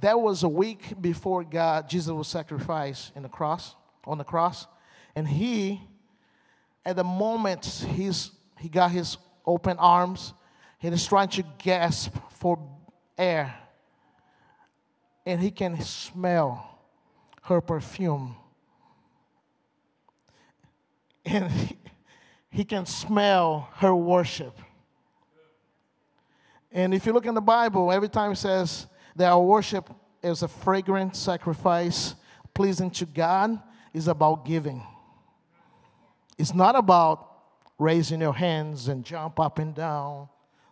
that 0.00 0.20
was 0.20 0.42
a 0.42 0.48
week 0.48 1.00
before 1.00 1.44
God, 1.44 1.88
Jesus 1.88 2.12
was 2.12 2.28
sacrificed 2.28 3.12
in 3.14 3.22
the 3.22 3.28
cross, 3.28 3.74
on 4.04 4.18
the 4.18 4.24
cross. 4.24 4.66
And 5.14 5.28
he, 5.28 5.80
at 6.84 6.96
the 6.96 7.04
moment 7.04 7.66
he's, 7.66 8.30
he 8.58 8.68
got 8.68 8.90
his 8.90 9.18
open 9.46 9.76
arms, 9.78 10.34
he 10.78 10.88
is 10.88 11.06
trying 11.06 11.28
to 11.28 11.44
gasp 11.58 12.14
for 12.30 12.58
air. 13.16 13.54
And 15.24 15.40
he 15.40 15.50
can 15.50 15.80
smell 15.80 16.80
her 17.42 17.60
perfume. 17.60 18.34
And 21.24 21.50
he, 21.50 21.78
he 22.50 22.64
can 22.64 22.86
smell 22.86 23.68
her 23.76 23.94
worship. 23.94 24.58
And 26.72 26.94
if 26.94 27.06
you 27.06 27.12
look 27.12 27.26
in 27.26 27.34
the 27.34 27.40
Bible, 27.40 27.92
every 27.92 28.08
time 28.08 28.32
it 28.32 28.36
says 28.36 28.86
that 29.16 29.30
our 29.30 29.42
worship 29.42 29.90
is 30.22 30.42
a 30.42 30.48
fragrant 30.48 31.16
sacrifice 31.16 32.14
pleasing 32.54 32.90
to 32.90 33.06
God, 33.06 33.60
is 33.92 34.08
about 34.08 34.44
giving. 34.44 34.82
It's 36.38 36.54
not 36.54 36.76
about 36.76 37.28
raising 37.78 38.20
your 38.20 38.34
hands 38.34 38.88
and 38.88 39.04
jump 39.04 39.40
up 39.40 39.58
and 39.58 39.74
down, 39.74 40.28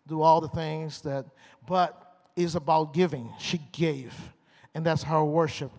do 0.06 0.22
all 0.22 0.40
the 0.40 0.48
things 0.48 1.00
that, 1.02 1.26
but 1.66 2.28
it's 2.36 2.54
about 2.54 2.94
giving. 2.94 3.32
She 3.38 3.60
gave, 3.72 4.14
and 4.74 4.84
that's 4.84 5.02
her 5.02 5.24
worship. 5.24 5.72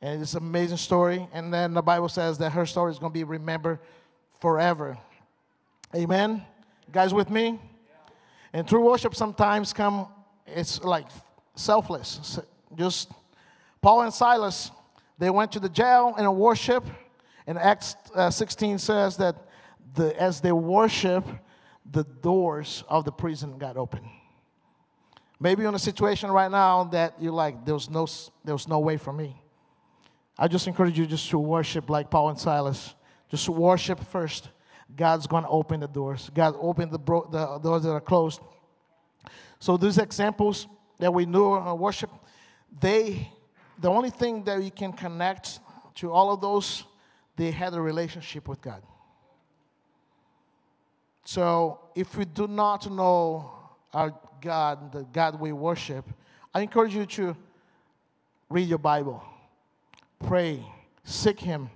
And 0.00 0.20
it's 0.20 0.34
an 0.34 0.42
amazing 0.42 0.76
story. 0.76 1.26
And 1.32 1.52
then 1.52 1.72
the 1.72 1.82
Bible 1.82 2.10
says 2.10 2.36
that 2.38 2.50
her 2.50 2.66
story 2.66 2.92
is 2.92 2.98
going 2.98 3.10
to 3.10 3.18
be 3.18 3.24
remembered 3.24 3.78
forever. 4.40 4.98
Amen. 5.94 6.44
You 6.86 6.92
guys 6.92 7.14
with 7.14 7.30
me? 7.30 7.58
And 8.52 8.68
true 8.68 8.84
worship 8.84 9.14
sometimes 9.14 9.72
come, 9.72 10.06
it's 10.46 10.82
like 10.84 11.06
selfless. 11.54 12.40
Just 12.76 13.10
Paul 13.80 14.02
and 14.02 14.12
Silas, 14.12 14.70
they 15.18 15.30
went 15.30 15.52
to 15.52 15.60
the 15.60 15.68
jail 15.68 16.14
and 16.16 16.36
worship 16.36 16.84
and 17.46 17.58
Acts 17.58 17.96
uh, 18.14 18.30
16 18.30 18.78
says 18.78 19.16
that 19.18 19.36
the, 19.94 20.20
as 20.20 20.40
they 20.40 20.52
worship, 20.52 21.26
the 21.90 22.04
doors 22.04 22.84
of 22.88 23.04
the 23.04 23.12
prison 23.12 23.58
got 23.58 23.76
open. 23.76 24.08
Maybe 25.38 25.62
you're 25.62 25.68
in 25.68 25.74
a 25.74 25.78
situation 25.78 26.30
right 26.30 26.50
now 26.50 26.84
that 26.84 27.14
you're 27.20 27.32
like, 27.32 27.66
there's 27.66 27.90
no, 27.90 28.06
there's 28.44 28.66
no 28.66 28.78
way 28.78 28.96
for 28.96 29.12
me. 29.12 29.40
I 30.38 30.48
just 30.48 30.66
encourage 30.66 30.98
you 30.98 31.06
just 31.06 31.28
to 31.30 31.38
worship 31.38 31.90
like 31.90 32.10
Paul 32.10 32.30
and 32.30 32.40
Silas. 32.40 32.94
Just 33.30 33.48
worship 33.48 34.02
first. 34.06 34.48
God's 34.96 35.26
going 35.26 35.44
to 35.44 35.48
open 35.48 35.80
the 35.80 35.88
doors. 35.88 36.30
God 36.34 36.54
opened 36.58 36.92
the, 36.92 36.98
bro- 36.98 37.28
the 37.30 37.58
doors 37.58 37.82
that 37.82 37.90
are 37.90 38.00
closed. 38.00 38.40
So 39.58 39.76
these 39.76 39.98
examples 39.98 40.66
that 40.98 41.12
we 41.12 41.26
know 41.26 41.54
uh, 41.54 41.74
worship, 41.74 42.10
they, 42.80 43.30
the 43.80 43.88
only 43.88 44.10
thing 44.10 44.44
that 44.44 44.62
you 44.62 44.70
can 44.70 44.92
connect 44.92 45.60
to 45.96 46.10
all 46.10 46.32
of 46.32 46.40
those 46.40 46.84
they 47.36 47.50
had 47.50 47.74
a 47.74 47.80
relationship 47.80 48.46
with 48.48 48.60
God. 48.60 48.82
So 51.24 51.80
if 51.94 52.16
we 52.16 52.24
do 52.24 52.46
not 52.46 52.90
know 52.90 53.50
our 53.92 54.14
God, 54.40 54.92
the 54.92 55.04
God 55.04 55.40
we 55.40 55.52
worship, 55.52 56.04
I 56.52 56.60
encourage 56.60 56.94
you 56.94 57.06
to 57.06 57.36
read 58.48 58.68
your 58.68 58.78
Bible, 58.78 59.22
pray, 60.24 60.64
seek 61.02 61.40
Him, 61.40 61.70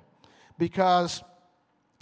because 0.58 1.22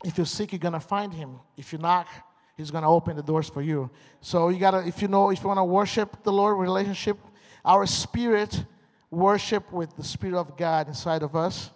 if 0.05 0.19
you 0.19 0.25
seek, 0.25 0.53
you're 0.53 0.59
gonna 0.59 0.81
find 0.81 1.15
Him. 1.15 1.39
If 1.57 1.73
you 1.73 1.79
knock, 1.79 2.09
He's 2.57 2.71
gonna 2.71 2.91
open 2.91 3.17
the 3.17 3.23
doors 3.23 3.49
for 3.49 3.63
you. 3.63 3.91
So 4.21 4.49
you 4.49 4.59
gotta, 4.59 4.87
if 4.87 5.03
you 5.03 5.09
know, 5.09 5.31
if 5.31 5.43
you 5.43 5.49
wanna 5.49 5.65
worship 5.65 6.23
the 6.23 6.33
Lord, 6.33 6.59
relationship, 6.59 7.19
our 7.65 7.87
spirit 7.87 8.65
worship 9.11 9.73
with 9.73 9.97
the 9.97 10.05
Spirit 10.05 10.39
of 10.39 10.57
God 10.57 10.89
inside 10.89 11.23
of 11.23 11.37
us. 11.37 11.71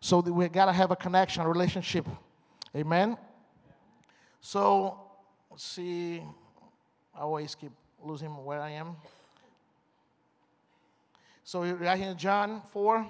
So 0.00 0.20
we 0.20 0.48
got 0.48 0.66
to 0.66 0.72
have 0.72 0.90
a 0.90 0.96
connection, 0.96 1.42
a 1.42 1.48
relationship. 1.48 2.06
Amen? 2.74 3.16
So, 4.40 4.98
let's 5.50 5.64
see. 5.64 6.22
I 7.14 7.20
always 7.20 7.54
keep 7.54 7.72
losing 8.04 8.28
where 8.44 8.60
I 8.60 8.70
am. 8.70 8.96
So, 11.44 11.62
right 11.62 11.98
here 11.98 12.14
John 12.14 12.62
4 12.72 13.06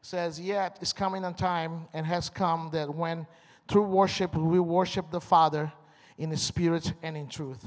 says, 0.00 0.40
Yet 0.40 0.78
is 0.80 0.92
coming 0.92 1.24
a 1.24 1.32
time 1.32 1.86
and 1.92 2.04
has 2.06 2.28
come 2.28 2.70
that 2.72 2.92
when 2.94 3.26
through 3.68 3.84
worship 3.84 4.34
we 4.34 4.58
worship 4.58 5.10
the 5.10 5.20
Father 5.20 5.72
in 6.18 6.36
spirit 6.36 6.92
and 7.02 7.16
in 7.16 7.28
truth. 7.28 7.64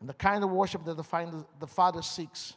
And 0.00 0.08
the 0.08 0.14
kind 0.14 0.44
of 0.44 0.50
worship 0.50 0.84
that 0.84 0.96
the, 0.96 1.44
the 1.58 1.66
Father 1.66 2.02
seeks. 2.02 2.54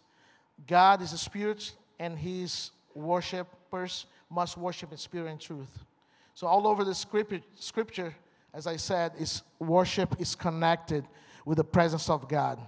God 0.67 1.01
is 1.01 1.13
a 1.13 1.17
spirit, 1.17 1.73
and 1.99 2.17
his 2.17 2.71
worshipers 2.93 4.05
must 4.29 4.57
worship 4.57 4.91
in 4.91 4.97
spirit 4.97 5.29
and 5.29 5.39
truth. 5.39 5.85
So, 6.33 6.47
all 6.47 6.67
over 6.67 6.83
the 6.83 6.95
scripture, 6.95 7.41
scripture, 7.55 8.15
as 8.53 8.67
I 8.67 8.77
said, 8.77 9.13
is 9.19 9.41
worship 9.59 10.15
is 10.19 10.35
connected 10.35 11.05
with 11.45 11.57
the 11.57 11.63
presence 11.63 12.09
of 12.09 12.27
God. 12.27 12.59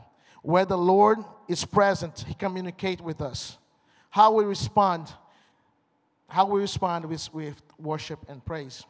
Where 0.42 0.66
the 0.66 0.78
Lord 0.78 1.20
is 1.48 1.64
present, 1.66 2.26
He 2.28 2.34
communicates 2.34 3.02
with 3.02 3.22
us. 3.22 3.58
How 4.10 4.34
we 4.34 4.44
respond, 4.44 5.14
how 6.28 6.46
we 6.48 6.62
respond 6.62 7.06
with, 7.06 7.34
with 7.34 7.62
worship 7.78 8.20
and 8.28 8.44
praise. 8.44 8.86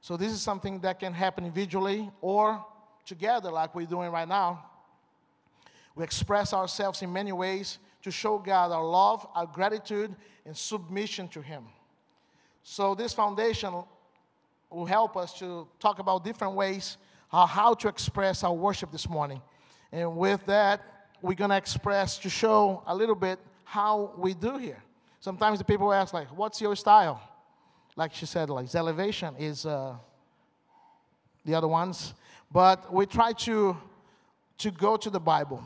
So, 0.00 0.16
this 0.16 0.32
is 0.32 0.42
something 0.42 0.80
that 0.80 1.00
can 1.00 1.14
happen 1.14 1.44
individually 1.44 2.10
or 2.20 2.64
together, 3.04 3.50
like 3.50 3.74
we're 3.74 3.86
doing 3.86 4.10
right 4.10 4.28
now. 4.28 4.64
We 5.94 6.04
express 6.04 6.52
ourselves 6.52 7.02
in 7.02 7.12
many 7.12 7.32
ways 7.32 7.78
to 8.02 8.10
show 8.10 8.38
God 8.38 8.72
our 8.72 8.84
love, 8.84 9.26
our 9.34 9.46
gratitude, 9.46 10.14
and 10.44 10.56
submission 10.56 11.28
to 11.28 11.40
Him. 11.40 11.64
So, 12.62 12.94
this 12.94 13.12
foundation 13.12 13.72
will 14.70 14.86
help 14.86 15.16
us 15.16 15.38
to 15.38 15.68
talk 15.78 15.98
about 15.98 16.24
different 16.24 16.54
ways 16.54 16.96
how 17.42 17.74
to 17.74 17.88
express 17.88 18.44
our 18.44 18.52
worship 18.52 18.92
this 18.92 19.08
morning. 19.08 19.42
And 19.90 20.16
with 20.16 20.44
that, 20.46 20.82
we're 21.20 21.34
going 21.34 21.50
to 21.50 21.56
express 21.56 22.18
to 22.18 22.30
show 22.30 22.82
a 22.86 22.94
little 22.94 23.14
bit 23.14 23.38
how 23.64 24.12
we 24.16 24.34
do 24.34 24.56
here. 24.56 24.82
Sometimes 25.20 25.58
the 25.58 25.64
people 25.64 25.92
ask, 25.92 26.14
like, 26.14 26.28
what's 26.28 26.60
your 26.60 26.76
style? 26.76 27.20
Like 27.96 28.14
she 28.14 28.26
said, 28.26 28.50
like, 28.50 28.72
elevation 28.74 29.34
is 29.38 29.66
uh, 29.66 29.94
the 31.44 31.54
other 31.54 31.68
ones. 31.68 32.14
But 32.54 32.92
we 32.92 33.04
try 33.04 33.32
to, 33.32 33.76
to 34.58 34.70
go 34.70 34.96
to 34.96 35.10
the 35.10 35.18
Bible. 35.18 35.60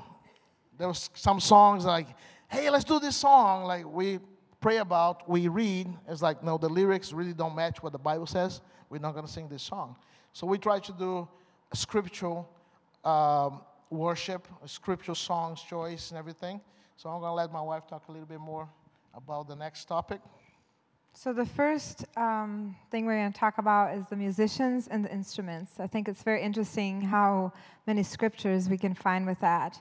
There 0.79 0.88
was 0.88 1.11
some 1.12 1.38
songs 1.38 1.85
like, 1.85 2.07
hey, 2.48 2.70
let's 2.70 2.85
do 2.85 2.98
this 2.98 3.14
song. 3.14 3.64
Like, 3.64 3.85
we 3.85 4.20
pray 4.59 4.79
about, 4.79 5.29
we 5.29 5.48
read, 5.48 5.87
it's 6.09 6.22
like, 6.22 6.42
no, 6.42 6.57
the 6.57 6.70
lyrics 6.70 7.12
really 7.12 7.35
don't 7.35 7.55
match 7.55 7.83
what 7.83 7.92
the 7.92 7.98
Bible 7.98 8.24
says. 8.24 8.62
We're 8.88 9.03
not 9.03 9.12
going 9.12 9.27
to 9.27 9.31
sing 9.31 9.48
this 9.51 9.62
song. 9.62 9.96
So 10.33 10.46
we 10.46 10.57
try 10.57 10.79
to 10.79 10.92
do 10.92 11.29
scriptural 11.74 12.48
um, 13.05 13.61
worship, 13.90 14.48
scriptural 14.64 15.14
songs, 15.14 15.61
choice, 15.61 16.11
and 16.11 16.18
everything. 16.18 16.59
So 16.96 17.11
I'm 17.11 17.20
going 17.20 17.33
to 17.33 17.35
let 17.35 17.53
my 17.53 17.61
wife 17.61 17.87
talk 17.87 18.09
a 18.09 18.12
little 18.12 18.27
bit 18.27 18.40
more 18.40 18.66
about 19.12 19.46
the 19.46 19.57
next 19.57 19.85
topic. 19.85 20.22
So, 21.14 21.33
the 21.33 21.47
first 21.47 22.05
um, 22.16 22.77
thing 22.90 23.05
we're 23.05 23.16
going 23.16 23.33
to 23.33 23.38
talk 23.38 23.59
about 23.59 23.97
is 23.97 24.07
the 24.07 24.16
musicians 24.16 24.87
and 24.87 25.05
the 25.05 25.12
instruments. 25.12 25.81
I 25.81 25.88
think 25.88 26.09
it's 26.09 26.23
very 26.23 26.42
interesting 26.42 27.01
how 27.01 27.53
many 27.87 28.05
scriptures 28.05 28.68
we 28.68 28.79
can 28.79 28.94
find 28.94 29.27
with 29.27 29.40
that. 29.40 29.81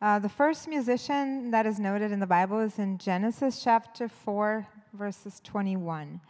Uh, 0.00 0.18
the 0.18 0.28
first 0.28 0.68
musician 0.68 1.50
that 1.50 1.66
is 1.66 1.80
noted 1.80 2.12
in 2.12 2.20
the 2.20 2.26
Bible 2.26 2.60
is 2.60 2.78
in 2.78 2.98
Genesis 2.98 3.64
chapter 3.64 4.08
4, 4.08 4.66
verses 4.92 5.40
21. 5.42 6.20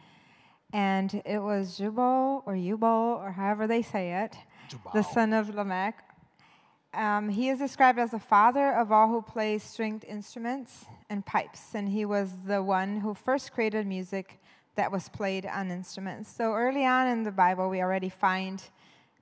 And 0.73 1.23
it 1.25 1.39
was 1.39 1.77
Jubal 1.77 2.43
or 2.47 2.57
Jubal, 2.57 3.21
or 3.21 3.33
however 3.33 3.67
they 3.67 3.83
say 3.83 4.25
it, 4.25 4.37
the 4.95 5.03
son 5.03 5.33
of 5.33 5.55
Lamech. 5.55 6.06
Um, 6.97 7.29
he 7.29 7.51
is 7.51 7.59
described 7.59 7.99
as 7.99 8.13
the 8.13 8.19
father 8.19 8.73
of 8.73 8.91
all 8.91 9.09
who 9.09 9.21
play 9.21 9.59
stringed 9.59 10.03
instruments 10.05 10.87
and 11.11 11.25
pipes, 11.25 11.75
and 11.75 11.91
he 11.91 12.07
was 12.07 12.31
the 12.47 12.63
one 12.63 13.01
who 13.01 13.13
first 13.13 13.53
created 13.53 13.87
music 13.87 14.41
that 14.77 14.91
was 14.91 15.11
played 15.11 15.45
on 15.45 15.71
instruments. 15.71 16.35
So 16.35 16.55
early 16.55 16.87
on 16.87 17.07
in 17.09 17.23
the 17.23 17.31
Bible, 17.31 17.69
we 17.69 17.83
already 17.83 18.09
find 18.09 18.63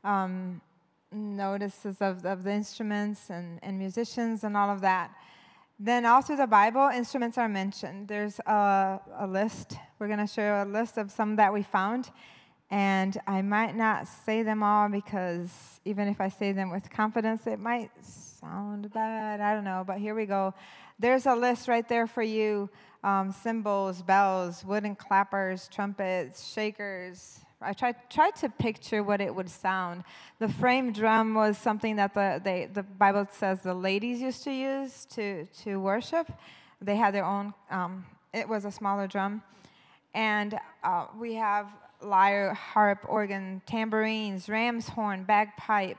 um, 0.04 0.60
notices 1.10 2.00
of, 2.00 2.24
of 2.24 2.44
the 2.44 2.52
instruments 2.52 3.28
and, 3.28 3.58
and 3.60 3.76
musicians 3.76 4.44
and 4.44 4.56
all 4.56 4.70
of 4.70 4.80
that. 4.82 5.10
Then, 5.80 6.06
all 6.06 6.22
through 6.22 6.36
the 6.36 6.46
Bible, 6.46 6.88
instruments 6.94 7.38
are 7.38 7.48
mentioned. 7.48 8.06
There's 8.06 8.38
a, 8.46 9.00
a 9.18 9.26
list. 9.26 9.76
We're 9.98 10.06
going 10.06 10.20
to 10.20 10.28
share 10.28 10.62
a 10.62 10.64
list 10.64 10.96
of 10.96 11.10
some 11.10 11.34
that 11.36 11.52
we 11.52 11.64
found. 11.64 12.10
And 12.70 13.20
I 13.26 13.42
might 13.42 13.76
not 13.76 14.08
say 14.08 14.42
them 14.42 14.62
all 14.62 14.88
because 14.88 15.50
even 15.84 16.08
if 16.08 16.20
I 16.20 16.28
say 16.28 16.52
them 16.52 16.70
with 16.70 16.90
confidence, 16.90 17.46
it 17.46 17.58
might 17.60 17.90
sound 18.02 18.92
bad. 18.92 19.40
I 19.40 19.54
don't 19.54 19.64
know. 19.64 19.84
But 19.86 19.98
here 19.98 20.14
we 20.14 20.26
go. 20.26 20.54
There's 20.98 21.26
a 21.26 21.34
list 21.34 21.68
right 21.68 21.88
there 21.88 22.06
for 22.06 22.22
you 22.22 22.70
um, 23.02 23.32
cymbals, 23.32 24.00
bells, 24.00 24.64
wooden 24.64 24.96
clappers, 24.96 25.68
trumpets, 25.68 26.50
shakers. 26.52 27.40
I 27.60 27.74
tried, 27.74 27.96
tried 28.10 28.34
to 28.36 28.48
picture 28.48 29.02
what 29.02 29.20
it 29.20 29.34
would 29.34 29.50
sound. 29.50 30.04
The 30.38 30.48
frame 30.48 30.92
drum 30.92 31.34
was 31.34 31.58
something 31.58 31.96
that 31.96 32.14
the, 32.14 32.40
they, 32.42 32.68
the 32.72 32.82
Bible 32.82 33.26
says 33.30 33.60
the 33.60 33.74
ladies 33.74 34.20
used 34.20 34.42
to 34.44 34.52
use 34.52 35.06
to, 35.12 35.44
to 35.62 35.78
worship. 35.78 36.32
They 36.80 36.96
had 36.96 37.14
their 37.14 37.24
own, 37.24 37.52
um, 37.70 38.06
it 38.32 38.48
was 38.48 38.64
a 38.64 38.70
smaller 38.70 39.06
drum. 39.06 39.42
And 40.14 40.58
uh, 40.82 41.06
we 41.18 41.34
have 41.34 41.68
lyre, 42.04 42.54
harp, 42.54 43.04
organ, 43.08 43.62
tambourines, 43.66 44.48
ram's 44.48 44.88
horn, 44.88 45.24
bagpipe, 45.24 45.98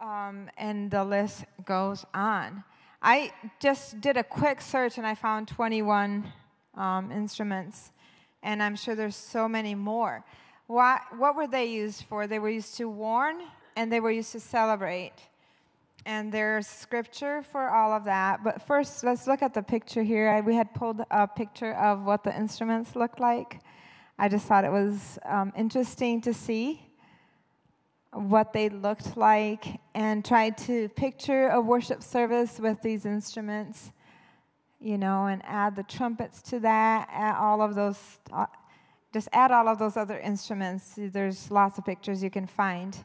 um, 0.00 0.50
and 0.56 0.90
the 0.90 1.04
list 1.04 1.44
goes 1.64 2.04
on. 2.14 2.62
I 3.02 3.32
just 3.60 4.00
did 4.00 4.16
a 4.16 4.24
quick 4.24 4.60
search 4.60 4.98
and 4.98 5.06
I 5.06 5.14
found 5.14 5.48
21 5.48 6.24
um, 6.76 7.12
instruments, 7.12 7.92
and 8.42 8.62
I'm 8.62 8.76
sure 8.76 8.94
there's 8.94 9.16
so 9.16 9.48
many 9.48 9.74
more. 9.74 10.24
What, 10.66 11.00
what 11.18 11.36
were 11.36 11.46
they 11.46 11.66
used 11.66 12.04
for? 12.04 12.26
They 12.26 12.38
were 12.38 12.48
used 12.48 12.76
to 12.78 12.88
warn 12.88 13.42
and 13.76 13.92
they 13.92 14.00
were 14.00 14.10
used 14.10 14.32
to 14.32 14.40
celebrate. 14.40 15.12
And 16.06 16.30
there's 16.30 16.66
scripture 16.66 17.42
for 17.42 17.70
all 17.70 17.92
of 17.92 18.04
that. 18.04 18.44
But 18.44 18.62
first, 18.62 19.04
let's 19.04 19.26
look 19.26 19.42
at 19.42 19.54
the 19.54 19.62
picture 19.62 20.02
here. 20.02 20.28
I, 20.28 20.40
we 20.40 20.54
had 20.54 20.74
pulled 20.74 21.02
a 21.10 21.26
picture 21.26 21.74
of 21.74 22.04
what 22.04 22.24
the 22.24 22.36
instruments 22.36 22.94
looked 22.94 23.20
like. 23.20 23.60
I 24.16 24.28
just 24.28 24.46
thought 24.46 24.64
it 24.64 24.70
was 24.70 25.18
um, 25.24 25.52
interesting 25.56 26.20
to 26.20 26.32
see 26.32 26.80
what 28.12 28.52
they 28.52 28.68
looked 28.68 29.16
like 29.16 29.80
and 29.92 30.24
tried 30.24 30.56
to 30.56 30.88
picture 30.90 31.48
a 31.48 31.60
worship 31.60 32.00
service 32.00 32.60
with 32.60 32.80
these 32.80 33.06
instruments, 33.06 33.90
you 34.80 34.98
know, 34.98 35.26
and 35.26 35.42
add 35.44 35.74
the 35.74 35.82
trumpets 35.82 36.42
to 36.42 36.60
that, 36.60 37.08
add 37.10 37.34
all 37.34 37.60
of 37.60 37.74
those, 37.74 37.98
uh, 38.32 38.46
just 39.12 39.28
add 39.32 39.50
all 39.50 39.66
of 39.66 39.80
those 39.80 39.96
other 39.96 40.20
instruments. 40.20 40.92
There's 40.96 41.50
lots 41.50 41.78
of 41.78 41.84
pictures 41.84 42.22
you 42.22 42.30
can 42.30 42.46
find. 42.46 42.96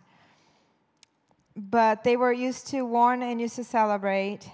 But 1.55 2.03
they 2.03 2.17
were 2.17 2.31
used 2.31 2.67
to 2.67 2.83
warn 2.83 3.23
and 3.23 3.41
used 3.41 3.55
to 3.55 3.63
celebrate, 3.63 4.47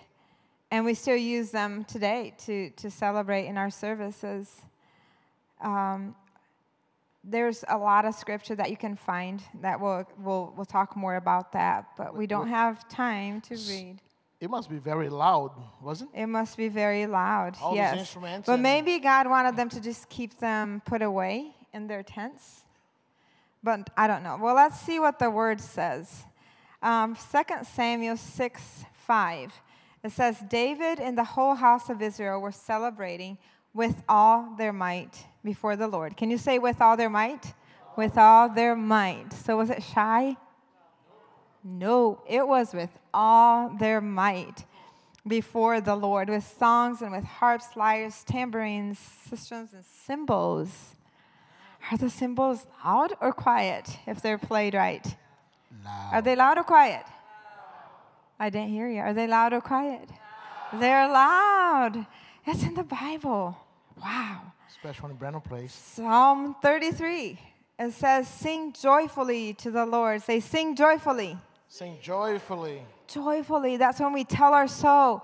and 0.72 0.86
we 0.86 0.94
still 0.94 1.18
use 1.18 1.52
them 1.52 1.84
today 1.84 2.34
to, 2.46 2.70
to 2.70 2.90
celebrate 2.90 3.46
in 3.48 3.58
our 3.58 3.70
services. 3.70 4.62
Um, 5.62 6.16
there's 7.28 7.64
a 7.68 7.78
lot 7.78 8.06
of 8.06 8.14
scripture 8.16 8.56
that 8.56 8.70
you 8.70 8.78
can 8.78 8.96
find 8.96 9.42
that 9.62 9.80
will 9.80 10.06
we'll, 10.20 10.54
we'll 10.56 10.66
talk 10.66 10.96
more 10.96 11.16
about 11.16 11.52
that, 11.54 11.88
but 11.98 12.16
we 12.16 12.28
don't 12.28 12.48
have 12.48 12.88
time 12.88 13.42
to 13.42 13.56
read. 13.56 13.98
It 14.40 14.50
must 14.50 14.70
be 14.70 14.78
very 14.78 15.10
loud, 15.10 15.52
wasn't 15.82 16.12
it? 16.14 16.22
It 16.22 16.28
must 16.28 16.58
be 16.58 16.68
very 16.68 17.08
loud, 17.08 17.56
All 17.62 17.76
yes. 17.76 17.92
Those 17.92 18.00
instruments 18.02 18.46
but 18.46 18.60
maybe 18.60 19.00
God 19.00 19.28
wanted 19.28 19.56
them 19.56 19.70
to 19.70 19.82
just 19.82 20.10
keep 20.10 20.40
them 20.40 20.82
put 20.86 21.02
away 21.02 21.56
in 21.74 21.88
their 21.88 22.04
tents. 22.04 22.64
But 23.64 23.90
I 23.98 24.06
don't 24.06 24.22
know. 24.22 24.38
Well, 24.40 24.54
let's 24.54 24.80
see 24.80 25.00
what 25.00 25.18
the 25.18 25.32
word 25.32 25.60
says. 25.60 26.26
Um, 26.84 27.16
2 27.16 27.42
Samuel 27.64 28.18
6 28.18 28.86
5. 29.08 29.54
It 30.04 30.12
says, 30.12 30.44
David 30.48 31.00
and 31.00 31.18
the 31.18 31.24
whole 31.24 31.56
house 31.56 31.90
of 31.90 32.00
Israel 32.00 32.40
were 32.40 32.52
celebrating 32.52 33.40
with 33.76 34.02
all 34.08 34.56
their 34.58 34.74
might 34.74 35.26
before 35.44 35.76
the 35.76 35.88
Lord. 35.88 36.18
Can 36.18 36.32
you 36.32 36.38
say 36.38 36.58
with 36.58 36.82
all 36.82 36.98
their 36.98 37.10
might? 37.10 37.54
With 37.98 38.18
all 38.18 38.50
their 38.50 38.76
might. 38.76 39.34
So 39.34 39.58
was 39.58 39.70
it 39.70 39.84
shy? 39.84 40.38
No, 41.64 42.22
it 42.28 42.48
was 42.48 42.74
with 42.74 42.90
all 43.14 43.70
their 43.70 44.00
might 44.00 44.66
before 45.28 45.82
the 45.82 45.96
Lord, 45.96 46.30
with 46.30 46.46
songs 46.58 47.02
and 47.02 47.12
with 47.12 47.24
harps, 47.24 47.76
lyres, 47.76 48.24
tambourines, 48.24 49.00
sistrums, 49.30 49.74
and 49.74 49.84
cymbals. 49.84 50.96
Are 51.92 51.98
the 51.98 52.10
cymbals 52.10 52.66
loud 52.84 53.14
or 53.20 53.34
quiet 53.34 53.98
if 54.08 54.22
they're 54.22 54.38
played 54.38 54.74
right? 54.74 55.06
Loud. 55.84 56.10
Are 56.14 56.22
they 56.22 56.36
loud 56.36 56.58
or 56.58 56.64
quiet? 56.64 57.04
I 58.40 58.50
didn't 58.50 58.70
hear 58.70 58.88
you. 58.88 59.00
Are 59.00 59.14
they 59.14 59.28
loud 59.28 59.54
or 59.54 59.62
quiet? 59.62 60.10
They're 60.74 61.08
loud. 61.08 62.06
It's 62.46 62.64
in 62.64 62.76
the 62.76 62.84
Bible. 62.84 63.58
Wow. 64.02 64.42
Especially 64.70 65.12
in 65.12 65.18
Brandon 65.18 65.42
Place. 65.42 65.74
Psalm 65.74 66.56
33. 66.62 67.40
It 67.78 67.94
says, 67.94 68.28
Sing 68.28 68.74
joyfully 68.74 69.54
to 69.56 69.72
the 69.72 69.86
Lord. 69.86 70.22
Say, 70.22 70.40
Sing 70.40 70.76
joyfully. 70.76 71.38
Sing 71.68 71.98
joyfully. 72.02 72.82
Joyfully. 73.08 73.78
That's 73.78 74.00
when 74.00 74.14
we 74.14 74.24
tell 74.24 74.54
our 74.54 74.68
soul. 74.68 75.24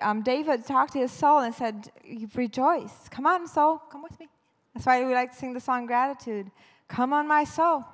Um, 0.00 0.22
David 0.22 0.64
talked 0.64 0.92
to 0.94 1.00
his 1.00 1.12
soul 1.12 1.40
and 1.40 1.54
said, 1.54 1.90
Rejoice. 2.34 3.08
Come 3.10 3.26
on, 3.26 3.46
soul. 3.46 3.78
Come 3.90 4.02
with 4.02 4.18
me. 4.18 4.28
That's 4.74 4.86
why 4.86 5.04
we 5.04 5.12
like 5.12 5.32
to 5.32 5.36
sing 5.36 5.52
the 5.52 5.60
song 5.60 5.86
Gratitude. 5.86 6.50
Come 6.88 7.12
on, 7.12 7.26
my 7.26 7.44
soul. 7.44 7.84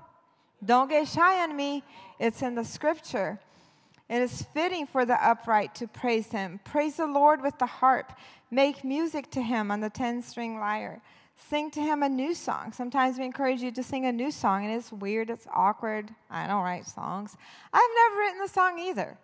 Don't 0.64 0.88
get 0.88 1.07
shy 1.09 1.42
on 1.42 1.57
me. 1.57 1.83
It's 2.19 2.42
in 2.42 2.55
the 2.55 2.64
scripture. 2.64 3.38
It 4.09 4.23
is 4.23 4.42
fitting 4.42 4.87
for 4.87 5.05
the 5.05 5.23
upright 5.25 5.75
to 5.77 5.88
praise 5.88 6.29
him. 6.29 6.61
Praise 6.64 6.97
the 6.97 7.07
Lord 7.07 7.42
with 7.42 7.59
the 7.59 7.66
harp. 7.66 8.12
Make 8.51 8.85
music 8.85 9.31
to 9.33 9.42
him 9.42 9.71
on 9.71 9.81
the 9.81 9.90
10 9.90 10.23
string 10.23 10.59
lyre. 10.59 11.03
Sing 11.37 11.71
to 11.73 11.81
him 11.81 12.03
a 12.03 12.09
new 12.09 12.35
song. 12.35 12.73
Sometimes 12.73 13.19
we 13.19 13.25
encourage 13.25 13.61
you 13.61 13.71
to 13.73 13.83
sing 13.83 14.07
a 14.07 14.12
new 14.12 14.31
song, 14.31 14.64
and 14.64 14.75
it's 14.75 14.92
weird, 14.92 15.29
it's 15.29 15.47
awkward. 15.53 16.14
I 16.31 16.47
don't 16.47 16.62
write 16.62 16.87
songs. 16.87 17.37
I've 17.73 17.90
never 17.95 18.21
written 18.21 18.42
a 18.42 18.49
song 18.49 18.79
either. 18.79 19.19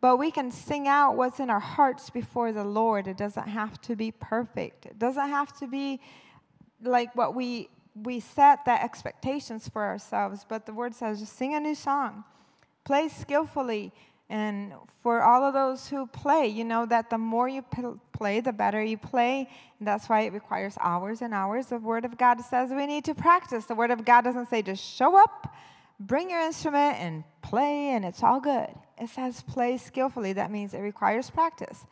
But 0.00 0.18
we 0.18 0.30
can 0.30 0.50
sing 0.50 0.86
out 0.88 1.16
what's 1.16 1.40
in 1.40 1.48
our 1.48 1.60
hearts 1.60 2.10
before 2.10 2.52
the 2.52 2.64
Lord. 2.64 3.08
It 3.08 3.16
doesn't 3.16 3.48
have 3.48 3.80
to 3.82 3.96
be 3.96 4.10
perfect, 4.10 4.84
it 4.84 4.98
doesn't 4.98 5.28
have 5.28 5.56
to 5.58 5.66
be 5.66 6.00
like 6.82 7.14
what 7.16 7.34
we 7.34 7.70
we 7.94 8.18
set 8.18 8.64
that 8.64 8.82
expectations 8.82 9.68
for 9.68 9.84
ourselves, 9.84 10.44
but 10.48 10.66
the 10.66 10.72
word 10.72 10.94
says 10.94 11.20
just 11.20 11.36
sing 11.36 11.54
a 11.54 11.60
new 11.60 11.74
song. 11.74 12.24
Play 12.84 13.08
skillfully, 13.08 13.92
and 14.30 14.72
for 15.02 15.22
all 15.22 15.44
of 15.44 15.52
those 15.52 15.88
who 15.88 16.06
play, 16.06 16.46
you 16.46 16.64
know 16.64 16.86
that 16.86 17.10
the 17.10 17.18
more 17.18 17.46
you 17.46 17.62
play, 18.12 18.40
the 18.40 18.52
better 18.52 18.82
you 18.82 18.96
play. 18.96 19.48
And 19.78 19.86
that's 19.86 20.08
why 20.08 20.22
it 20.22 20.32
requires 20.32 20.76
hours 20.80 21.20
and 21.20 21.34
hours. 21.34 21.66
The 21.66 21.78
Word 21.78 22.04
of 22.04 22.16
God 22.16 22.40
says 22.40 22.70
we 22.70 22.86
need 22.86 23.04
to 23.04 23.14
practice. 23.14 23.66
The 23.66 23.74
Word 23.74 23.90
of 23.90 24.04
God 24.04 24.22
doesn't 24.22 24.48
say 24.48 24.62
just 24.62 24.82
show 24.82 25.16
up, 25.16 25.54
bring 26.00 26.30
your 26.30 26.40
instrument, 26.40 26.96
and 26.98 27.24
play, 27.42 27.90
and 27.90 28.04
it's 28.04 28.22
all 28.22 28.40
good. 28.40 28.70
It 28.98 29.10
says 29.10 29.42
play 29.42 29.76
skillfully. 29.76 30.32
That 30.32 30.50
means 30.50 30.72
it 30.72 30.78
requires 30.78 31.28
practice. 31.28 31.84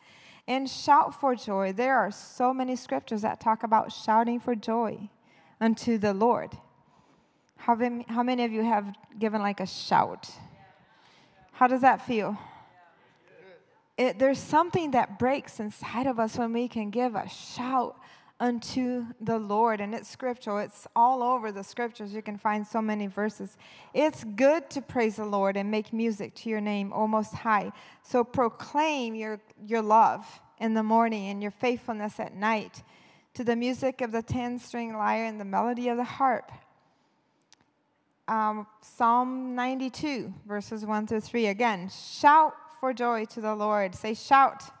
And 0.47 0.67
shout 0.67 1.19
for 1.19 1.35
joy. 1.35 1.71
There 1.71 1.97
are 1.97 2.11
so 2.11 2.53
many 2.53 2.75
scriptures 2.75 3.21
that 3.21 3.39
talk 3.39 3.63
about 3.63 3.91
shouting 3.91 4.39
for 4.39 4.55
joy 4.55 5.09
unto 5.61 5.97
the 5.99 6.13
Lord. 6.13 6.51
How 7.57 7.75
many, 7.75 8.05
how 8.09 8.23
many 8.23 8.43
of 8.43 8.51
you 8.51 8.63
have 8.63 8.93
given 9.19 9.41
like 9.41 9.59
a 9.59 9.67
shout? 9.67 10.29
How 11.53 11.67
does 11.67 11.81
that 11.81 12.05
feel? 12.05 12.37
It, 13.97 14.17
there's 14.17 14.39
something 14.39 14.91
that 14.91 15.19
breaks 15.19 15.59
inside 15.59 16.07
of 16.07 16.19
us 16.19 16.37
when 16.37 16.51
we 16.51 16.67
can 16.67 16.89
give 16.89 17.15
a 17.15 17.29
shout 17.29 17.95
unto 18.39 19.05
the 19.21 19.37
Lord. 19.37 19.79
And 19.79 19.93
it's 19.93 20.09
scriptural, 20.09 20.57
it's 20.57 20.87
all 20.95 21.21
over 21.21 21.51
the 21.51 21.63
scriptures. 21.63 22.11
You 22.11 22.23
can 22.23 22.37
find 22.37 22.65
so 22.65 22.81
many 22.81 23.07
verses. 23.07 23.55
It's 23.93 24.23
good 24.23 24.69
to 24.71 24.81
praise 24.81 25.17
the 25.17 25.25
Lord 25.25 25.55
and 25.55 25.69
make 25.69 25.93
music 25.93 26.33
to 26.35 26.49
your 26.49 26.59
name, 26.59 26.91
O 26.91 27.07
Most 27.07 27.33
High. 27.33 27.71
So 28.01 28.23
proclaim 28.23 29.13
your, 29.13 29.39
your 29.65 29.83
love 29.83 30.25
in 30.59 30.73
the 30.73 30.83
morning 30.83 31.27
and 31.27 31.41
your 31.41 31.51
faithfulness 31.51 32.19
at 32.19 32.35
night 32.35 32.83
to 33.35 33.43
the 33.43 33.55
music 33.55 34.01
of 34.01 34.11
the 34.11 34.23
10 34.23 34.59
string 34.59 34.97
lyre 34.97 35.25
and 35.25 35.39
the 35.39 35.45
melody 35.45 35.87
of 35.89 35.97
the 35.97 36.03
harp. 36.03 36.51
Um, 38.27 38.67
Psalm 38.81 39.55
92, 39.55 40.33
verses 40.47 40.85
1 40.85 41.07
through 41.07 41.21
3. 41.21 41.47
Again, 41.47 41.89
shout 41.89 42.53
for 42.79 42.93
joy 42.93 43.25
to 43.25 43.41
the 43.41 43.53
Lord. 43.53 43.95
Say, 43.95 44.13
shout. 44.13 44.63
shout. 44.63 44.71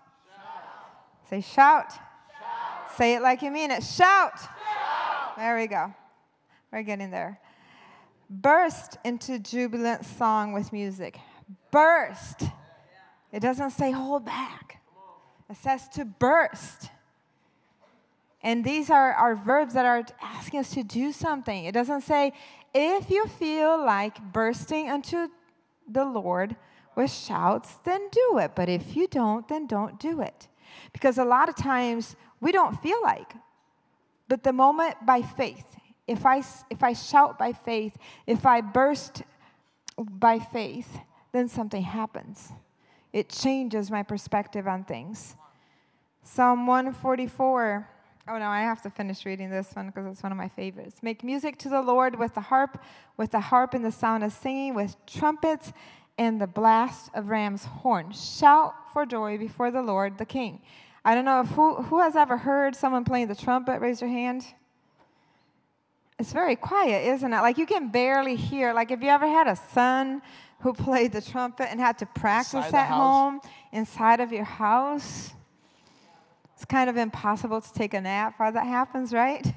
Say, 1.29 1.41
shout. 1.41 1.91
shout. 1.91 2.97
Say 2.97 3.15
it 3.15 3.21
like 3.21 3.41
you 3.41 3.51
mean 3.51 3.71
it. 3.71 3.83
Shout. 3.83 4.39
shout. 4.39 5.37
There 5.37 5.57
we 5.57 5.67
go. 5.67 5.93
We're 6.71 6.83
getting 6.83 7.11
there. 7.11 7.39
Burst 8.29 8.97
into 9.03 9.39
jubilant 9.39 10.05
song 10.05 10.53
with 10.53 10.71
music. 10.71 11.19
Burst. 11.71 12.43
It 13.33 13.41
doesn't 13.41 13.71
say 13.71 13.91
hold 13.91 14.25
back, 14.25 14.79
it 15.49 15.57
says 15.57 15.87
to 15.95 16.05
burst. 16.05 16.89
And 18.43 18.63
these 18.63 18.89
are, 18.89 19.13
are 19.13 19.35
verbs 19.35 19.73
that 19.73 19.85
are 19.85 20.03
asking 20.21 20.59
us 20.59 20.71
to 20.71 20.83
do 20.83 21.11
something. 21.11 21.65
It 21.65 21.71
doesn't 21.71 22.01
say, 22.01 22.33
if 22.73 23.09
you 23.09 23.27
feel 23.27 23.83
like 23.83 24.19
bursting 24.33 24.89
unto 24.89 25.27
the 25.87 26.05
Lord 26.05 26.55
with 26.95 27.11
shouts, 27.11 27.75
then 27.83 28.09
do 28.11 28.37
it. 28.39 28.51
But 28.55 28.69
if 28.69 28.95
you 28.95 29.07
don't, 29.07 29.47
then 29.47 29.67
don't 29.67 29.99
do 29.99 30.21
it. 30.21 30.47
Because 30.91 31.17
a 31.17 31.25
lot 31.25 31.49
of 31.49 31.55
times 31.55 32.15
we 32.39 32.51
don't 32.51 32.81
feel 32.81 33.01
like. 33.03 33.33
But 34.27 34.43
the 34.43 34.53
moment 34.53 34.95
by 35.05 35.21
faith, 35.21 35.65
if 36.07 36.25
I, 36.25 36.43
if 36.69 36.83
I 36.83 36.93
shout 36.93 37.37
by 37.37 37.53
faith, 37.53 37.95
if 38.25 38.45
I 38.45 38.61
burst 38.61 39.23
by 39.97 40.39
faith, 40.39 40.99
then 41.31 41.47
something 41.47 41.83
happens. 41.83 42.51
It 43.11 43.29
changes 43.29 43.91
my 43.91 44.03
perspective 44.03 44.67
on 44.67 44.83
things. 44.83 45.35
Psalm 46.23 46.65
144 46.65 47.87
Oh 48.25 48.37
no, 48.37 48.45
I 48.45 48.61
have 48.61 48.81
to 48.83 48.89
finish 48.89 49.25
reading 49.25 49.49
this 49.49 49.75
one 49.75 49.87
because 49.87 50.05
it's 50.05 50.23
one 50.23 50.31
of 50.31 50.37
my 50.37 50.47
favorites. 50.47 51.03
Make 51.03 51.23
music 51.25 51.57
to 51.59 51.69
the 51.69 51.81
Lord 51.81 52.17
with 52.17 52.33
the 52.35 52.41
harp, 52.41 52.81
with 53.17 53.31
the 53.31 53.41
harp 53.41 53.73
and 53.73 53.83
the 53.83 53.91
sound 53.91 54.23
of 54.23 54.31
singing, 54.31 54.75
with 54.75 54.95
trumpets 55.05 55.73
and 56.17 56.39
the 56.39 56.47
blast 56.47 57.09
of 57.13 57.27
ram's 57.27 57.65
horn. 57.65 58.11
Shout 58.11 58.73
for 58.93 59.05
joy 59.05 59.37
before 59.37 59.71
the 59.71 59.81
Lord 59.81 60.17
the 60.17 60.25
King. 60.25 60.61
I 61.03 61.15
don't 61.15 61.25
know 61.25 61.41
if 61.41 61.47
who, 61.49 61.75
who 61.75 61.99
has 61.99 62.15
ever 62.15 62.37
heard 62.37 62.77
someone 62.77 63.03
playing 63.03 63.27
the 63.27 63.35
trumpet? 63.35 63.81
Raise 63.81 63.99
your 63.99 64.09
hand. 64.09 64.45
It's 66.17 66.31
very 66.31 66.55
quiet, 66.55 67.05
isn't 67.15 67.33
it? 67.33 67.41
Like 67.41 67.57
you 67.57 67.65
can 67.65 67.89
barely 67.89 68.37
hear. 68.37 68.71
Like, 68.73 68.91
have 68.91 69.03
you 69.03 69.09
ever 69.09 69.27
had 69.27 69.47
a 69.47 69.57
son 69.73 70.21
who 70.61 70.71
played 70.71 71.11
the 71.11 71.21
trumpet 71.21 71.69
and 71.69 71.77
had 71.77 71.97
to 71.97 72.05
practice 72.05 72.71
at 72.73 72.87
home 72.87 73.41
inside 73.73 74.21
of 74.21 74.31
your 74.31 74.45
house? 74.45 75.33
It's 76.63 76.71
kind 76.71 76.89
of 76.89 76.95
impossible 76.95 77.59
to 77.59 77.73
take 77.73 77.93
a 77.93 77.99
nap 77.99 78.35
while 78.37 78.53
that 78.53 78.65
happens, 78.65 79.11
right? 79.11 79.53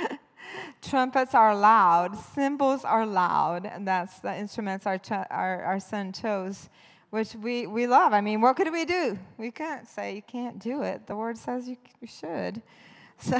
Trumpets 0.82 1.34
are 1.34 1.52
loud, 1.52 2.16
cymbals 2.16 2.84
are 2.84 3.04
loud, 3.04 3.66
and 3.66 3.84
that's 3.84 4.20
the 4.20 4.32
instruments 4.38 4.86
our, 4.86 4.98
ch- 4.98 5.10
our, 5.10 5.64
our 5.64 5.80
son 5.80 6.12
chose, 6.12 6.68
which 7.10 7.34
we, 7.34 7.66
we 7.66 7.88
love. 7.88 8.12
I 8.12 8.20
mean, 8.20 8.40
what 8.40 8.54
could 8.54 8.70
we 8.70 8.84
do? 8.84 9.18
We 9.36 9.50
can't 9.50 9.88
say 9.88 10.14
you 10.14 10.22
can't 10.22 10.60
do 10.60 10.82
it. 10.82 11.08
The 11.08 11.16
word 11.16 11.36
says 11.36 11.68
you, 11.68 11.76
you 12.00 12.06
should. 12.06 12.62
So, 13.20 13.36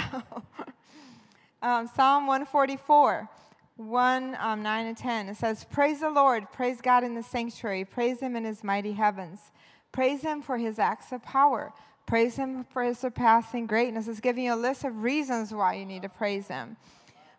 um, 1.63 1.89
Psalm 1.95 2.27
144. 2.27 3.29
1 3.77 4.37
um, 4.41 4.61
9 4.61 4.87
and 4.87 4.97
10 4.97 5.29
it 5.29 5.37
says 5.37 5.65
praise 5.71 6.01
the 6.01 6.11
lord 6.11 6.51
praise 6.51 6.81
god 6.81 7.05
in 7.05 7.15
the 7.15 7.23
sanctuary 7.23 7.85
praise 7.85 8.19
him 8.19 8.35
in 8.35 8.43
his 8.43 8.65
mighty 8.65 8.91
heavens 8.91 9.53
praise 9.93 10.23
him 10.23 10.43
for 10.43 10.59
his 10.59 10.81
acts 10.81 11.13
of 11.13 11.23
power 11.23 11.73
Praise 12.09 12.37
Him 12.37 12.65
for 12.71 12.83
His 12.83 12.99
surpassing 12.99 13.67
greatness. 13.67 14.09
It's 14.09 14.19
giving 14.19 14.45
you 14.45 14.55
a 14.55 14.57
list 14.57 14.83
of 14.83 15.03
reasons 15.03 15.53
why 15.53 15.75
you 15.75 15.85
need 15.85 16.01
to 16.03 16.09
praise 16.09 16.49
Him. 16.49 16.79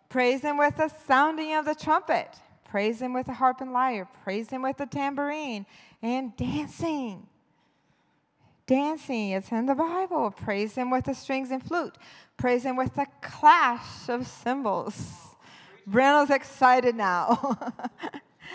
Praise 0.08 0.42
Him 0.42 0.58
with 0.58 0.76
the 0.76 0.86
sounding 1.08 1.56
of 1.56 1.64
the 1.64 1.74
trumpet. 1.74 2.28
Praise 2.68 3.02
Him 3.02 3.12
with 3.12 3.26
the 3.26 3.32
harp 3.32 3.60
and 3.60 3.72
lyre. 3.72 4.06
Praise 4.22 4.48
Him 4.48 4.62
with 4.62 4.76
the 4.76 4.86
tambourine 4.86 5.66
and 6.02 6.36
dancing. 6.36 7.26
Dancing, 8.68 9.30
it's 9.30 9.50
in 9.50 9.66
the 9.66 9.74
Bible. 9.74 10.30
Praise 10.30 10.76
Him 10.76 10.88
with 10.88 11.06
the 11.06 11.14
strings 11.14 11.50
and 11.50 11.60
flute. 11.60 11.98
Praise 12.36 12.62
Him 12.62 12.76
with 12.76 12.94
the 12.94 13.06
clash 13.22 14.08
of 14.08 14.24
cymbals. 14.24 15.34
Brennan's 15.84 16.30
excited 16.30 16.94
now. 16.94 17.58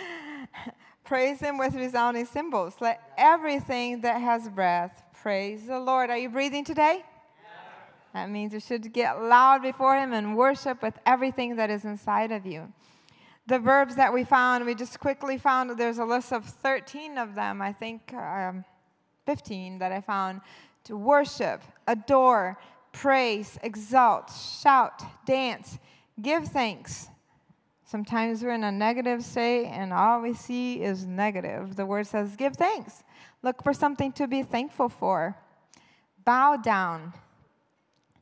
Praise 1.04 1.40
Him 1.40 1.58
with 1.58 1.74
resounding 1.74 2.24
cymbals. 2.24 2.76
Let 2.80 3.02
everything 3.18 4.00
that 4.00 4.22
has 4.22 4.48
breath 4.48 5.02
Praise 5.22 5.66
the 5.66 5.80
Lord. 5.80 6.10
Are 6.10 6.18
you 6.18 6.28
breathing 6.28 6.64
today? 6.64 7.04
That 8.12 8.30
means 8.30 8.52
you 8.52 8.60
should 8.60 8.92
get 8.92 9.20
loud 9.20 9.62
before 9.62 9.96
Him 9.96 10.12
and 10.12 10.36
worship 10.36 10.82
with 10.82 10.94
everything 11.04 11.56
that 11.56 11.68
is 11.68 11.84
inside 11.84 12.32
of 12.32 12.46
you. 12.46 12.72
The 13.46 13.58
verbs 13.58 13.96
that 13.96 14.12
we 14.12 14.24
found, 14.24 14.64
we 14.66 14.74
just 14.74 15.00
quickly 15.00 15.38
found 15.38 15.70
there's 15.70 15.98
a 15.98 16.04
list 16.04 16.32
of 16.32 16.44
13 16.44 17.18
of 17.18 17.34
them, 17.34 17.60
I 17.60 17.72
think 17.72 18.12
um, 18.14 18.64
15 19.26 19.78
that 19.78 19.92
I 19.92 20.00
found 20.00 20.40
to 20.84 20.96
worship, 20.96 21.62
adore, 21.86 22.58
praise, 22.92 23.58
exalt, 23.62 24.30
shout, 24.32 25.02
dance, 25.26 25.78
give 26.20 26.48
thanks. 26.48 27.08
Sometimes 27.86 28.42
we're 28.42 28.50
in 28.50 28.64
a 28.64 28.72
negative 28.72 29.22
state 29.24 29.66
and 29.66 29.92
all 29.92 30.20
we 30.20 30.34
see 30.34 30.82
is 30.82 31.06
negative. 31.06 31.76
The 31.76 31.86
word 31.86 32.08
says, 32.08 32.34
give 32.34 32.56
thanks. 32.56 33.04
Look 33.42 33.62
for 33.62 33.72
something 33.72 34.10
to 34.14 34.26
be 34.26 34.42
thankful 34.42 34.88
for. 34.88 35.36
Bow 36.24 36.56
down, 36.56 37.12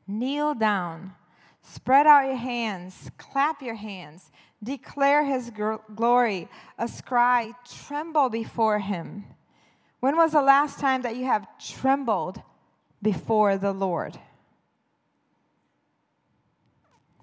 kneel 0.07 0.53
down, 0.53 1.13
spread 1.63 2.05
out 2.05 2.27
your 2.27 2.35
hands, 2.35 3.09
clap 3.17 3.63
your 3.63 3.73
hands, 3.73 4.29
declare 4.63 5.25
his 5.25 5.51
glory, 5.95 6.47
ascribe, 6.77 7.55
tremble 7.87 8.29
before 8.29 8.77
him. 8.77 9.25
When 9.99 10.15
was 10.15 10.33
the 10.33 10.43
last 10.43 10.79
time 10.79 11.01
that 11.01 11.15
you 11.15 11.25
have 11.25 11.47
trembled 11.57 12.39
before 13.01 13.57
the 13.57 13.73
Lord? 13.73 14.19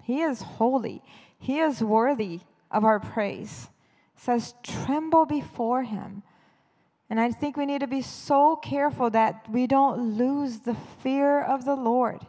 He 0.03 0.21
is 0.21 0.41
holy. 0.41 1.01
He 1.43 1.59
is 1.59 1.83
worthy 1.83 2.39
of 2.71 2.85
our 2.85 3.01
praise. 3.01 3.67
It 4.15 4.21
says, 4.21 4.53
tremble 4.63 5.25
before 5.25 5.83
him. 5.83 6.23
And 7.09 7.19
I 7.19 7.31
think 7.31 7.57
we 7.57 7.65
need 7.65 7.81
to 7.81 7.87
be 7.87 8.01
so 8.01 8.55
careful 8.55 9.09
that 9.09 9.45
we 9.51 9.67
don't 9.67 10.17
lose 10.17 10.59
the 10.59 10.73
fear 11.01 11.43
of 11.43 11.65
the 11.65 11.75
Lord. 11.75 12.21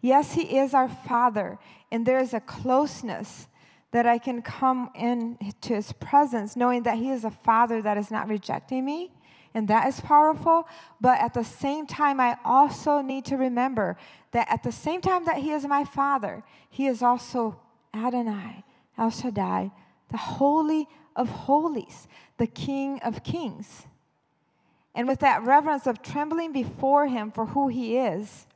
Yes, 0.00 0.34
He 0.34 0.56
is 0.56 0.72
our 0.72 0.88
Father, 0.88 1.58
and 1.90 2.06
there 2.06 2.20
is 2.20 2.32
a 2.32 2.38
closeness 2.38 3.48
that 3.90 4.06
I 4.06 4.18
can 4.18 4.40
come 4.40 4.90
into 4.94 5.74
His 5.74 5.90
presence 5.90 6.54
knowing 6.54 6.84
that 6.84 6.98
He 6.98 7.10
is 7.10 7.24
a 7.24 7.32
Father 7.32 7.82
that 7.82 7.98
is 7.98 8.08
not 8.08 8.28
rejecting 8.28 8.84
me, 8.84 9.10
and 9.52 9.66
that 9.66 9.88
is 9.88 10.00
powerful. 10.00 10.68
But 11.00 11.18
at 11.18 11.34
the 11.34 11.42
same 11.42 11.88
time, 11.88 12.20
I 12.20 12.36
also 12.44 13.00
need 13.00 13.24
to 13.24 13.36
remember 13.36 13.96
that 14.30 14.46
at 14.48 14.62
the 14.62 14.70
same 14.70 15.00
time 15.00 15.24
that 15.24 15.38
He 15.38 15.50
is 15.50 15.66
my 15.66 15.84
Father, 15.84 16.44
He 16.70 16.86
is 16.86 17.02
also 17.02 17.58
Adonai, 17.94 18.64
El 18.96 19.10
Shaddai, 19.10 19.70
the 20.10 20.16
Holy 20.16 20.88
of 21.16 21.28
Holies, 21.28 22.08
the 22.36 22.46
King 22.46 23.00
of 23.04 23.22
Kings. 23.22 23.86
And 24.94 25.06
with 25.06 25.20
that 25.20 25.44
reverence 25.44 25.86
of 25.86 26.02
trembling 26.02 26.52
before 26.52 27.06
him 27.06 27.30
for 27.30 27.46
who 27.46 27.68
he 27.68 27.98
is, 27.98 28.46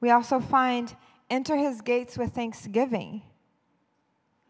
we 0.00 0.10
also 0.10 0.40
find 0.40 0.94
enter 1.28 1.56
his 1.56 1.80
gates 1.80 2.18
with 2.18 2.32
thanksgiving. 2.32 3.22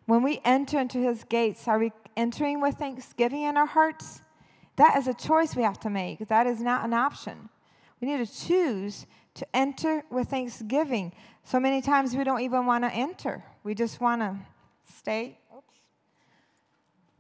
When 0.07 0.23
we 0.23 0.41
enter 0.45 0.79
into 0.79 0.99
his 0.99 1.25
gates, 1.25 1.69
are 1.69 1.79
we 1.79 1.93
entering 2.17 2.61
with 2.61 2.77
thanksgiving 2.77 3.43
in 3.43 3.57
our 3.57 3.67
hearts? 3.67 4.23
That 4.77 4.97
is 4.97 5.07
a 5.07 5.15
choice 5.15 5.55
we 5.55 5.63
have 5.63 5.79
to 5.81 5.91
make. 5.91 6.27
That 6.29 6.47
is 6.47 6.61
not 6.61 6.85
an 6.85 6.95
option. 6.95 7.51
We 8.01 8.09
need 8.09 8.27
to 8.27 8.47
choose 8.47 9.07
to 9.35 9.47
enter 9.55 10.05
with 10.11 10.29
thanksgiving. 10.29 11.13
So 11.45 11.61
many 11.61 11.83
times 11.83 12.17
we 12.17 12.25
don't 12.25 12.41
even 12.41 12.67
want 12.67 12.85
to 12.85 12.93
enter. 12.93 13.45
We 13.63 13.75
just 13.75 14.01
want 14.01 14.23
to 14.23 14.37
stay. 14.97 15.39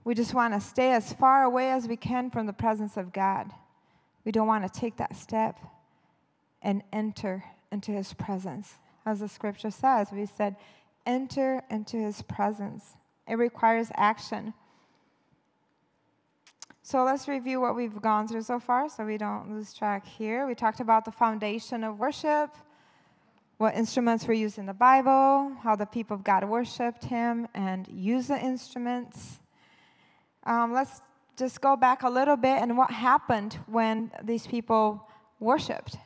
We 0.04 0.14
just 0.14 0.32
want 0.32 0.54
to 0.54 0.60
stay 0.60 0.92
as 0.92 1.12
far 1.12 1.44
away 1.44 1.70
as 1.70 1.86
we 1.86 1.96
can 1.96 2.30
from 2.30 2.46
the 2.46 2.52
presence 2.52 2.96
of 2.96 3.12
God. 3.12 3.50
We 4.24 4.32
don't 4.32 4.46
want 4.46 4.70
to 4.72 4.80
take 4.80 4.96
that 4.96 5.16
step 5.16 5.58
and 6.62 6.82
enter 6.92 7.44
into 7.70 7.92
his 7.92 8.12
presence. 8.14 8.74
As 9.06 9.20
the 9.20 9.28
scripture 9.28 9.70
says, 9.70 10.08
we 10.12 10.26
said, 10.26 10.56
enter 11.06 11.62
into 11.70 11.96
his 11.96 12.22
presence. 12.22 12.84
It 13.26 13.34
requires 13.34 13.88
action. 13.94 14.54
So 16.82 17.04
let's 17.04 17.28
review 17.28 17.60
what 17.60 17.76
we've 17.76 18.00
gone 18.00 18.26
through 18.26 18.42
so 18.42 18.58
far 18.58 18.88
so 18.88 19.04
we 19.04 19.16
don't 19.16 19.50
lose 19.50 19.72
track 19.72 20.06
here. 20.06 20.46
We 20.46 20.54
talked 20.54 20.80
about 20.80 21.04
the 21.04 21.12
foundation 21.12 21.84
of 21.84 21.98
worship. 21.98 22.50
What 23.60 23.74
instruments 23.74 24.26
were 24.26 24.32
used 24.32 24.56
in 24.56 24.64
the 24.64 24.72
Bible, 24.72 25.52
how 25.62 25.76
the 25.76 25.84
people 25.84 26.16
of 26.16 26.24
God 26.24 26.44
worshiped 26.44 27.04
Him 27.04 27.46
and 27.52 27.86
used 27.88 28.28
the 28.28 28.40
instruments. 28.40 29.38
Um, 30.44 30.72
let's 30.72 31.02
just 31.36 31.60
go 31.60 31.76
back 31.76 32.02
a 32.02 32.08
little 32.08 32.38
bit 32.38 32.62
and 32.62 32.78
what 32.78 32.90
happened 32.90 33.58
when 33.66 34.12
these 34.24 34.46
people 34.46 35.06
worshiped. 35.40 35.98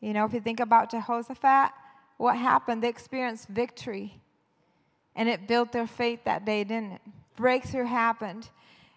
You 0.00 0.12
know, 0.12 0.24
if 0.24 0.32
you 0.32 0.40
think 0.40 0.58
about 0.58 0.90
Jehoshaphat, 0.90 1.70
what 2.16 2.36
happened? 2.36 2.82
They 2.82 2.88
experienced 2.88 3.46
victory 3.46 4.20
and 5.14 5.28
it 5.28 5.46
built 5.46 5.70
their 5.70 5.86
faith 5.86 6.24
that 6.24 6.44
day, 6.44 6.64
didn't 6.64 6.94
it? 6.94 7.02
Breakthrough 7.36 7.84
happened. 7.84 8.48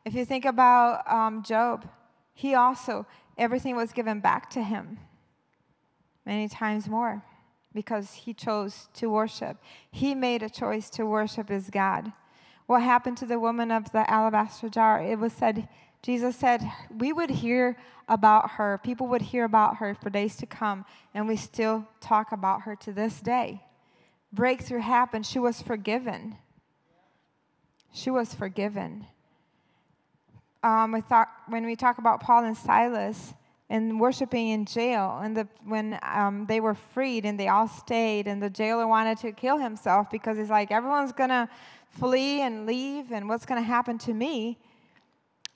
If 0.03 0.15
you 0.15 0.25
think 0.25 0.45
about 0.45 1.07
um, 1.07 1.43
Job, 1.43 1.87
he 2.33 2.55
also, 2.55 3.05
everything 3.37 3.75
was 3.75 3.91
given 3.91 4.19
back 4.19 4.49
to 4.49 4.63
him 4.63 4.97
many 6.25 6.47
times 6.47 6.89
more 6.89 7.23
because 7.73 8.13
he 8.13 8.33
chose 8.33 8.87
to 8.95 9.09
worship. 9.09 9.57
He 9.89 10.13
made 10.15 10.43
a 10.43 10.49
choice 10.49 10.89
to 10.91 11.05
worship 11.05 11.49
his 11.49 11.69
God. 11.69 12.11
What 12.65 12.83
happened 12.83 13.17
to 13.17 13.25
the 13.25 13.39
woman 13.39 13.71
of 13.71 13.91
the 13.91 14.09
alabaster 14.09 14.69
jar? 14.69 15.01
It 15.01 15.19
was 15.19 15.33
said, 15.33 15.67
Jesus 16.01 16.35
said, 16.35 16.61
we 16.95 17.13
would 17.13 17.29
hear 17.29 17.77
about 18.07 18.51
her, 18.51 18.79
people 18.83 19.07
would 19.07 19.21
hear 19.21 19.45
about 19.45 19.77
her 19.77 19.95
for 19.95 20.09
days 20.09 20.35
to 20.37 20.45
come, 20.45 20.85
and 21.13 21.27
we 21.27 21.35
still 21.35 21.87
talk 22.01 22.31
about 22.31 22.61
her 22.63 22.75
to 22.75 22.91
this 22.91 23.21
day. 23.21 23.61
Breakthrough 24.33 24.79
happened. 24.79 25.25
She 25.25 25.39
was 25.39 25.61
forgiven. 25.61 26.37
She 27.93 28.09
was 28.09 28.33
forgiven. 28.33 29.05
Um, 30.63 30.91
we 30.93 31.01
thought, 31.01 31.27
when 31.47 31.65
we 31.65 31.75
talk 31.75 31.97
about 31.97 32.21
Paul 32.21 32.45
and 32.45 32.55
Silas, 32.55 33.33
and 33.71 34.01
worshiping 34.01 34.49
in 34.49 34.65
jail. 34.65 35.21
And 35.23 35.35
the, 35.35 35.47
when 35.63 35.97
um, 36.03 36.45
they 36.45 36.59
were 36.59 36.75
freed 36.75 37.25
and 37.25 37.39
they 37.39 37.47
all 37.47 37.69
stayed, 37.69 38.27
and 38.27 38.43
the 38.43 38.49
jailer 38.49 38.85
wanted 38.85 39.17
to 39.19 39.31
kill 39.31 39.57
himself 39.57 40.11
because 40.11 40.37
he's 40.37 40.49
like, 40.49 40.71
everyone's 40.71 41.13
going 41.13 41.29
to 41.29 41.47
flee 41.89 42.41
and 42.41 42.65
leave, 42.65 43.11
and 43.13 43.29
what's 43.29 43.45
going 43.45 43.61
to 43.61 43.65
happen 43.65 43.97
to 43.99 44.13
me? 44.13 44.59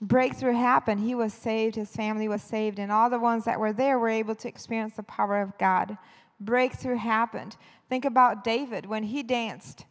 Breakthrough 0.00 0.54
happened. 0.54 1.00
He 1.00 1.14
was 1.14 1.34
saved, 1.34 1.76
his 1.76 1.90
family 1.90 2.26
was 2.26 2.42
saved, 2.42 2.78
and 2.78 2.90
all 2.90 3.10
the 3.10 3.18
ones 3.18 3.44
that 3.44 3.60
were 3.60 3.72
there 3.72 3.98
were 3.98 4.08
able 4.08 4.34
to 4.36 4.48
experience 4.48 4.94
the 4.94 5.02
power 5.02 5.42
of 5.42 5.56
God. 5.58 5.98
Breakthrough 6.40 6.96
happened. 6.96 7.56
Think 7.90 8.06
about 8.06 8.44
David 8.44 8.86
when 8.86 9.04
he 9.04 9.22
danced 9.22 9.84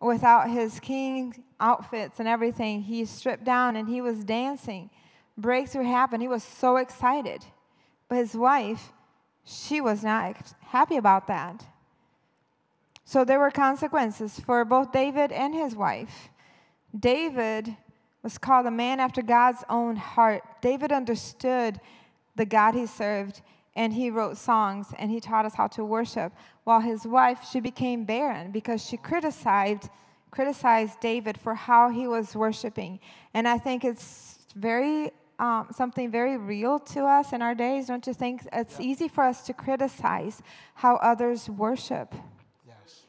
without 0.00 0.50
his 0.50 0.80
king 0.80 1.44
outfits 1.60 2.18
and 2.18 2.28
everything. 2.28 2.82
He 2.82 3.04
stripped 3.04 3.44
down 3.44 3.76
and 3.76 3.88
he 3.88 4.00
was 4.00 4.24
dancing 4.24 4.90
breakthrough 5.36 5.84
happened. 5.84 6.22
He 6.22 6.28
was 6.28 6.42
so 6.42 6.76
excited. 6.76 7.44
But 8.08 8.16
his 8.16 8.34
wife, 8.34 8.92
she 9.44 9.80
was 9.80 10.02
not 10.02 10.36
happy 10.60 10.96
about 10.96 11.26
that. 11.28 11.64
So 13.04 13.24
there 13.24 13.38
were 13.38 13.50
consequences 13.50 14.40
for 14.40 14.64
both 14.64 14.92
David 14.92 15.30
and 15.32 15.54
his 15.54 15.74
wife. 15.74 16.28
David 16.98 17.76
was 18.22 18.38
called 18.38 18.66
a 18.66 18.70
man 18.70 19.00
after 19.00 19.20
God's 19.20 19.62
own 19.68 19.96
heart. 19.96 20.42
David 20.62 20.92
understood 20.92 21.80
the 22.36 22.46
God 22.46 22.74
he 22.74 22.86
served 22.86 23.42
and 23.76 23.92
he 23.92 24.10
wrote 24.10 24.36
songs 24.38 24.88
and 24.98 25.10
he 25.10 25.20
taught 25.20 25.44
us 25.44 25.54
how 25.54 25.66
to 25.68 25.84
worship. 25.84 26.32
While 26.64 26.80
his 26.80 27.04
wife, 27.04 27.46
she 27.50 27.60
became 27.60 28.04
barren 28.04 28.50
because 28.50 28.84
she 28.84 28.96
criticized 28.96 29.90
criticized 30.30 30.98
David 30.98 31.38
for 31.38 31.54
how 31.54 31.90
he 31.90 32.08
was 32.08 32.34
worshiping. 32.34 32.98
And 33.34 33.46
I 33.46 33.56
think 33.56 33.84
it's 33.84 34.40
very 34.56 35.12
um, 35.38 35.68
something 35.72 36.10
very 36.10 36.36
real 36.36 36.78
to 36.78 37.04
us 37.04 37.32
in 37.32 37.42
our 37.42 37.54
days, 37.54 37.86
don't 37.86 38.06
you 38.06 38.14
think? 38.14 38.46
It's 38.52 38.78
yeah. 38.78 38.86
easy 38.86 39.08
for 39.08 39.24
us 39.24 39.42
to 39.46 39.52
criticize 39.52 40.42
how 40.74 40.96
others 40.96 41.48
worship. 41.48 42.14
Yes. 42.66 43.06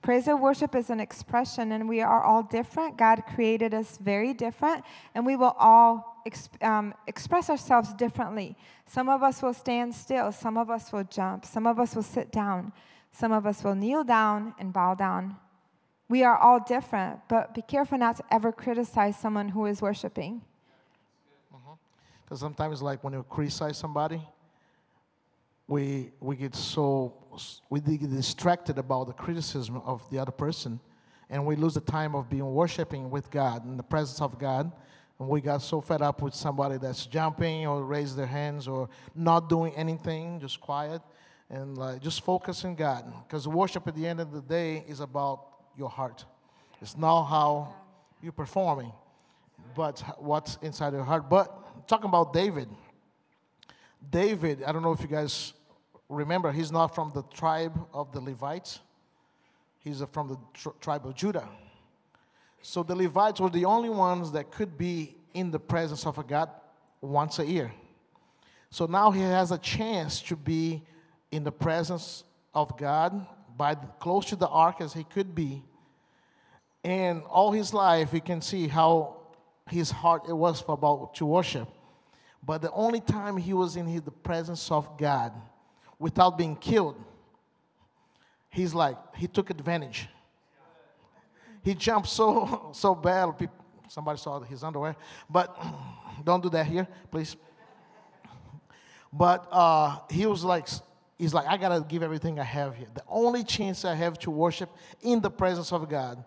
Praise 0.00 0.28
and 0.28 0.40
worship 0.40 0.74
is 0.74 0.90
an 0.90 1.00
expression, 1.00 1.72
and 1.72 1.88
we 1.88 2.00
are 2.00 2.22
all 2.22 2.42
different. 2.42 2.96
God 2.96 3.24
created 3.34 3.74
us 3.74 3.98
very 3.98 4.32
different, 4.32 4.84
and 5.14 5.26
we 5.26 5.36
will 5.36 5.54
all 5.58 6.22
um, 6.62 6.94
express 7.06 7.50
ourselves 7.50 7.92
differently. 7.94 8.56
Some 8.86 9.08
of 9.08 9.22
us 9.22 9.42
will 9.42 9.54
stand 9.54 9.94
still, 9.94 10.32
some 10.32 10.56
of 10.56 10.70
us 10.70 10.92
will 10.92 11.04
jump, 11.04 11.44
some 11.44 11.66
of 11.66 11.78
us 11.78 11.94
will 11.94 12.02
sit 12.02 12.32
down, 12.32 12.72
some 13.10 13.32
of 13.32 13.46
us 13.46 13.62
will 13.62 13.74
kneel 13.74 14.04
down 14.04 14.54
and 14.58 14.72
bow 14.72 14.94
down. 14.94 15.36
We 16.08 16.24
are 16.24 16.36
all 16.36 16.60
different, 16.60 17.20
but 17.28 17.54
be 17.54 17.62
careful 17.62 17.98
not 17.98 18.16
to 18.16 18.24
ever 18.30 18.52
criticize 18.52 19.18
someone 19.18 19.48
who 19.48 19.66
is 19.66 19.80
worshiping. 19.80 20.42
Because 22.32 22.40
sometimes, 22.40 22.80
like 22.80 23.04
when 23.04 23.12
you 23.12 23.26
criticize 23.28 23.76
somebody, 23.76 24.18
we 25.68 26.12
we 26.18 26.34
get 26.34 26.54
so 26.54 27.12
we 27.68 27.78
get 27.78 28.10
distracted 28.10 28.78
about 28.78 29.08
the 29.08 29.12
criticism 29.12 29.82
of 29.84 30.00
the 30.08 30.18
other 30.18 30.30
person, 30.30 30.80
and 31.28 31.44
we 31.44 31.56
lose 31.56 31.74
the 31.74 31.82
time 31.82 32.14
of 32.14 32.30
being 32.30 32.54
worshiping 32.54 33.10
with 33.10 33.30
God 33.30 33.66
in 33.66 33.76
the 33.76 33.82
presence 33.82 34.22
of 34.22 34.38
God. 34.38 34.72
And 35.18 35.28
we 35.28 35.42
got 35.42 35.60
so 35.60 35.82
fed 35.82 36.00
up 36.00 36.22
with 36.22 36.34
somebody 36.34 36.78
that's 36.78 37.04
jumping 37.04 37.66
or 37.66 37.84
raise 37.84 38.16
their 38.16 38.24
hands 38.24 38.66
or 38.66 38.88
not 39.14 39.50
doing 39.50 39.74
anything, 39.76 40.40
just 40.40 40.58
quiet, 40.58 41.02
and 41.50 41.76
like 41.76 42.00
just 42.00 42.24
focus 42.24 42.64
on 42.64 42.76
God. 42.76 43.12
Because 43.28 43.46
worship 43.46 43.86
at 43.86 43.94
the 43.94 44.06
end 44.06 44.20
of 44.20 44.32
the 44.32 44.40
day 44.40 44.86
is 44.88 45.00
about 45.00 45.48
your 45.76 45.90
heart. 45.90 46.24
It's 46.80 46.96
not 46.96 47.24
how 47.24 47.74
you're 48.22 48.32
performing, 48.32 48.90
but 49.76 50.00
what's 50.18 50.56
inside 50.62 50.94
your 50.94 51.04
heart. 51.04 51.28
But 51.28 51.61
talking 51.86 52.08
about 52.08 52.32
David. 52.32 52.68
David, 54.10 54.62
I 54.64 54.72
don't 54.72 54.82
know 54.82 54.92
if 54.92 55.00
you 55.00 55.06
guys 55.06 55.52
remember, 56.08 56.52
he's 56.52 56.72
not 56.72 56.94
from 56.94 57.12
the 57.14 57.22
tribe 57.34 57.78
of 57.92 58.12
the 58.12 58.20
Levites, 58.20 58.80
he's 59.78 60.02
from 60.12 60.28
the 60.28 60.36
tr- 60.54 60.76
tribe 60.80 61.06
of 61.06 61.14
Judah. 61.14 61.48
So 62.62 62.82
the 62.82 62.94
Levites 62.94 63.40
were 63.40 63.50
the 63.50 63.64
only 63.64 63.90
ones 63.90 64.32
that 64.32 64.50
could 64.50 64.78
be 64.78 65.16
in 65.34 65.50
the 65.50 65.58
presence 65.58 66.06
of 66.06 66.18
a 66.18 66.22
God 66.22 66.50
once 67.00 67.38
a 67.38 67.46
year. 67.46 67.72
So 68.70 68.86
now 68.86 69.10
he 69.10 69.20
has 69.20 69.50
a 69.50 69.58
chance 69.58 70.20
to 70.22 70.36
be 70.36 70.82
in 71.30 71.44
the 71.44 71.52
presence 71.52 72.24
of 72.54 72.76
God 72.76 73.26
by 73.56 73.74
the, 73.74 73.86
close 73.98 74.26
to 74.26 74.36
the 74.36 74.48
ark 74.48 74.80
as 74.80 74.92
he 74.92 75.04
could 75.04 75.34
be. 75.34 75.62
And 76.84 77.22
all 77.24 77.52
his 77.52 77.74
life, 77.74 78.12
we 78.12 78.20
can 78.20 78.40
see 78.40 78.68
how 78.68 79.21
his 79.72 79.90
heart 79.90 80.24
it 80.28 80.34
was 80.34 80.60
for 80.60 80.72
about 80.74 81.14
to 81.14 81.26
worship. 81.26 81.68
But 82.44 82.60
the 82.60 82.70
only 82.72 83.00
time 83.00 83.36
he 83.36 83.52
was 83.54 83.76
in 83.76 83.86
his, 83.86 84.02
the 84.02 84.10
presence 84.10 84.70
of 84.70 84.98
God 84.98 85.32
without 85.98 86.36
being 86.36 86.56
killed, 86.56 86.96
he's 88.50 88.74
like, 88.74 88.96
he 89.16 89.26
took 89.26 89.50
advantage. 89.50 90.08
He 91.64 91.74
jumped 91.74 92.08
so 92.08 92.70
so 92.74 92.94
bad. 92.94 93.48
Somebody 93.88 94.18
saw 94.18 94.40
his 94.40 94.62
underwear, 94.62 94.96
but 95.28 95.56
don't 96.24 96.42
do 96.42 96.48
that 96.50 96.66
here, 96.66 96.86
please. 97.10 97.36
But 99.12 99.46
uh, 99.50 99.98
he 100.10 100.24
was 100.24 100.42
like, 100.42 100.66
he's 101.18 101.34
like, 101.34 101.46
I 101.46 101.56
gotta 101.58 101.84
give 101.86 102.02
everything 102.02 102.40
I 102.40 102.44
have 102.44 102.74
here. 102.74 102.88
The 102.94 103.04
only 103.06 103.44
chance 103.44 103.84
I 103.84 103.94
have 103.94 104.18
to 104.20 104.30
worship 104.30 104.70
in 105.02 105.20
the 105.20 105.30
presence 105.30 105.72
of 105.72 105.88
God, 105.88 106.24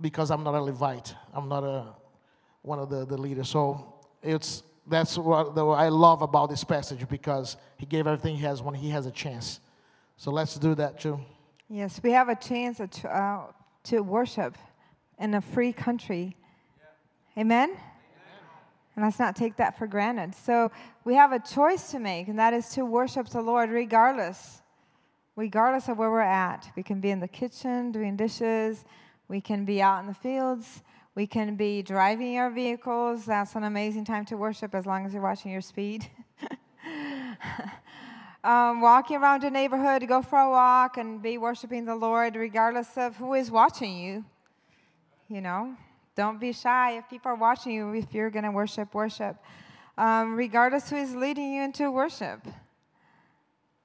because 0.00 0.30
I'm 0.30 0.44
not 0.44 0.54
a 0.54 0.60
Levite. 0.60 1.14
I'm 1.32 1.48
not 1.48 1.64
a 1.64 1.94
one 2.62 2.78
of 2.78 2.90
the, 2.90 3.04
the 3.06 3.16
leaders. 3.16 3.48
So 3.48 3.94
it's 4.22 4.62
that's 4.86 5.16
what, 5.16 5.54
the, 5.54 5.64
I 5.66 5.88
love 5.88 6.22
about 6.22 6.50
this 6.50 6.64
passage 6.64 7.08
because 7.08 7.56
he 7.76 7.86
gave 7.86 8.06
everything 8.06 8.36
he 8.36 8.42
has 8.42 8.60
when 8.60 8.74
he 8.74 8.90
has 8.90 9.06
a 9.06 9.10
chance. 9.10 9.60
So 10.16 10.30
let's 10.30 10.56
do 10.56 10.74
that 10.74 11.00
too. 11.00 11.20
Yes, 11.68 12.00
we 12.02 12.10
have 12.10 12.28
a 12.28 12.34
chance 12.34 12.78
to, 12.78 13.08
uh, 13.08 13.44
to 13.84 14.00
worship 14.00 14.58
in 15.18 15.34
a 15.34 15.40
free 15.40 15.72
country. 15.72 16.36
Yeah. 17.36 17.42
Amen? 17.42 17.70
Amen? 17.70 17.78
And 18.96 19.04
let's 19.04 19.20
not 19.20 19.36
take 19.36 19.56
that 19.56 19.78
for 19.78 19.86
granted. 19.86 20.34
So 20.34 20.72
we 21.04 21.14
have 21.14 21.32
a 21.32 21.38
choice 21.38 21.92
to 21.92 22.00
make, 22.00 22.26
and 22.26 22.38
that 22.38 22.52
is 22.52 22.70
to 22.70 22.84
worship 22.84 23.28
the 23.28 23.40
Lord 23.40 23.70
regardless. 23.70 24.62
Regardless 25.36 25.88
of 25.88 25.96
where 25.96 26.10
we're 26.10 26.20
at. 26.20 26.68
We 26.76 26.82
can 26.82 27.00
be 27.00 27.10
in 27.10 27.20
the 27.20 27.28
kitchen 27.28 27.92
doing 27.92 28.16
dishes, 28.16 28.84
we 29.28 29.40
can 29.40 29.64
be 29.64 29.80
out 29.80 30.00
in 30.00 30.08
the 30.08 30.14
fields, 30.14 30.82
we 31.20 31.26
can 31.26 31.54
be 31.54 31.82
driving 31.82 32.38
our 32.38 32.48
vehicles. 32.48 33.26
That's 33.26 33.54
an 33.54 33.64
amazing 33.64 34.06
time 34.06 34.24
to 34.24 34.38
worship 34.38 34.74
as 34.74 34.86
long 34.86 35.04
as 35.04 35.12
you're 35.12 35.22
watching 35.22 35.52
your 35.52 35.60
speed. 35.60 36.06
um, 38.42 38.80
walking 38.80 39.18
around 39.18 39.42
the 39.42 39.50
neighborhood, 39.50 40.08
go 40.08 40.22
for 40.22 40.38
a 40.38 40.48
walk 40.48 40.96
and 40.96 41.20
be 41.20 41.36
worshiping 41.36 41.84
the 41.84 41.94
Lord 41.94 42.36
regardless 42.36 42.96
of 42.96 43.18
who 43.18 43.34
is 43.34 43.50
watching 43.50 43.98
you. 43.98 44.24
You 45.28 45.42
know, 45.42 45.76
don't 46.16 46.40
be 46.40 46.54
shy 46.54 46.96
if 46.96 47.10
people 47.10 47.32
are 47.32 47.34
watching 47.34 47.72
you. 47.72 47.92
If 47.92 48.14
you're 48.14 48.30
going 48.30 48.46
to 48.46 48.50
worship, 48.50 48.94
worship. 48.94 49.36
Um, 49.98 50.36
regardless 50.36 50.88
who 50.88 50.96
is 50.96 51.14
leading 51.14 51.52
you 51.52 51.64
into 51.64 51.90
worship. 51.90 52.48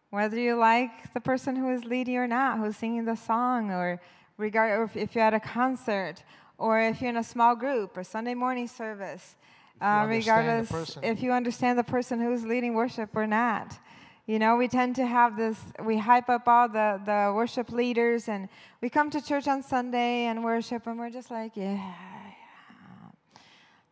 Whether 0.10 0.40
you 0.40 0.56
like 0.56 1.14
the 1.14 1.20
person 1.20 1.58
who 1.58 1.70
is 1.74 1.84
leading 1.84 2.16
or 2.16 2.28
not, 2.28 2.60
who's 2.60 2.78
singing 2.78 3.04
the 3.04 3.18
song, 3.18 3.72
or 3.72 4.00
regard, 4.38 4.80
or 4.80 4.90
if 4.98 5.16
you're 5.16 5.26
at 5.26 5.34
a 5.34 5.42
concert, 5.42 6.24
or 6.58 6.80
if 6.80 7.02
you're 7.02 7.10
in 7.10 7.18
a 7.18 7.24
small 7.24 7.56
group 7.56 7.98
or 7.98 8.04
Sunday 8.04 8.34
morning 8.34 8.68
service, 8.68 9.36
uh, 9.82 10.06
regardless 10.08 10.98
if 11.04 11.22
you 11.22 11.32
understand 11.32 11.78
the 11.78 11.84
person 11.84 12.20
who's 12.20 12.46
leading 12.46 12.74
worship 12.74 13.10
or 13.16 13.28
not. 13.28 13.78
You 14.28 14.40
know, 14.40 14.56
we 14.56 14.68
tend 14.68 14.96
to 14.96 15.06
have 15.06 15.38
this, 15.38 15.60
we 15.84 16.00
hype 16.00 16.30
up 16.30 16.48
all 16.48 16.68
the, 16.68 17.00
the 17.06 17.32
worship 17.36 17.72
leaders, 17.72 18.28
and 18.28 18.50
we 18.82 18.90
come 18.90 19.12
to 19.12 19.22
church 19.22 19.48
on 19.48 19.62
Sunday 19.62 20.26
and 20.26 20.44
worship, 20.44 20.88
and 20.88 20.98
we're 20.98 21.12
just 21.12 21.30
like, 21.30 21.56
yeah, 21.56 21.74
yeah, 21.74 23.12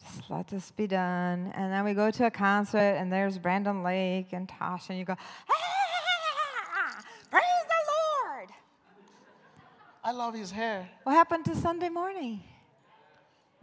just 0.02 0.32
let 0.32 0.48
this 0.48 0.72
be 0.72 0.88
done. 0.88 1.52
And 1.54 1.72
then 1.72 1.86
we 1.86 1.94
go 1.94 2.10
to 2.10 2.26
a 2.26 2.32
concert, 2.32 2.96
and 2.98 3.14
there's 3.14 3.38
Brandon 3.38 3.84
Lake 3.84 4.30
and 4.32 4.48
Tasha, 4.48 4.90
and 4.90 4.98
you 4.98 5.06
go, 5.06 5.16
ah, 5.20 7.04
praise 7.30 7.44
the 7.68 8.32
Lord. 8.32 8.50
I 10.04 10.12
love 10.14 10.34
his 10.34 10.50
hair. 10.50 10.90
What 11.04 11.14
happened 11.14 11.46
to 11.46 11.56
Sunday 11.56 11.90
morning? 11.90 12.42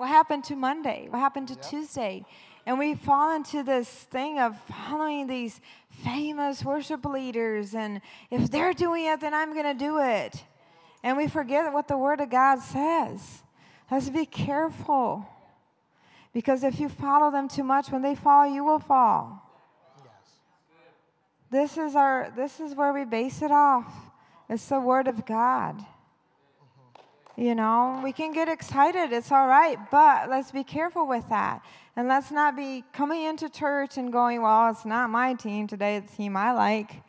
What 0.01 0.09
happened 0.09 0.45
to 0.45 0.57
Monday? 0.57 1.09
What 1.11 1.19
happened 1.19 1.49
to 1.49 1.57
Tuesday? 1.57 2.25
And 2.65 2.79
we 2.79 2.95
fall 2.95 3.37
into 3.37 3.63
this 3.63 3.87
thing 3.87 4.39
of 4.39 4.59
following 4.63 5.27
these 5.27 5.61
famous 5.91 6.65
worship 6.65 7.05
leaders, 7.05 7.75
and 7.75 8.01
if 8.31 8.51
they're 8.51 8.73
doing 8.73 9.05
it, 9.05 9.21
then 9.21 9.35
I'm 9.35 9.53
going 9.53 9.67
to 9.67 9.75
do 9.75 9.99
it. 10.01 10.43
And 11.03 11.19
we 11.19 11.29
forget 11.29 11.71
what 11.75 11.87
the 11.87 11.99
Word 11.99 12.23
of 12.23 12.31
God 12.31 12.61
says. 12.61 13.43
Let's 13.91 14.09
be 14.09 14.25
careful. 14.25 15.29
Because 16.33 16.65
if 16.65 16.81
you 16.81 16.89
follow 16.89 17.31
them 17.31 17.47
too 17.47 17.63
much, 17.63 17.91
when 17.91 18.01
they 18.01 18.15
fall, 18.15 18.47
you 18.47 18.65
will 18.65 18.79
fall. 18.79 19.43
Yes. 19.99 20.15
This 21.51 21.77
is 21.77 21.95
our 21.95 22.33
this 22.35 22.59
is 22.59 22.75
where 22.75 22.95
we 22.95 23.05
base 23.05 23.43
it 23.43 23.51
off. 23.51 23.93
It's 24.49 24.65
the 24.65 24.81
word 24.81 25.09
of 25.09 25.27
God. 25.27 25.85
You 27.41 27.55
know, 27.55 28.03
we 28.05 28.13
can 28.13 28.33
get 28.33 28.51
excited, 28.51 29.15
it's 29.15 29.33
all 29.33 29.47
right, 29.47 29.79
but 29.91 30.29
let's 30.29 30.53
be 30.53 30.63
careful 30.63 31.09
with 31.09 31.27
that. 31.31 31.63
And 31.97 32.07
let's 32.07 32.31
not 32.31 32.55
be 32.55 32.85
coming 32.93 33.23
into 33.23 33.49
church 33.49 33.97
and 33.97 34.13
going, 34.13 34.43
well, 34.43 34.71
it's 34.71 34.85
not 34.85 35.09
my 35.09 35.33
team 35.33 35.67
today, 35.67 36.01
the 36.01 36.17
team 36.17 36.37
I 36.37 36.53
like. 36.53 37.03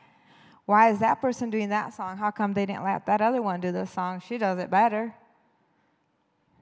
Why 0.65 0.89
is 0.89 0.99
that 0.99 1.19
person 1.19 1.49
doing 1.49 1.67
that 1.67 1.93
song? 1.93 2.15
How 2.15 2.31
come 2.31 2.53
they 2.53 2.65
didn't 2.65 2.85
let 2.85 3.05
that 3.07 3.19
other 3.19 3.41
one 3.41 3.59
do 3.59 3.73
this 3.73 3.91
song? 3.91 4.21
She 4.25 4.37
does 4.37 4.57
it 4.57 4.71
better. 4.71 5.13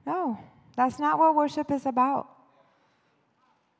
No, 0.04 0.40
that's 0.74 0.98
not 0.98 1.20
what 1.20 1.36
worship 1.36 1.70
is 1.70 1.86
about. 1.86 2.26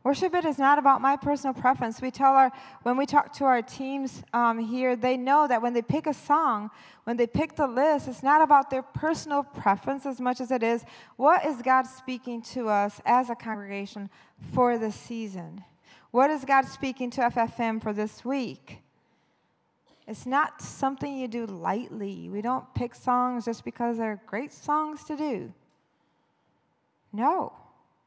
Worship 0.02 0.34
it 0.34 0.46
is 0.46 0.58
not 0.58 0.78
about 0.78 1.02
my 1.02 1.16
personal 1.16 1.52
preference. 1.52 2.00
We 2.00 2.10
tell 2.10 2.32
our, 2.32 2.50
when 2.84 2.96
we 2.96 3.04
talk 3.04 3.34
to 3.34 3.44
our 3.44 3.60
teams 3.60 4.22
um, 4.32 4.58
here, 4.58 4.96
they 4.96 5.18
know 5.18 5.46
that 5.46 5.60
when 5.60 5.74
they 5.74 5.82
pick 5.82 6.06
a 6.06 6.14
song, 6.14 6.70
when 7.04 7.18
they 7.18 7.26
pick 7.26 7.54
the 7.54 7.66
list, 7.66 8.08
it's 8.08 8.22
not 8.22 8.40
about 8.40 8.70
their 8.70 8.80
personal 8.82 9.42
preference 9.42 10.06
as 10.06 10.18
much 10.18 10.40
as 10.40 10.50
it 10.50 10.62
is 10.62 10.84
what 11.16 11.44
is 11.44 11.60
God 11.60 11.82
speaking 11.82 12.40
to 12.54 12.68
us 12.68 13.00
as 13.04 13.28
a 13.28 13.34
congregation 13.34 14.08
for 14.54 14.78
this 14.78 14.94
season? 14.94 15.64
What 16.12 16.30
is 16.30 16.46
God 16.46 16.64
speaking 16.66 17.10
to 17.10 17.20
FFM 17.20 17.82
for 17.82 17.92
this 17.92 18.24
week? 18.24 18.78
It's 20.08 20.24
not 20.24 20.62
something 20.62 21.14
you 21.14 21.28
do 21.28 21.44
lightly. 21.44 22.30
We 22.30 22.40
don't 22.40 22.64
pick 22.74 22.94
songs 22.94 23.44
just 23.44 23.64
because 23.66 23.98
they're 23.98 24.20
great 24.26 24.52
songs 24.52 25.04
to 25.04 25.16
do. 25.16 25.52
No, 27.12 27.52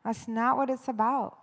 that's 0.03 0.27
not 0.27 0.57
what 0.57 0.71
it's 0.71 0.87
about. 0.87 1.37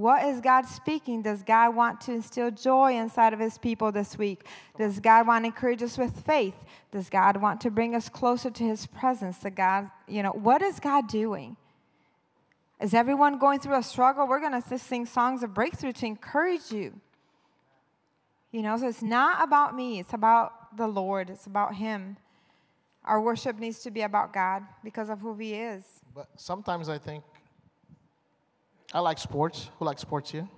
What 0.00 0.24
is 0.24 0.40
God 0.40 0.64
speaking? 0.64 1.20
Does 1.20 1.42
God 1.42 1.76
want 1.76 2.00
to 2.02 2.12
instill 2.12 2.50
joy 2.50 2.96
inside 2.96 3.34
of 3.34 3.38
his 3.38 3.58
people 3.58 3.92
this 3.92 4.16
week? 4.16 4.46
Does 4.78 4.98
God 4.98 5.26
want 5.26 5.44
to 5.44 5.48
encourage 5.48 5.82
us 5.82 5.98
with 5.98 6.24
faith? 6.24 6.54
Does 6.90 7.10
God 7.10 7.36
want 7.36 7.60
to 7.60 7.70
bring 7.70 7.94
us 7.94 8.08
closer 8.08 8.48
to 8.48 8.64
his 8.64 8.86
presence? 8.86 9.36
The 9.36 9.50
God, 9.50 9.90
you 10.08 10.22
know, 10.22 10.30
what 10.30 10.62
is 10.62 10.80
God 10.80 11.06
doing? 11.06 11.58
Is 12.80 12.94
everyone 12.94 13.38
going 13.38 13.60
through 13.60 13.76
a 13.76 13.82
struggle? 13.82 14.26
We're 14.26 14.40
going 14.40 14.62
to 14.62 14.78
sing 14.78 15.04
songs 15.04 15.42
of 15.42 15.52
breakthrough 15.52 15.92
to 15.92 16.06
encourage 16.06 16.72
you. 16.72 16.98
You 18.52 18.62
know, 18.62 18.78
so 18.78 18.88
it's 18.88 19.02
not 19.02 19.44
about 19.44 19.76
me, 19.76 20.00
it's 20.00 20.14
about 20.14 20.78
the 20.78 20.86
Lord, 20.86 21.28
it's 21.28 21.44
about 21.44 21.74
him. 21.74 22.16
Our 23.04 23.20
worship 23.20 23.58
needs 23.58 23.80
to 23.80 23.90
be 23.90 24.00
about 24.00 24.32
God 24.32 24.62
because 24.82 25.10
of 25.10 25.20
who 25.20 25.36
he 25.36 25.52
is. 25.52 25.84
But 26.14 26.28
sometimes 26.36 26.88
I 26.88 26.96
think 26.96 27.22
I 28.92 28.98
like 29.00 29.18
sports. 29.18 29.70
Who 29.78 29.84
likes 29.84 30.02
sports 30.02 30.30
here? 30.32 30.48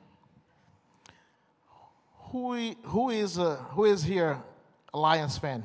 Who, 2.30 2.74
who, 2.84 3.10
is, 3.10 3.38
uh, 3.38 3.56
who 3.72 3.84
is 3.84 4.02
here 4.02 4.40
a 4.94 4.98
Lions 4.98 5.36
fan? 5.36 5.64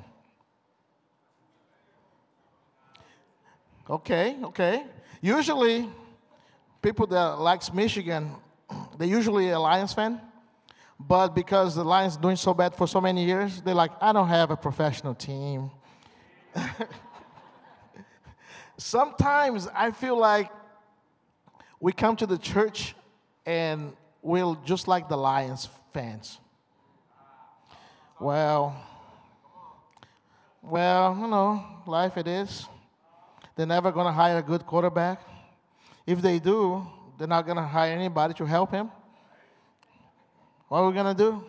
Okay, 3.89 4.36
okay. 4.43 4.84
Usually, 5.22 5.89
people 6.82 7.07
that 7.07 7.39
likes 7.39 7.74
Michigan, 7.74 8.32
they 8.97 9.05
usually 9.05 9.49
a 9.51 9.59
Lions 9.59 9.93
fan. 9.93 10.20
But 10.99 11.30
because 11.30 11.76
the 11.76 11.86
Lions 11.86 12.18
doing 12.18 12.36
so 12.36 12.53
bad 12.53 12.76
for 12.76 12.86
so 12.86 12.99
many 12.99 13.24
years, 13.24 13.61
they're 13.61 13.74
like, 13.74 13.91
I 14.01 14.11
don't 14.11 14.28
have 14.28 14.51
a 14.51 14.57
professional 14.57 15.15
team. 15.15 15.72
Sometimes 18.78 19.70
I 19.74 19.91
feel 19.91 20.18
like 20.20 20.51
we 21.80 21.91
come 21.91 22.15
to 22.15 22.25
the 22.25 22.38
church 22.38 22.95
and 23.45 23.93
we're 24.21 24.55
just 24.65 24.88
like 24.88 25.07
the 25.09 25.17
Lions 25.17 25.69
fans. 25.93 26.39
Well, 28.19 28.75
well, 30.61 31.15
you 31.19 31.28
know, 31.28 31.63
life 31.86 32.17
it 32.17 32.28
is. 32.28 32.65
They're 33.55 33.67
never 33.67 33.91
going 33.91 34.07
to 34.07 34.11
hire 34.11 34.38
a 34.38 34.41
good 34.41 34.65
quarterback. 34.65 35.21
If 36.05 36.21
they 36.21 36.39
do, 36.39 36.86
they're 37.17 37.28
not 37.28 37.45
going 37.45 37.57
to 37.57 37.63
hire 37.63 37.93
anybody 37.93 38.34
to 38.36 38.45
help 38.45 38.71
him. 38.71 38.91
What 40.67 40.80
are 40.80 40.88
we 40.88 40.93
going 40.93 41.15
to 41.15 41.23
do? 41.23 41.43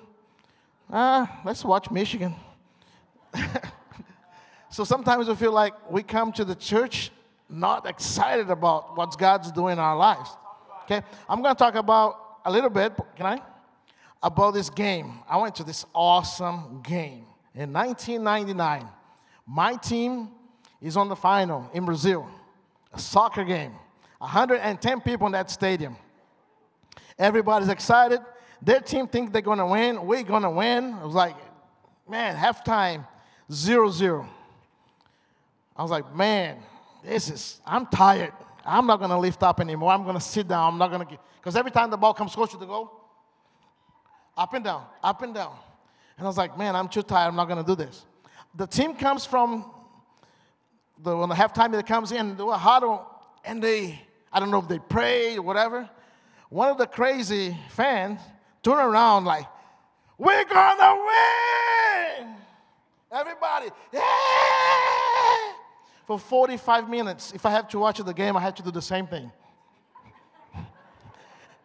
Ah, 0.90 1.40
let's 1.44 1.64
watch 1.64 1.90
Michigan. 1.90 2.34
so 4.70 4.84
sometimes 4.84 5.28
we 5.28 5.34
feel 5.34 5.52
like 5.52 5.74
we 5.90 6.02
come 6.02 6.32
to 6.32 6.44
the 6.44 6.54
church 6.54 7.10
not 7.48 7.86
excited 7.86 8.50
about 8.50 8.96
what 8.96 9.16
God's 9.18 9.50
doing 9.52 9.74
in 9.74 9.78
our 9.78 9.96
lives. 9.96 10.30
Okay, 10.84 11.02
I'm 11.28 11.42
going 11.42 11.54
to 11.54 11.58
talk 11.58 11.74
about 11.74 12.38
a 12.44 12.50
little 12.50 12.70
bit, 12.70 12.92
can 13.16 13.26
I? 13.26 13.42
About 14.22 14.54
this 14.54 14.70
game. 14.70 15.20
I 15.28 15.36
went 15.36 15.54
to 15.56 15.64
this 15.64 15.84
awesome 15.94 16.82
game 16.82 17.24
in 17.54 17.72
1999. 17.72 18.86
My 19.46 19.76
team 19.76 20.30
is 20.80 20.96
on 20.96 21.08
the 21.08 21.16
final 21.16 21.70
in 21.72 21.84
Brazil, 21.84 22.28
a 22.92 22.98
soccer 22.98 23.44
game. 23.44 23.72
110 24.18 25.00
people 25.00 25.26
in 25.26 25.32
that 25.32 25.50
stadium. 25.50 25.96
Everybody's 27.18 27.68
excited. 27.68 28.20
Their 28.60 28.80
team 28.80 29.06
thinks 29.06 29.32
they're 29.32 29.42
going 29.42 29.58
to 29.58 29.66
win. 29.66 30.04
We're 30.04 30.22
going 30.22 30.42
to 30.42 30.50
win. 30.50 30.94
It 30.94 31.04
was 31.04 31.14
like, 31.14 31.36
man, 32.08 32.36
halftime, 32.36 33.06
0 33.52 33.90
0. 33.90 34.28
I 35.76 35.82
was 35.82 35.90
like, 35.90 36.14
man, 36.14 36.58
this 37.08 37.30
is, 37.30 37.60
I'm 37.66 37.86
tired. 37.86 38.32
I'm 38.64 38.86
not 38.86 38.98
going 38.98 39.10
to 39.10 39.18
lift 39.18 39.42
up 39.42 39.60
anymore. 39.60 39.92
I'm 39.92 40.02
going 40.02 40.14
to 40.14 40.20
sit 40.20 40.46
down. 40.46 40.72
I'm 40.72 40.78
not 40.78 40.88
going 40.88 41.00
to 41.00 41.06
get, 41.06 41.20
because 41.36 41.56
every 41.56 41.70
time 41.70 41.90
the 41.90 41.96
ball 41.96 42.12
comes 42.12 42.34
close 42.34 42.50
to 42.50 42.58
the 42.58 42.66
goal, 42.66 42.90
up 44.36 44.52
and 44.54 44.62
down, 44.62 44.84
up 45.02 45.22
and 45.22 45.34
down. 45.34 45.56
And 46.16 46.26
I 46.26 46.28
was 46.28 46.36
like, 46.36 46.58
man, 46.58 46.76
I'm 46.76 46.88
too 46.88 47.02
tired. 47.02 47.28
I'm 47.28 47.36
not 47.36 47.46
going 47.46 47.64
to 47.64 47.66
do 47.66 47.74
this. 47.74 48.04
The 48.56 48.66
team 48.66 48.94
comes 48.94 49.24
from, 49.24 49.70
the, 51.02 51.16
when 51.16 51.28
the 51.28 51.34
halftime 51.34 51.78
it 51.78 51.86
comes 51.86 52.12
in, 52.12 52.36
they 52.36 52.42
were 52.42 52.54
huddle, 52.54 53.06
and 53.44 53.62
they, 53.62 54.00
I 54.32 54.40
don't 54.40 54.50
know 54.50 54.58
if 54.58 54.68
they 54.68 54.78
pray 54.78 55.36
or 55.36 55.42
whatever. 55.42 55.88
One 56.50 56.70
of 56.70 56.78
the 56.78 56.86
crazy 56.86 57.56
fans 57.70 58.20
turned 58.62 58.80
around 58.80 59.24
like, 59.24 59.46
we're 60.18 60.44
going 60.44 60.78
to 60.78 61.06
win! 62.20 62.34
Everybody, 63.10 63.70
yeah! 63.92 64.97
For 66.08 66.18
45 66.18 66.88
minutes. 66.88 67.32
If 67.34 67.44
I 67.44 67.50
have 67.50 67.68
to 67.68 67.78
watch 67.78 67.98
the 67.98 68.14
game, 68.14 68.34
I 68.34 68.40
have 68.40 68.54
to 68.54 68.62
do 68.62 68.70
the 68.70 68.80
same 68.80 69.06
thing. 69.06 69.30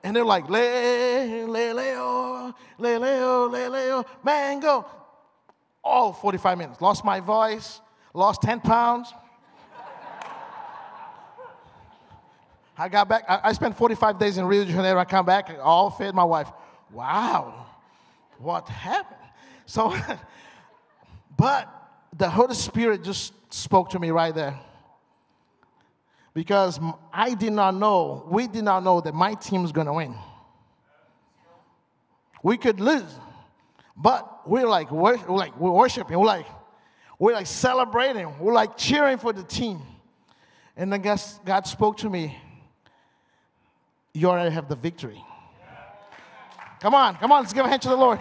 And 0.03 0.13
they're 0.13 0.25
like, 0.25 0.49
le, 0.49 1.45
le, 1.47 1.73
leo, 1.73 2.53
le, 2.77 2.99
leo, 2.99 3.47
le, 3.47 3.69
leo, 3.69 3.97
oh, 3.99 4.05
oh, 4.05 4.19
mango. 4.21 4.85
All 5.81 6.11
45 6.11 6.57
minutes. 6.57 6.81
Lost 6.81 7.05
my 7.05 7.21
voice, 7.21 7.79
lost 8.13 8.41
10 8.41 8.59
pounds. 8.59 9.13
I 12.77 12.89
got 12.89 13.07
back, 13.07 13.23
I, 13.29 13.39
I 13.45 13.53
spent 13.53 13.77
45 13.77 14.19
days 14.19 14.37
in 14.37 14.45
Rio 14.45 14.65
de 14.65 14.73
Janeiro. 14.73 14.99
I 14.99 15.05
come 15.05 15.25
back, 15.25 15.55
all 15.61 15.89
fed 15.89 16.13
my 16.13 16.25
wife. 16.25 16.51
Wow, 16.91 17.65
what 18.39 18.67
happened? 18.67 19.21
So, 19.65 19.95
but 21.37 21.82
the 22.17 22.29
Holy 22.29 22.55
Spirit 22.55 23.03
just 23.03 23.33
spoke 23.53 23.89
to 23.89 23.99
me 23.99 24.11
right 24.11 24.33
there. 24.33 24.59
Because 26.33 26.79
I 27.11 27.33
did 27.35 27.53
not 27.53 27.75
know, 27.75 28.25
we 28.29 28.47
did 28.47 28.63
not 28.63 28.83
know 28.83 29.01
that 29.01 29.13
my 29.13 29.35
team 29.35 29.63
is 29.65 29.71
going 29.71 29.87
to 29.87 29.93
win. 29.93 30.15
We 32.41 32.57
could 32.57 32.79
lose, 32.79 33.03
but 33.95 34.49
we're 34.49 34.67
like, 34.67 34.91
we're 34.91 35.15
like, 35.27 35.57
we're 35.57 35.71
worshiping, 35.71 36.19
we're 36.19 36.25
like, 36.25 36.47
we're 37.17 37.33
like 37.33 37.47
celebrating, 37.47 38.37
we're 38.39 38.53
like 38.53 38.75
cheering 38.75 39.17
for 39.17 39.31
the 39.31 39.43
team. 39.43 39.81
And 40.75 40.91
then 40.91 41.01
guess 41.01 41.39
God 41.45 41.67
spoke 41.67 41.97
to 41.97 42.09
me, 42.09 42.37
you 44.13 44.27
already 44.27 44.53
have 44.53 44.67
the 44.67 44.75
victory. 44.75 45.23
Come 46.81 46.95
on, 46.95 47.15
come 47.15 47.31
on, 47.31 47.43
let's 47.43 47.53
give 47.53 47.65
a 47.65 47.69
hand 47.69 47.81
to 47.83 47.89
the 47.89 47.95
Lord. 47.95 48.19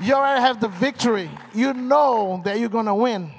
You 0.00 0.14
already 0.14 0.40
have 0.40 0.60
the 0.60 0.68
victory. 0.68 1.30
You 1.54 1.72
know 1.72 2.40
that 2.44 2.60
you're 2.60 2.68
going 2.68 2.86
to 2.86 2.94
win. 2.94 3.30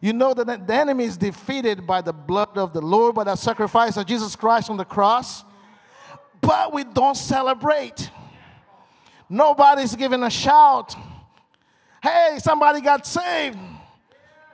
You 0.00 0.12
know 0.12 0.34
that 0.34 0.66
the 0.66 0.74
enemy 0.74 1.04
is 1.04 1.16
defeated 1.16 1.86
by 1.86 2.00
the 2.02 2.12
blood 2.12 2.58
of 2.58 2.72
the 2.72 2.80
Lord, 2.80 3.14
by 3.14 3.24
the 3.24 3.36
sacrifice 3.36 3.96
of 3.96 4.04
Jesus 4.04 4.34
Christ 4.34 4.68
on 4.68 4.76
the 4.76 4.84
cross. 4.84 5.44
But 6.40 6.74
we 6.74 6.82
don't 6.84 7.16
celebrate. 7.16 8.10
Nobody's 9.28 9.94
giving 9.94 10.22
a 10.24 10.30
shout. 10.30 10.94
Hey, 12.02 12.38
somebody 12.38 12.80
got 12.80 13.06
saved. 13.06 13.56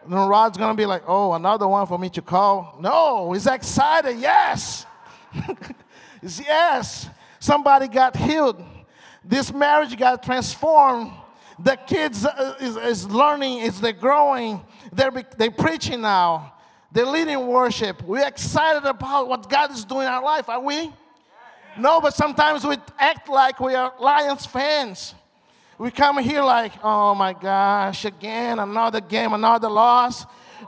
And 0.04 0.28
Rod's 0.28 0.56
gonna 0.58 0.74
be 0.74 0.86
like, 0.86 1.02
oh, 1.06 1.32
another 1.32 1.66
one 1.66 1.86
for 1.86 1.98
me 1.98 2.10
to 2.10 2.22
call. 2.22 2.78
No, 2.80 3.32
he's 3.32 3.46
excited. 3.46 4.18
Yes. 4.18 4.86
yes. 6.22 7.08
Somebody 7.40 7.88
got 7.88 8.16
healed. 8.16 8.62
This 9.28 9.52
marriage 9.52 9.94
got 9.96 10.22
transformed. 10.22 11.12
The 11.58 11.76
kids 11.76 12.24
uh, 12.24 12.54
is, 12.60 12.76
is 12.76 13.10
learning, 13.10 13.58
is 13.58 13.78
they're 13.78 13.92
growing. 13.92 14.62
They're, 14.90 15.12
they're 15.36 15.50
preaching 15.50 16.00
now. 16.00 16.54
They're 16.92 17.04
leading 17.04 17.46
worship. 17.46 18.02
We're 18.02 18.26
excited 18.26 18.88
about 18.88 19.28
what 19.28 19.50
God 19.50 19.70
is 19.72 19.84
doing 19.84 20.06
in 20.06 20.12
our 20.12 20.22
life, 20.22 20.48
are 20.48 20.60
we? 20.60 20.90
No, 21.76 22.00
but 22.00 22.14
sometimes 22.14 22.64
we 22.64 22.76
act 22.98 23.28
like 23.28 23.60
we 23.60 23.74
are 23.74 23.92
Lions 24.00 24.46
fans. 24.46 25.14
We 25.76 25.90
come 25.90 26.18
here 26.18 26.42
like, 26.42 26.72
oh 26.82 27.14
my 27.14 27.34
gosh, 27.34 28.06
again, 28.06 28.58
another 28.58 29.00
game, 29.00 29.34
another 29.34 29.68
loss. 29.68 30.24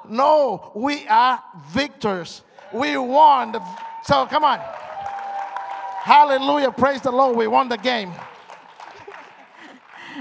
No, 0.07 0.71
we 0.75 1.09
are 1.09 1.43
victors. 1.71 2.43
We 2.73 2.97
won. 2.99 3.53
The, 3.53 3.63
so 4.05 4.27
come 4.27 4.45
on. 4.45 4.61
Hallelujah. 6.03 6.71
Praise 6.71 7.01
the 7.01 7.11
Lord. 7.11 7.37
We 7.37 7.47
won 7.47 7.69
the 7.69 7.79
game. 7.79 8.13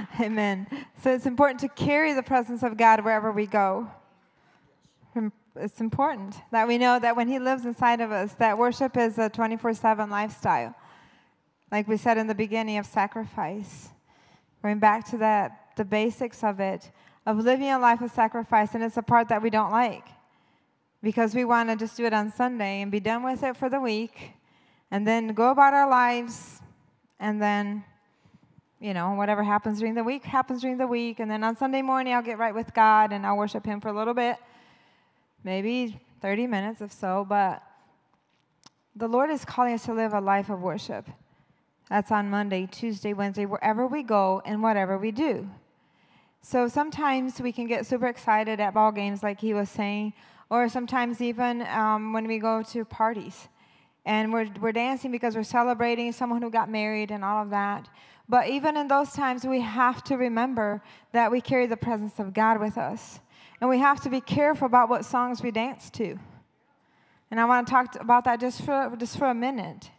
Amen. 0.20 0.68
So 1.04 1.14
it's 1.14 1.26
important 1.26 1.60
to 1.62 1.68
carry 1.70 2.14
the 2.14 2.24
presence 2.24 2.64
of 2.64 2.78
God 2.78 3.04
wherever 3.04 3.32
we 3.32 3.46
go. 3.46 3.90
It's 5.56 5.82
important 5.82 6.36
that 6.52 6.68
we 6.68 6.78
know 6.78 7.00
that 7.00 7.16
when 7.16 7.28
He 7.28 7.40
lives 7.40 7.66
inside 7.66 8.02
of 8.02 8.12
us, 8.12 8.34
that 8.34 8.58
worship 8.58 8.96
is 8.96 9.18
a 9.18 9.30
24 9.30 9.74
7 9.74 10.10
lifestyle. 10.10 10.74
Like 11.72 11.88
we 11.88 11.98
said 11.98 12.18
in 12.18 12.28
the 12.28 12.36
beginning 12.36 12.78
of 12.78 12.86
sacrifice. 12.86 13.90
Going 14.62 14.80
back 14.80 15.10
to 15.10 15.18
that, 15.18 15.72
the 15.76 15.86
basics 15.86 16.44
of 16.44 16.60
it, 16.60 16.92
of 17.26 17.38
living 17.38 17.70
a 17.70 17.80
life 17.80 18.02
of 18.02 18.12
sacrifice, 18.12 18.74
and 18.74 18.84
it's 18.84 18.98
a 18.98 19.02
part 19.02 19.30
that 19.30 19.42
we 19.42 19.50
don't 19.50 19.72
like 19.72 20.06
because 21.02 21.34
we 21.34 21.46
want 21.46 21.70
to 21.70 21.76
just 21.76 21.96
do 21.96 22.06
it 22.06 22.14
on 22.14 22.32
Sunday 22.32 22.82
and 22.82 22.92
be 22.92 23.00
done 23.00 23.24
with 23.24 23.44
it 23.44 23.56
for 23.56 23.70
the 23.70 23.80
week 23.80 24.34
and 24.92 25.08
then 25.08 25.30
go 25.30 25.52
about 25.52 25.74
our 25.74 25.90
lives 25.90 26.62
and 27.20 27.42
then 27.42 27.84
you 28.80 28.94
know, 28.94 29.14
whatever 29.14 29.44
happens 29.44 29.80
during 29.80 29.94
the 29.94 30.04
week 30.04 30.24
happens 30.24 30.62
during 30.62 30.78
the 30.78 30.88
week. 30.88 31.20
And 31.20 31.30
then 31.30 31.44
on 31.44 31.56
Sunday 31.56 31.82
morning, 31.82 32.14
I'll 32.14 32.22
get 32.22 32.38
right 32.38 32.56
with 32.56 32.74
God 32.74 33.12
and 33.12 33.26
I'll 33.26 33.38
worship 33.38 33.66
Him 33.66 33.82
for 33.82 33.90
a 33.90 33.94
little 33.94 34.14
bit, 34.14 34.38
maybe 35.44 36.00
30 36.22 36.48
minutes 36.48 36.82
if 36.82 36.92
so. 36.92 37.26
But 37.28 37.62
the 38.96 39.08
Lord 39.08 39.30
is 39.30 39.44
calling 39.44 39.74
us 39.74 39.86
to 39.86 39.94
live 39.94 40.14
a 40.14 40.22
life 40.22 40.50
of 40.50 40.62
worship. 40.62 41.08
That's 41.90 42.12
on 42.12 42.30
Monday, 42.30 42.68
Tuesday, 42.72 43.14
Wednesday, 43.14 43.46
wherever 43.46 43.86
we 43.88 44.04
go 44.04 44.42
and 44.46 44.62
whatever 44.62 44.98
we 44.98 45.12
do. 45.12 45.50
So 46.42 46.68
sometimes 46.68 47.42
we 47.42 47.52
can 47.52 47.68
get 47.68 47.86
super 47.86 48.08
excited 48.08 48.60
at 48.60 48.74
ball 48.74 48.92
games, 48.92 49.24
like 49.24 49.42
he 49.42 49.54
was 49.54 49.70
saying, 49.70 50.14
or 50.50 50.70
sometimes 50.70 51.20
even 51.20 51.64
um, 51.64 52.14
when 52.14 52.28
we 52.28 52.40
go 52.40 52.64
to 52.64 52.86
parties 52.86 53.50
and 54.06 54.32
we're, 54.34 54.48
we're 54.60 54.72
dancing 54.72 55.12
because 55.12 55.36
we're 55.36 55.44
celebrating 55.44 56.12
someone 56.12 56.42
who 56.42 56.50
got 56.50 56.70
married 56.70 57.12
and 57.12 57.24
all 57.24 57.44
of 57.44 57.50
that. 57.52 57.88
But 58.28 58.48
even 58.48 58.78
in 58.78 58.88
those 58.88 59.12
times, 59.12 59.46
we 59.46 59.62
have 59.62 60.04
to 60.06 60.16
remember 60.16 60.82
that 61.14 61.32
we 61.32 61.42
carry 61.42 61.66
the 61.66 61.78
presence 61.78 62.20
of 62.20 62.34
God 62.34 62.60
with 62.60 62.78
us. 62.78 63.20
And 63.60 63.70
we 63.70 63.80
have 63.80 64.02
to 64.02 64.10
be 64.10 64.22
careful 64.22 64.68
about 64.68 64.90
what 64.90 65.04
songs 65.04 65.42
we 65.42 65.52
dance 65.52 65.90
to. 65.92 66.18
And 67.32 67.40
I 67.40 67.46
want 67.46 67.68
to 67.68 67.72
talk 67.72 67.96
about 68.00 68.26
that 68.26 68.40
just 68.40 68.62
for, 68.62 68.96
just 68.98 69.18
for 69.18 69.28
a 69.28 69.34
minute. 69.34 69.90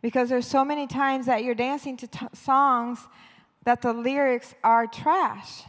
Because 0.00 0.28
there's 0.28 0.46
so 0.46 0.64
many 0.64 0.86
times 0.86 1.26
that 1.26 1.44
you're 1.44 1.54
dancing 1.54 1.96
to 1.98 2.06
t- 2.06 2.26
songs 2.32 3.06
that 3.64 3.82
the 3.82 3.92
lyrics 3.92 4.54
are 4.64 4.86
trash. 4.86 5.62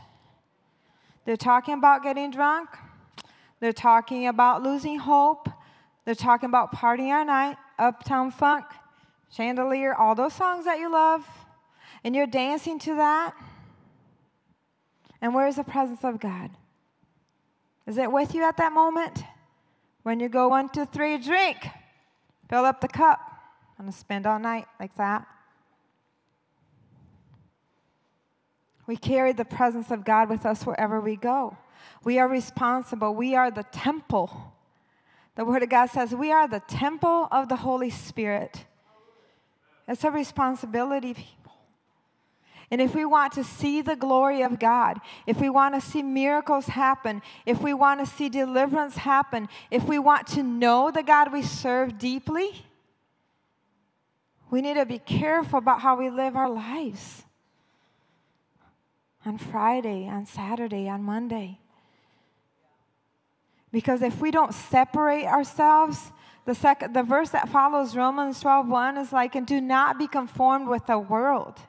They're 1.25 1.37
talking 1.37 1.75
about 1.75 2.03
getting 2.03 2.31
drunk. 2.31 2.69
They're 3.59 3.73
talking 3.73 4.27
about 4.27 4.63
losing 4.63 4.97
hope. 4.99 5.49
They're 6.05 6.15
talking 6.15 6.49
about 6.49 6.73
partying 6.73 7.13
all 7.13 7.25
night, 7.25 7.57
uptown 7.79 8.31
funk, 8.31 8.65
chandelier, 9.31 9.93
all 9.93 10.15
those 10.15 10.33
songs 10.33 10.65
that 10.65 10.79
you 10.79 10.91
love 10.91 11.27
and 12.03 12.15
you're 12.15 12.27
dancing 12.27 12.79
to 12.79 12.95
that, 12.95 13.33
and 15.21 15.33
where's 15.33 15.55
the 15.55 15.63
presence 15.63 16.03
of 16.03 16.19
God? 16.19 16.49
Is 17.87 17.97
it 17.97 18.11
with 18.11 18.35
you 18.35 18.43
at 18.43 18.57
that 18.57 18.73
moment? 18.73 19.23
When 20.03 20.19
you 20.19 20.27
go 20.27 20.49
one, 20.49 20.69
two, 20.69 20.85
three, 20.85 21.17
drink, 21.17 21.57
fill 22.49 22.65
up 22.65 22.81
the 22.81 22.87
cup. 22.87 23.29
To 23.85 23.91
spend 23.91 24.25
all 24.25 24.39
night 24.39 24.65
like 24.79 24.95
that. 24.95 25.27
We 28.87 28.95
carry 28.95 29.33
the 29.33 29.43
presence 29.43 29.91
of 29.91 30.05
God 30.05 30.29
with 30.29 30.45
us 30.45 30.65
wherever 30.65 31.01
we 31.01 31.17
go. 31.17 31.57
We 32.05 32.17
are 32.17 32.29
responsible. 32.29 33.13
We 33.13 33.35
are 33.35 33.51
the 33.51 33.63
temple. 33.63 34.52
The 35.35 35.45
Word 35.45 35.63
of 35.63 35.69
God 35.69 35.87
says 35.87 36.13
we 36.13 36.31
are 36.31 36.47
the 36.47 36.61
temple 36.61 37.27
of 37.31 37.49
the 37.49 37.55
Holy 37.57 37.89
Spirit. 37.89 38.65
It's 39.87 40.03
a 40.03 40.11
responsibility, 40.11 41.17
and 42.73 42.81
if 42.81 42.95
we 42.95 43.05
want 43.05 43.33
to 43.33 43.43
see 43.43 43.81
the 43.81 43.95
glory 43.95 44.41
of 44.41 44.57
God, 44.57 44.99
if 45.27 45.39
we 45.39 45.47
want 45.47 45.75
to 45.75 45.81
see 45.81 46.01
miracles 46.01 46.65
happen, 46.65 47.21
if 47.45 47.61
we 47.61 47.71
want 47.71 47.99
to 47.99 48.05
see 48.07 48.29
deliverance 48.29 48.97
happen, 48.97 49.47
if 49.69 49.83
we 49.83 49.99
want 49.99 50.25
to 50.29 50.41
know 50.41 50.89
the 50.89 51.03
God 51.03 51.31
we 51.31 51.43
serve 51.43 51.99
deeply, 51.99 52.65
we 54.49 54.61
need 54.61 54.73
to 54.73 54.87
be 54.87 54.97
careful 54.97 55.59
about 55.59 55.81
how 55.81 55.95
we 55.95 56.09
live 56.09 56.35
our 56.35 56.49
lives 56.49 57.23
on 59.23 59.37
Friday, 59.37 60.07
on 60.07 60.25
Saturday, 60.25 60.89
on 60.89 61.03
Monday. 61.03 61.59
Because 63.73 64.01
if 64.01 64.21
we 64.21 64.31
don't 64.31 64.53
separate 64.53 65.25
ourselves, 65.25 66.13
the, 66.45 66.55
second, 66.55 66.93
the 66.93 67.03
verse 67.03 67.31
that 67.31 67.49
follows 67.49 67.97
Romans 67.97 68.39
12 68.39 68.69
1 68.69 68.97
is 68.97 69.11
like, 69.11 69.35
and 69.35 69.45
do 69.45 69.59
not 69.59 69.99
be 69.99 70.07
conformed 70.07 70.69
with 70.69 70.85
the 70.85 70.97
world 70.97 71.59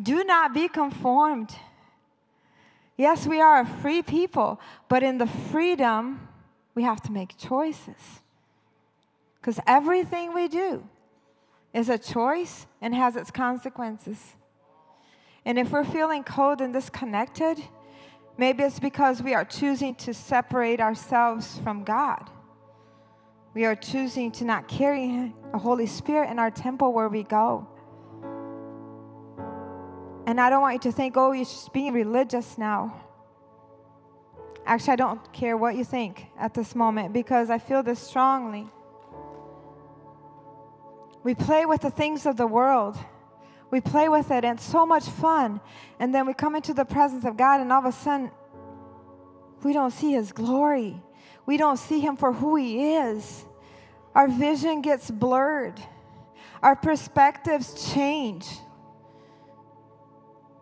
do 0.00 0.24
not 0.24 0.52
be 0.52 0.68
conformed. 0.68 1.54
Yes, 2.96 3.26
we 3.26 3.40
are 3.40 3.60
a 3.60 3.66
free 3.66 4.02
people, 4.02 4.60
but 4.88 5.02
in 5.02 5.18
the 5.18 5.26
freedom, 5.26 6.28
we 6.74 6.82
have 6.82 7.00
to 7.02 7.12
make 7.12 7.36
choices. 7.36 8.20
Because 9.40 9.60
everything 9.66 10.34
we 10.34 10.48
do 10.48 10.86
is 11.72 11.88
a 11.88 11.98
choice 11.98 12.66
and 12.80 12.94
has 12.94 13.16
its 13.16 13.30
consequences. 13.30 14.34
And 15.44 15.58
if 15.58 15.70
we're 15.70 15.84
feeling 15.84 16.24
cold 16.24 16.60
and 16.60 16.72
disconnected, 16.72 17.58
maybe 18.38 18.62
it's 18.62 18.78
because 18.78 19.22
we 19.22 19.34
are 19.34 19.44
choosing 19.44 19.94
to 19.96 20.14
separate 20.14 20.80
ourselves 20.80 21.58
from 21.62 21.84
God. 21.84 22.30
We 23.54 23.64
are 23.64 23.74
choosing 23.74 24.32
to 24.32 24.44
not 24.44 24.68
carry 24.68 25.34
the 25.52 25.58
Holy 25.58 25.86
Spirit 25.86 26.30
in 26.30 26.38
our 26.38 26.50
temple 26.50 26.92
where 26.92 27.08
we 27.08 27.22
go. 27.22 27.66
And 30.26 30.40
I 30.40 30.50
don't 30.50 30.60
want 30.60 30.74
you 30.74 30.90
to 30.90 30.92
think, 30.92 31.16
oh, 31.16 31.32
you're 31.32 31.44
just 31.44 31.72
being 31.72 31.92
religious 31.92 32.58
now. 32.58 33.00
Actually, 34.66 34.94
I 34.94 34.96
don't 34.96 35.32
care 35.32 35.56
what 35.56 35.76
you 35.76 35.84
think 35.84 36.26
at 36.38 36.52
this 36.52 36.74
moment 36.74 37.12
because 37.12 37.48
I 37.48 37.58
feel 37.58 37.82
this 37.82 38.00
strongly. 38.00 38.66
We 41.22 41.34
play 41.34 41.64
with 41.64 41.80
the 41.80 41.90
things 41.90 42.26
of 42.26 42.36
the 42.36 42.46
world. 42.46 42.98
We 43.70 43.80
play 43.80 44.08
with 44.08 44.30
it, 44.30 44.44
and 44.44 44.58
it's 44.58 44.68
so 44.68 44.86
much 44.86 45.04
fun. 45.04 45.60
And 45.98 46.14
then 46.14 46.26
we 46.26 46.34
come 46.34 46.54
into 46.54 46.72
the 46.72 46.84
presence 46.84 47.24
of 47.24 47.36
God, 47.36 47.60
and 47.60 47.72
all 47.72 47.80
of 47.80 47.86
a 47.86 47.92
sudden, 47.92 48.30
we 49.62 49.72
don't 49.72 49.90
see 49.90 50.12
His 50.12 50.32
glory. 50.32 51.00
We 51.46 51.56
don't 51.56 51.76
see 51.76 52.00
Him 52.00 52.16
for 52.16 52.32
who 52.32 52.56
He 52.56 52.94
is. 52.94 53.44
Our 54.14 54.28
vision 54.28 54.80
gets 54.80 55.10
blurred, 55.10 55.80
our 56.62 56.74
perspectives 56.74 57.92
change 57.92 58.46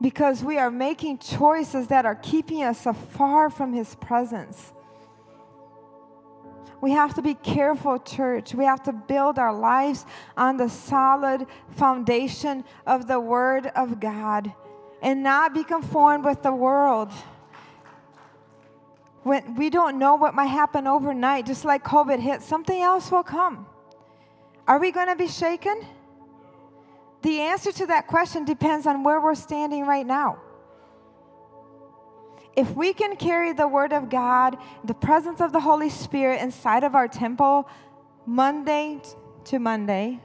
because 0.05 0.45
we 0.45 0.59
are 0.59 0.71
making 0.71 1.17
choices 1.17 1.87
that 1.87 2.05
are 2.05 2.15
keeping 2.15 2.63
us 2.63 2.85
afar 2.85 3.49
from 3.49 3.73
His 3.73 3.95
presence. 3.95 4.74
We 6.85 6.91
have 6.91 7.15
to 7.15 7.23
be 7.23 7.33
careful, 7.33 7.99
church. 7.99 8.55
We 8.55 8.67
have 8.67 8.83
to 8.83 8.93
build 8.93 9.39
our 9.39 9.55
lives 9.55 10.05
on 10.37 10.59
the 10.59 10.69
solid 10.69 11.47
foundation 11.71 12.63
of 12.87 13.07
the 13.07 13.19
Word 13.19 13.69
of 13.69 14.01
God 14.01 14.53
and 15.01 15.23
not 15.23 15.55
be 15.55 15.65
conformed 15.65 16.27
with 16.27 16.43
the 16.43 16.53
world. 16.53 17.11
When 19.23 19.55
we 19.55 19.71
don't 19.71 19.99
know 19.99 20.17
what 20.17 20.35
might 20.35 20.49
happen 20.49 20.87
overnight, 20.87 21.47
just 21.47 21.65
like 21.65 21.83
COVID 21.85 22.21
hit, 22.21 22.43
something 22.43 22.79
else 22.79 23.11
will 23.11 23.23
come. 23.23 23.67
Are 24.69 24.79
we 24.79 24.93
going 24.93 25.09
to 25.09 25.17
be 25.17 25.29
shaken? 25.29 25.87
The 27.23 27.41
answer 27.41 27.73
to 27.73 27.87
that 27.87 28.09
question 28.09 28.45
depends 28.45 28.87
on 28.87 29.03
where 29.05 29.23
we're 29.23 29.37
standing 29.37 29.87
right 29.87 30.07
now. 30.07 30.39
If 32.57 32.71
we 32.75 32.93
can 32.93 33.17
carry 33.17 33.53
the 33.53 33.67
Word 33.67 33.93
of 33.93 34.09
God, 34.09 34.57
the 34.85 34.95
presence 34.95 35.41
of 35.41 35.53
the 35.53 35.61
Holy 35.61 35.91
Spirit 35.91 36.41
inside 36.41 36.85
of 36.85 36.95
our 36.95 37.09
temple 37.09 37.69
Monday 38.27 39.01
to 39.45 39.59
Monday, 39.59 40.21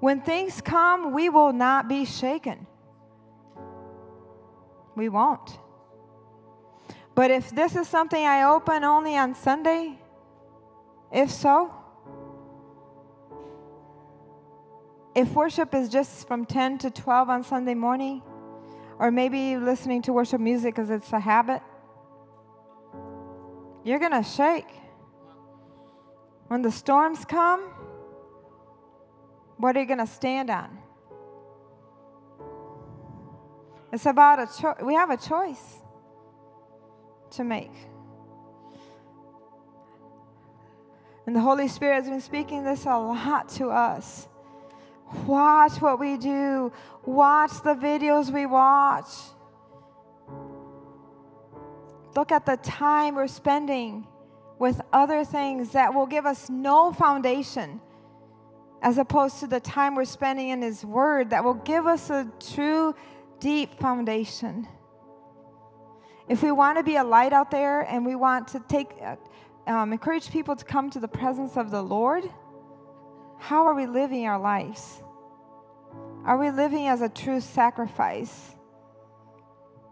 when 0.00 0.22
things 0.22 0.60
come, 0.62 1.12
we 1.12 1.28
will 1.28 1.52
not 1.52 1.88
be 1.88 2.04
shaken. 2.04 2.66
We 4.96 5.08
won't. 5.08 5.58
But 7.14 7.30
if 7.30 7.50
this 7.50 7.76
is 7.76 7.86
something 7.86 8.24
I 8.24 8.44
open 8.44 8.82
only 8.82 9.16
on 9.16 9.34
Sunday, 9.34 9.98
if 11.12 11.30
so, 11.30 11.70
if 15.14 15.30
worship 15.32 15.74
is 15.74 15.90
just 15.90 16.26
from 16.26 16.46
10 16.46 16.78
to 16.78 16.90
12 16.90 17.28
on 17.28 17.44
Sunday 17.44 17.74
morning, 17.74 18.22
or 19.00 19.10
maybe 19.10 19.56
listening 19.56 20.02
to 20.02 20.12
worship 20.12 20.42
music 20.42 20.74
because 20.74 20.90
it's 20.90 21.10
a 21.14 21.18
habit, 21.18 21.62
you're 23.82 23.98
going 23.98 24.12
to 24.12 24.22
shake. 24.22 24.68
When 26.48 26.60
the 26.60 26.70
storms 26.70 27.24
come, 27.24 27.62
what 29.56 29.74
are 29.74 29.80
you 29.80 29.86
going 29.86 30.00
to 30.00 30.06
stand 30.06 30.50
on? 30.50 30.78
It's 33.90 34.04
about 34.04 34.38
a 34.38 34.60
choice. 34.60 34.76
We 34.82 34.94
have 34.94 35.08
a 35.08 35.16
choice 35.16 35.80
to 37.32 37.44
make. 37.44 37.72
And 41.26 41.34
the 41.34 41.40
Holy 41.40 41.68
Spirit 41.68 41.94
has 41.94 42.08
been 42.10 42.20
speaking 42.20 42.64
this 42.64 42.84
a 42.84 42.98
lot 42.98 43.48
to 43.50 43.68
us. 43.68 44.28
Watch 45.26 45.80
what 45.80 45.98
we 45.98 46.16
do, 46.16 46.72
watch 47.04 47.50
the 47.62 47.74
videos 47.74 48.32
we 48.32 48.46
watch. 48.46 49.08
Look 52.16 52.32
at 52.32 52.46
the 52.46 52.56
time 52.56 53.14
we're 53.14 53.26
spending 53.26 54.06
with 54.58 54.80
other 54.92 55.24
things 55.24 55.70
that 55.70 55.94
will 55.94 56.06
give 56.06 56.26
us 56.26 56.50
no 56.50 56.92
foundation, 56.92 57.80
as 58.82 58.98
opposed 58.98 59.40
to 59.40 59.46
the 59.46 59.60
time 59.60 59.94
we're 59.94 60.04
spending 60.04 60.50
in 60.50 60.62
His 60.62 60.84
Word 60.84 61.30
that 61.30 61.42
will 61.42 61.54
give 61.54 61.86
us 61.86 62.10
a 62.10 62.30
true, 62.54 62.94
deep 63.38 63.74
foundation. 63.80 64.68
If 66.28 66.42
we 66.42 66.52
want 66.52 66.78
to 66.78 66.84
be 66.84 66.96
a 66.96 67.04
light 67.04 67.32
out 67.32 67.50
there 67.50 67.80
and 67.80 68.06
we 68.06 68.14
want 68.14 68.48
to 68.48 68.60
take, 68.68 68.90
uh, 69.02 69.16
um, 69.66 69.92
encourage 69.92 70.30
people 70.30 70.54
to 70.54 70.64
come 70.64 70.90
to 70.90 71.00
the 71.00 71.08
presence 71.08 71.56
of 71.56 71.70
the 71.70 71.82
Lord, 71.82 72.30
how 73.40 73.66
are 73.66 73.74
we 73.74 73.86
living 73.86 74.26
our 74.26 74.38
lives? 74.38 75.02
Are 76.24 76.36
we 76.36 76.50
living 76.50 76.86
as 76.86 77.00
a 77.00 77.08
true 77.08 77.40
sacrifice? 77.40 78.54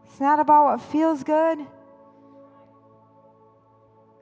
It's 0.04 0.20
not 0.20 0.38
about 0.38 0.64
what 0.64 0.82
feels 0.82 1.24
good. 1.24 1.58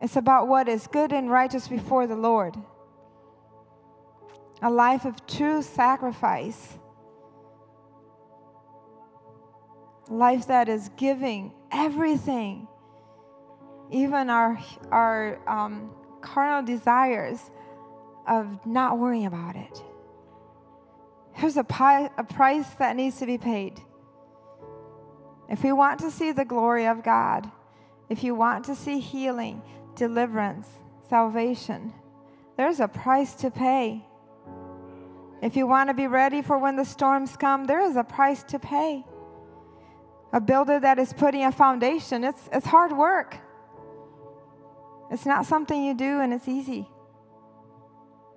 It's 0.01 0.17
about 0.17 0.47
what 0.47 0.69
is 0.69 0.87
good 0.87 1.13
and 1.13 1.29
righteous 1.29 1.67
before 1.67 2.07
the 2.07 2.17
Lord. 2.17 2.57
A 4.63 4.71
life 4.71 5.05
of 5.05 5.27
true 5.27 5.61
sacrifice. 5.61 6.79
A 10.09 10.15
life 10.15 10.47
that 10.47 10.69
is 10.69 10.89
giving 10.97 11.53
everything, 11.73 12.69
even 13.91 14.31
our, 14.31 14.59
our 14.93 15.41
um, 15.49 15.91
carnal 16.21 16.63
desires 16.63 17.51
of 18.27 18.67
not 18.67 18.99
worrying 18.99 19.27
about 19.27 19.57
it. 19.57 19.83
There's 21.41 21.57
a, 21.57 21.65
pi- 21.65 22.11
a 22.17 22.25
price 22.25 22.69
that 22.79 22.97
needs 22.97 23.19
to 23.19 23.27
be 23.27 23.39
paid. 23.39 23.81
If 25.49 25.63
we 25.63 25.73
want 25.73 26.01
to 26.01 26.11
see 26.11 26.33
the 26.33 26.45
glory 26.45 26.87
of 26.87 27.03
God, 27.03 27.51
if 28.09 28.25
you 28.25 28.35
want 28.35 28.65
to 28.65 28.75
see 28.75 29.01
healing, 29.01 29.63
deliverance, 29.95 30.67
salvation, 31.09 31.93
there's 32.57 32.81
a 32.81 32.89
price 32.89 33.35
to 33.35 33.51
pay. 33.51 34.05
If 35.43 35.57
you 35.57 35.67
want 35.67 35.91
to 35.91 35.95
be 35.95 36.07
ready 36.07 36.43
for 36.43 36.59
when 36.59 36.77
the 36.77 36.85
storms 36.85 37.37
come, 37.37 37.67
there 37.67 37.83
is 37.83 37.97
a 37.97 38.05
price 38.05 38.43
to 38.45 38.59
pay. 38.59 39.05
A 40.33 40.41
builder 40.41 40.81
that 40.81 40.99
is 40.99 41.13
putting 41.13 41.45
a 41.45 41.53
foundation, 41.53 42.25
it's, 42.25 42.49
it's 42.53 42.67
hard 42.67 42.93
work. 42.93 43.37
It's 45.11 45.27
not 45.27 45.47
something 45.47 45.85
you 45.85 45.95
do 45.95 46.21
and 46.21 46.33
it's 46.33 46.49
easy. 46.49 46.89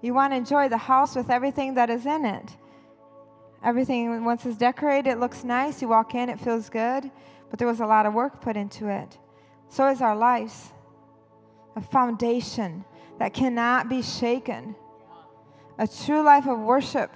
You 0.01 0.13
want 0.13 0.33
to 0.33 0.37
enjoy 0.37 0.69
the 0.69 0.77
house 0.77 1.15
with 1.15 1.29
everything 1.29 1.73
that 1.75 1.89
is 1.89 2.05
in 2.05 2.25
it. 2.25 2.55
Everything, 3.63 4.23
once 4.23 4.45
it's 4.45 4.57
decorated, 4.57 5.09
it 5.09 5.19
looks 5.19 5.43
nice. 5.43 5.81
You 5.81 5.89
walk 5.89 6.15
in, 6.15 6.29
it 6.29 6.39
feels 6.39 6.69
good, 6.69 7.11
but 7.49 7.59
there 7.59 7.67
was 7.67 7.81
a 7.81 7.85
lot 7.85 8.05
of 8.05 8.13
work 8.13 8.41
put 8.41 8.55
into 8.55 8.87
it. 8.87 9.17
So 9.67 9.87
is 9.87 10.01
our 10.01 10.15
lives 10.15 10.71
a 11.75 11.81
foundation 11.81 12.83
that 13.19 13.33
cannot 13.33 13.89
be 13.89 14.01
shaken, 14.01 14.75
a 15.77 15.87
true 15.87 16.21
life 16.21 16.47
of 16.47 16.59
worship. 16.59 17.13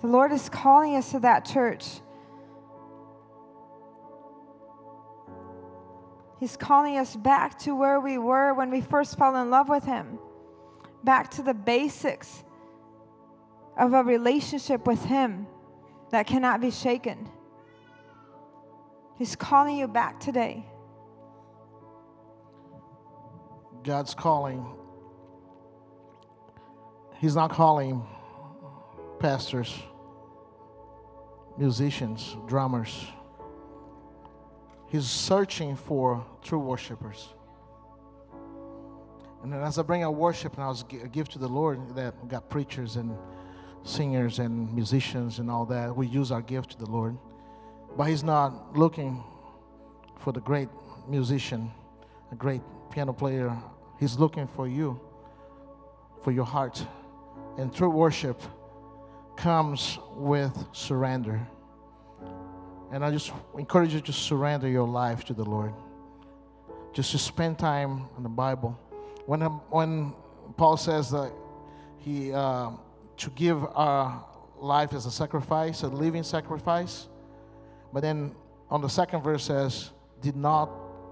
The 0.00 0.06
Lord 0.06 0.32
is 0.32 0.48
calling 0.48 0.96
us 0.96 1.12
to 1.12 1.20
that 1.20 1.44
church. 1.44 1.84
He's 6.38 6.56
calling 6.56 6.98
us 6.98 7.16
back 7.16 7.58
to 7.60 7.74
where 7.74 8.00
we 8.00 8.18
were 8.18 8.52
when 8.52 8.70
we 8.70 8.80
first 8.80 9.16
fell 9.16 9.34
in 9.36 9.50
love 9.50 9.68
with 9.68 9.84
Him, 9.84 10.18
back 11.04 11.30
to 11.32 11.42
the 11.42 11.54
basics 11.54 12.44
of 13.76 13.92
a 13.92 14.02
relationship 14.02 14.86
with 14.86 15.04
Him 15.04 15.46
that 16.10 16.26
cannot 16.26 16.60
be 16.60 16.70
shaken. 16.70 17.28
He's 19.16 19.36
calling 19.36 19.76
you 19.76 19.88
back 19.88 20.18
today. 20.20 20.64
God's 23.82 24.14
calling. 24.14 24.64
He's 27.18 27.36
not 27.36 27.50
calling 27.50 28.06
pastors, 29.20 29.78
musicians, 31.58 32.36
drummers. 32.46 33.06
He's 34.88 35.06
searching 35.06 35.76
for 35.76 36.24
true 36.42 36.58
worshipers. 36.58 37.33
And 39.44 39.52
then 39.52 39.60
as 39.60 39.78
I 39.78 39.82
bring 39.82 40.02
our 40.02 40.10
worship 40.10 40.54
and 40.54 40.64
I 40.64 40.68
was 40.68 40.84
give 41.12 41.28
to 41.28 41.38
the 41.38 41.46
Lord 41.46 41.94
that 41.96 42.28
got 42.28 42.48
preachers 42.48 42.96
and 42.96 43.14
singers 43.82 44.38
and 44.38 44.74
musicians 44.74 45.38
and 45.38 45.50
all 45.50 45.66
that. 45.66 45.94
We 45.94 46.06
use 46.06 46.32
our 46.32 46.40
gift 46.40 46.70
to 46.70 46.78
the 46.78 46.90
Lord. 46.90 47.18
But 47.94 48.04
He's 48.04 48.24
not 48.24 48.74
looking 48.74 49.22
for 50.18 50.32
the 50.32 50.40
great 50.40 50.70
musician, 51.06 51.70
a 52.32 52.34
great 52.34 52.62
piano 52.90 53.12
player. 53.12 53.54
He's 54.00 54.18
looking 54.18 54.48
for 54.48 54.66
you, 54.66 54.98
for 56.22 56.32
your 56.32 56.46
heart. 56.46 56.82
And 57.58 57.70
true 57.70 57.90
worship 57.90 58.40
comes 59.36 59.98
with 60.16 60.56
surrender. 60.72 61.46
And 62.90 63.04
I 63.04 63.10
just 63.10 63.30
encourage 63.58 63.92
you 63.92 64.00
to 64.00 64.12
surrender 64.14 64.68
your 64.68 64.88
life 64.88 65.22
to 65.26 65.34
the 65.34 65.44
Lord. 65.44 65.74
Just 66.94 67.10
to 67.10 67.18
spend 67.18 67.58
time 67.58 68.08
in 68.16 68.22
the 68.22 68.30
Bible. 68.30 68.78
When, 69.26 69.40
when 69.40 70.12
Paul 70.56 70.76
says 70.76 71.10
that 71.10 71.32
he. 71.98 72.32
Uh, 72.32 72.70
to 73.16 73.30
give 73.30 73.64
our 73.74 74.24
life 74.58 74.92
as 74.92 75.06
a 75.06 75.10
sacrifice, 75.10 75.82
a 75.82 75.88
living 75.88 76.22
sacrifice. 76.22 77.08
But 77.92 78.00
then 78.00 78.34
on 78.70 78.80
the 78.80 78.88
second 78.88 79.22
verse 79.22 79.44
says, 79.44 79.90
did 80.20 80.36
not 80.36 80.70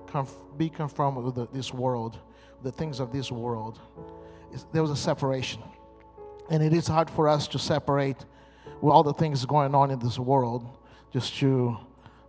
conf- 0.08 0.34
be 0.56 0.68
conformed 0.68 1.18
with 1.18 1.34
the, 1.34 1.46
this 1.52 1.72
world, 1.72 2.18
the 2.62 2.72
things 2.72 3.00
of 3.00 3.12
this 3.12 3.30
world. 3.30 3.78
It's, 4.52 4.64
there 4.72 4.82
was 4.82 4.90
a 4.90 4.96
separation. 4.96 5.62
And 6.50 6.62
it 6.62 6.72
is 6.72 6.86
hard 6.88 7.08
for 7.08 7.28
us 7.28 7.46
to 7.48 7.58
separate 7.58 8.24
with 8.80 8.92
all 8.92 9.02
the 9.02 9.14
things 9.14 9.44
going 9.46 9.74
on 9.74 9.90
in 9.90 9.98
this 9.98 10.18
world 10.18 10.66
just 11.12 11.36
to, 11.36 11.76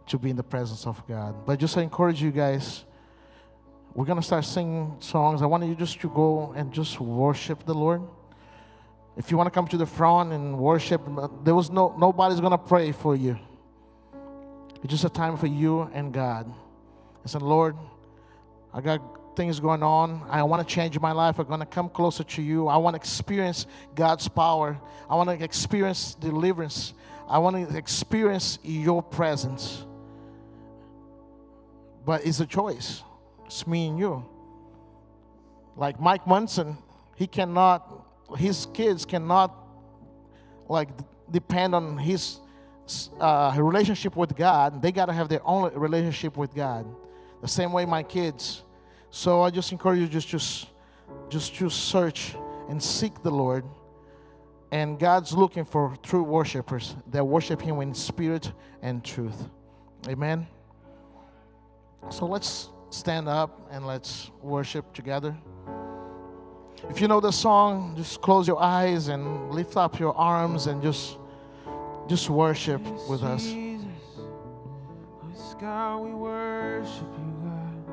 to 0.07 0.19
be 0.19 0.29
in 0.29 0.35
the 0.35 0.43
presence 0.43 0.85
of 0.85 1.05
God. 1.07 1.45
But 1.45 1.59
just 1.59 1.77
I 1.77 1.81
encourage 1.81 2.21
you 2.21 2.31
guys, 2.31 2.83
we're 3.95 4.05
going 4.05 4.19
to 4.19 4.25
start 4.25 4.45
singing 4.45 4.95
songs. 4.99 5.41
I 5.41 5.45
want 5.45 5.65
you 5.65 5.75
just 5.75 5.99
to 6.01 6.09
go 6.09 6.53
and 6.55 6.73
just 6.73 6.99
worship 6.99 7.65
the 7.65 7.73
Lord. 7.73 8.01
If 9.15 9.29
you 9.29 9.37
want 9.37 9.47
to 9.47 9.51
come 9.51 9.67
to 9.67 9.77
the 9.77 9.85
front 9.85 10.33
and 10.33 10.57
worship, 10.57 11.01
uh, 11.17 11.27
there 11.43 11.53
was 11.53 11.69
no 11.69 11.95
nobody's 11.99 12.39
gonna 12.39 12.57
pray 12.57 12.91
for 12.91 13.15
you. 13.15 13.37
It's 14.81 14.91
just 14.91 15.05
a 15.05 15.09
time 15.09 15.37
for 15.37 15.47
you 15.47 15.83
and 15.93 16.11
God. 16.11 16.51
I 17.23 17.27
said, 17.27 17.43
Lord, 17.43 17.77
I 18.73 18.81
got 18.81 19.01
things 19.35 19.59
going 19.59 19.83
on. 19.83 20.25
I 20.29 20.43
want 20.43 20.67
to 20.67 20.75
change 20.75 20.99
my 20.99 21.11
life. 21.11 21.39
I'm 21.39 21.47
going 21.47 21.59
to 21.59 21.65
come 21.65 21.89
closer 21.89 22.23
to 22.23 22.41
you. 22.41 22.67
I 22.67 22.77
want 22.77 22.95
to 22.95 22.99
experience 22.99 23.65
God's 23.95 24.27
power. 24.27 24.79
I 25.09 25.15
want 25.15 25.29
to 25.29 25.43
experience 25.43 26.15
deliverance. 26.15 26.93
I 27.29 27.37
want 27.37 27.69
to 27.69 27.77
experience 27.77 28.59
your 28.61 29.01
presence. 29.01 29.85
But 32.05 32.25
it's 32.25 32.41
a 32.41 32.45
choice. 32.45 33.03
It's 33.53 33.67
me 33.67 33.85
and 33.87 33.99
you. 33.99 34.25
Like 35.75 35.99
Mike 35.99 36.25
Munson, 36.25 36.75
he 37.13 37.27
cannot 37.27 38.03
his 38.35 38.65
kids 38.73 39.05
cannot 39.05 39.53
like 40.67 40.89
depend 41.29 41.75
on 41.75 41.99
his 41.99 42.39
uh, 43.19 43.53
relationship 43.55 44.15
with 44.15 44.35
God, 44.35 44.81
they 44.81 44.91
got 44.91 45.05
to 45.05 45.13
have 45.13 45.29
their 45.29 45.45
own 45.45 45.71
relationship 45.75 46.35
with 46.35 46.55
God. 46.55 46.87
The 47.43 47.47
same 47.47 47.71
way 47.71 47.85
my 47.85 48.01
kids. 48.01 48.63
So 49.11 49.43
I 49.43 49.51
just 49.51 49.71
encourage 49.71 49.99
you 49.99 50.07
just 50.07 50.27
just 50.27 50.69
just 51.29 51.53
to 51.57 51.69
search 51.69 52.35
and 52.69 52.81
seek 52.81 53.21
the 53.21 53.29
Lord. 53.29 53.65
And 54.71 54.97
God's 54.97 55.31
looking 55.31 55.63
for 55.63 55.95
true 56.01 56.23
worshipers 56.23 56.95
that 57.11 57.23
worship 57.23 57.61
Him 57.61 57.79
in 57.81 57.93
spirit 57.93 58.51
and 58.81 59.03
truth. 59.05 59.47
Amen. 60.07 60.47
So 62.09 62.25
let's 62.25 62.72
stand 62.93 63.27
up 63.27 63.67
and 63.71 63.87
let's 63.87 64.29
worship 64.41 64.93
together. 64.93 65.35
If 66.89 67.01
you 67.01 67.07
know 67.07 67.19
the 67.19 67.31
song, 67.31 67.95
just 67.95 68.21
close 68.21 68.47
your 68.47 68.61
eyes 68.61 69.07
and 69.07 69.51
lift 69.51 69.77
up 69.77 69.99
your 69.99 70.15
arms 70.15 70.67
and 70.67 70.81
just 70.81 71.17
just 72.07 72.29
worship 72.29 72.81
with 73.09 73.23
us. 73.23 73.43
Jesus, 73.43 73.87
oh, 74.19 75.55
God, 75.59 75.99
we 75.99 76.11
worship 76.11 77.07
you, 77.17 77.33
God. 77.45 77.83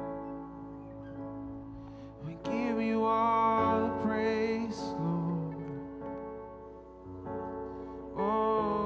We 2.26 2.36
give 2.50 2.82
you 2.82 3.04
all 3.04 3.82
the 3.82 4.06
praise, 4.06 4.76
Lord. 4.98 5.54
Oh. 8.18 8.79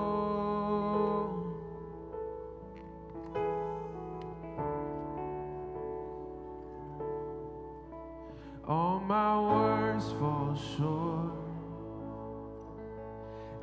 My 9.15 9.35
words 9.41 10.07
fall 10.19 10.59
short. 10.77 11.35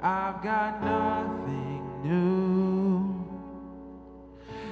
I've 0.02 0.42
got 0.42 0.72
nothing 0.82 1.84
new. 2.06 3.26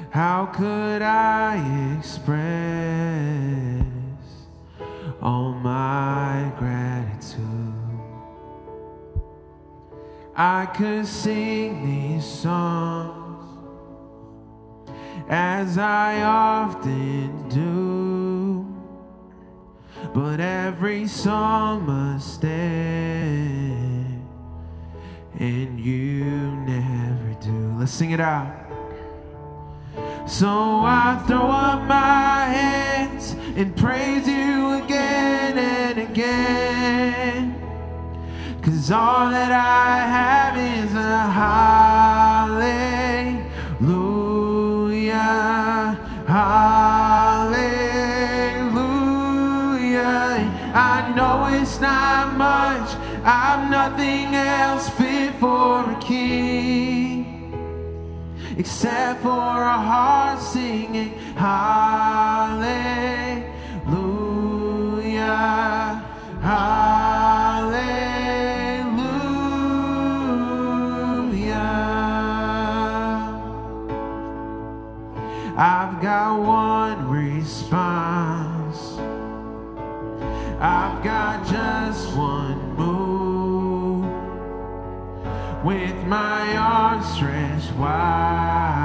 How 0.09 0.45
could 0.45 1.01
I 1.01 1.51
express 1.97 2.45
all 5.21 5.51
my 5.51 6.49
gratitude? 6.57 7.73
I 10.34 10.65
could 10.77 11.05
sing 11.05 11.69
these 11.89 12.23
songs 12.23 13.43
as 15.27 15.77
I 15.77 16.21
often 16.21 17.49
do. 17.49 17.98
But 20.14 20.39
every 20.39 21.07
song 21.07 21.86
must 21.86 22.43
end, 22.43 24.28
and 25.38 25.80
you 25.80 26.26
never 26.66 27.34
do. 27.39 27.76
Let's 27.78 27.91
sing 27.91 28.12
it 28.12 28.20
out. 28.20 28.51
So 30.28 30.47
I 30.47 31.24
throw 31.28 31.49
up 31.49 31.88
my 31.88 32.45
hands 32.45 33.36
and 33.55 33.76
praise 33.76 34.28
you 34.28 34.84
again 34.84 35.57
and 35.57 35.99
again. 35.99 37.55
Cause 38.62 38.91
all 38.91 39.30
that 39.30 39.51
I 39.51 39.99
have 40.07 40.57
is 40.57 40.93
a 40.93 41.20
hallelujah. 41.30 42.98
Nothing 53.89 54.35
else 54.35 54.89
fit 54.89 55.33
for 55.35 55.89
a 55.91 55.99
king 55.99 57.25
except 58.57 59.21
for 59.21 59.29
a 59.29 59.77
heart 59.89 60.39
singing 60.39 61.11
hallelujah 61.35 62.69
hallelujah. 66.41 66.99
I've 75.57 76.01
got 76.01 76.39
one 76.39 77.09
response. 77.09 78.99
I've 80.61 81.03
got 81.03 81.45
just 81.47 82.15
one 82.15 82.59
with 85.64 86.05
my 86.05 86.55
arms 86.55 87.05
stretched 87.14 87.74
wide. 87.74 88.78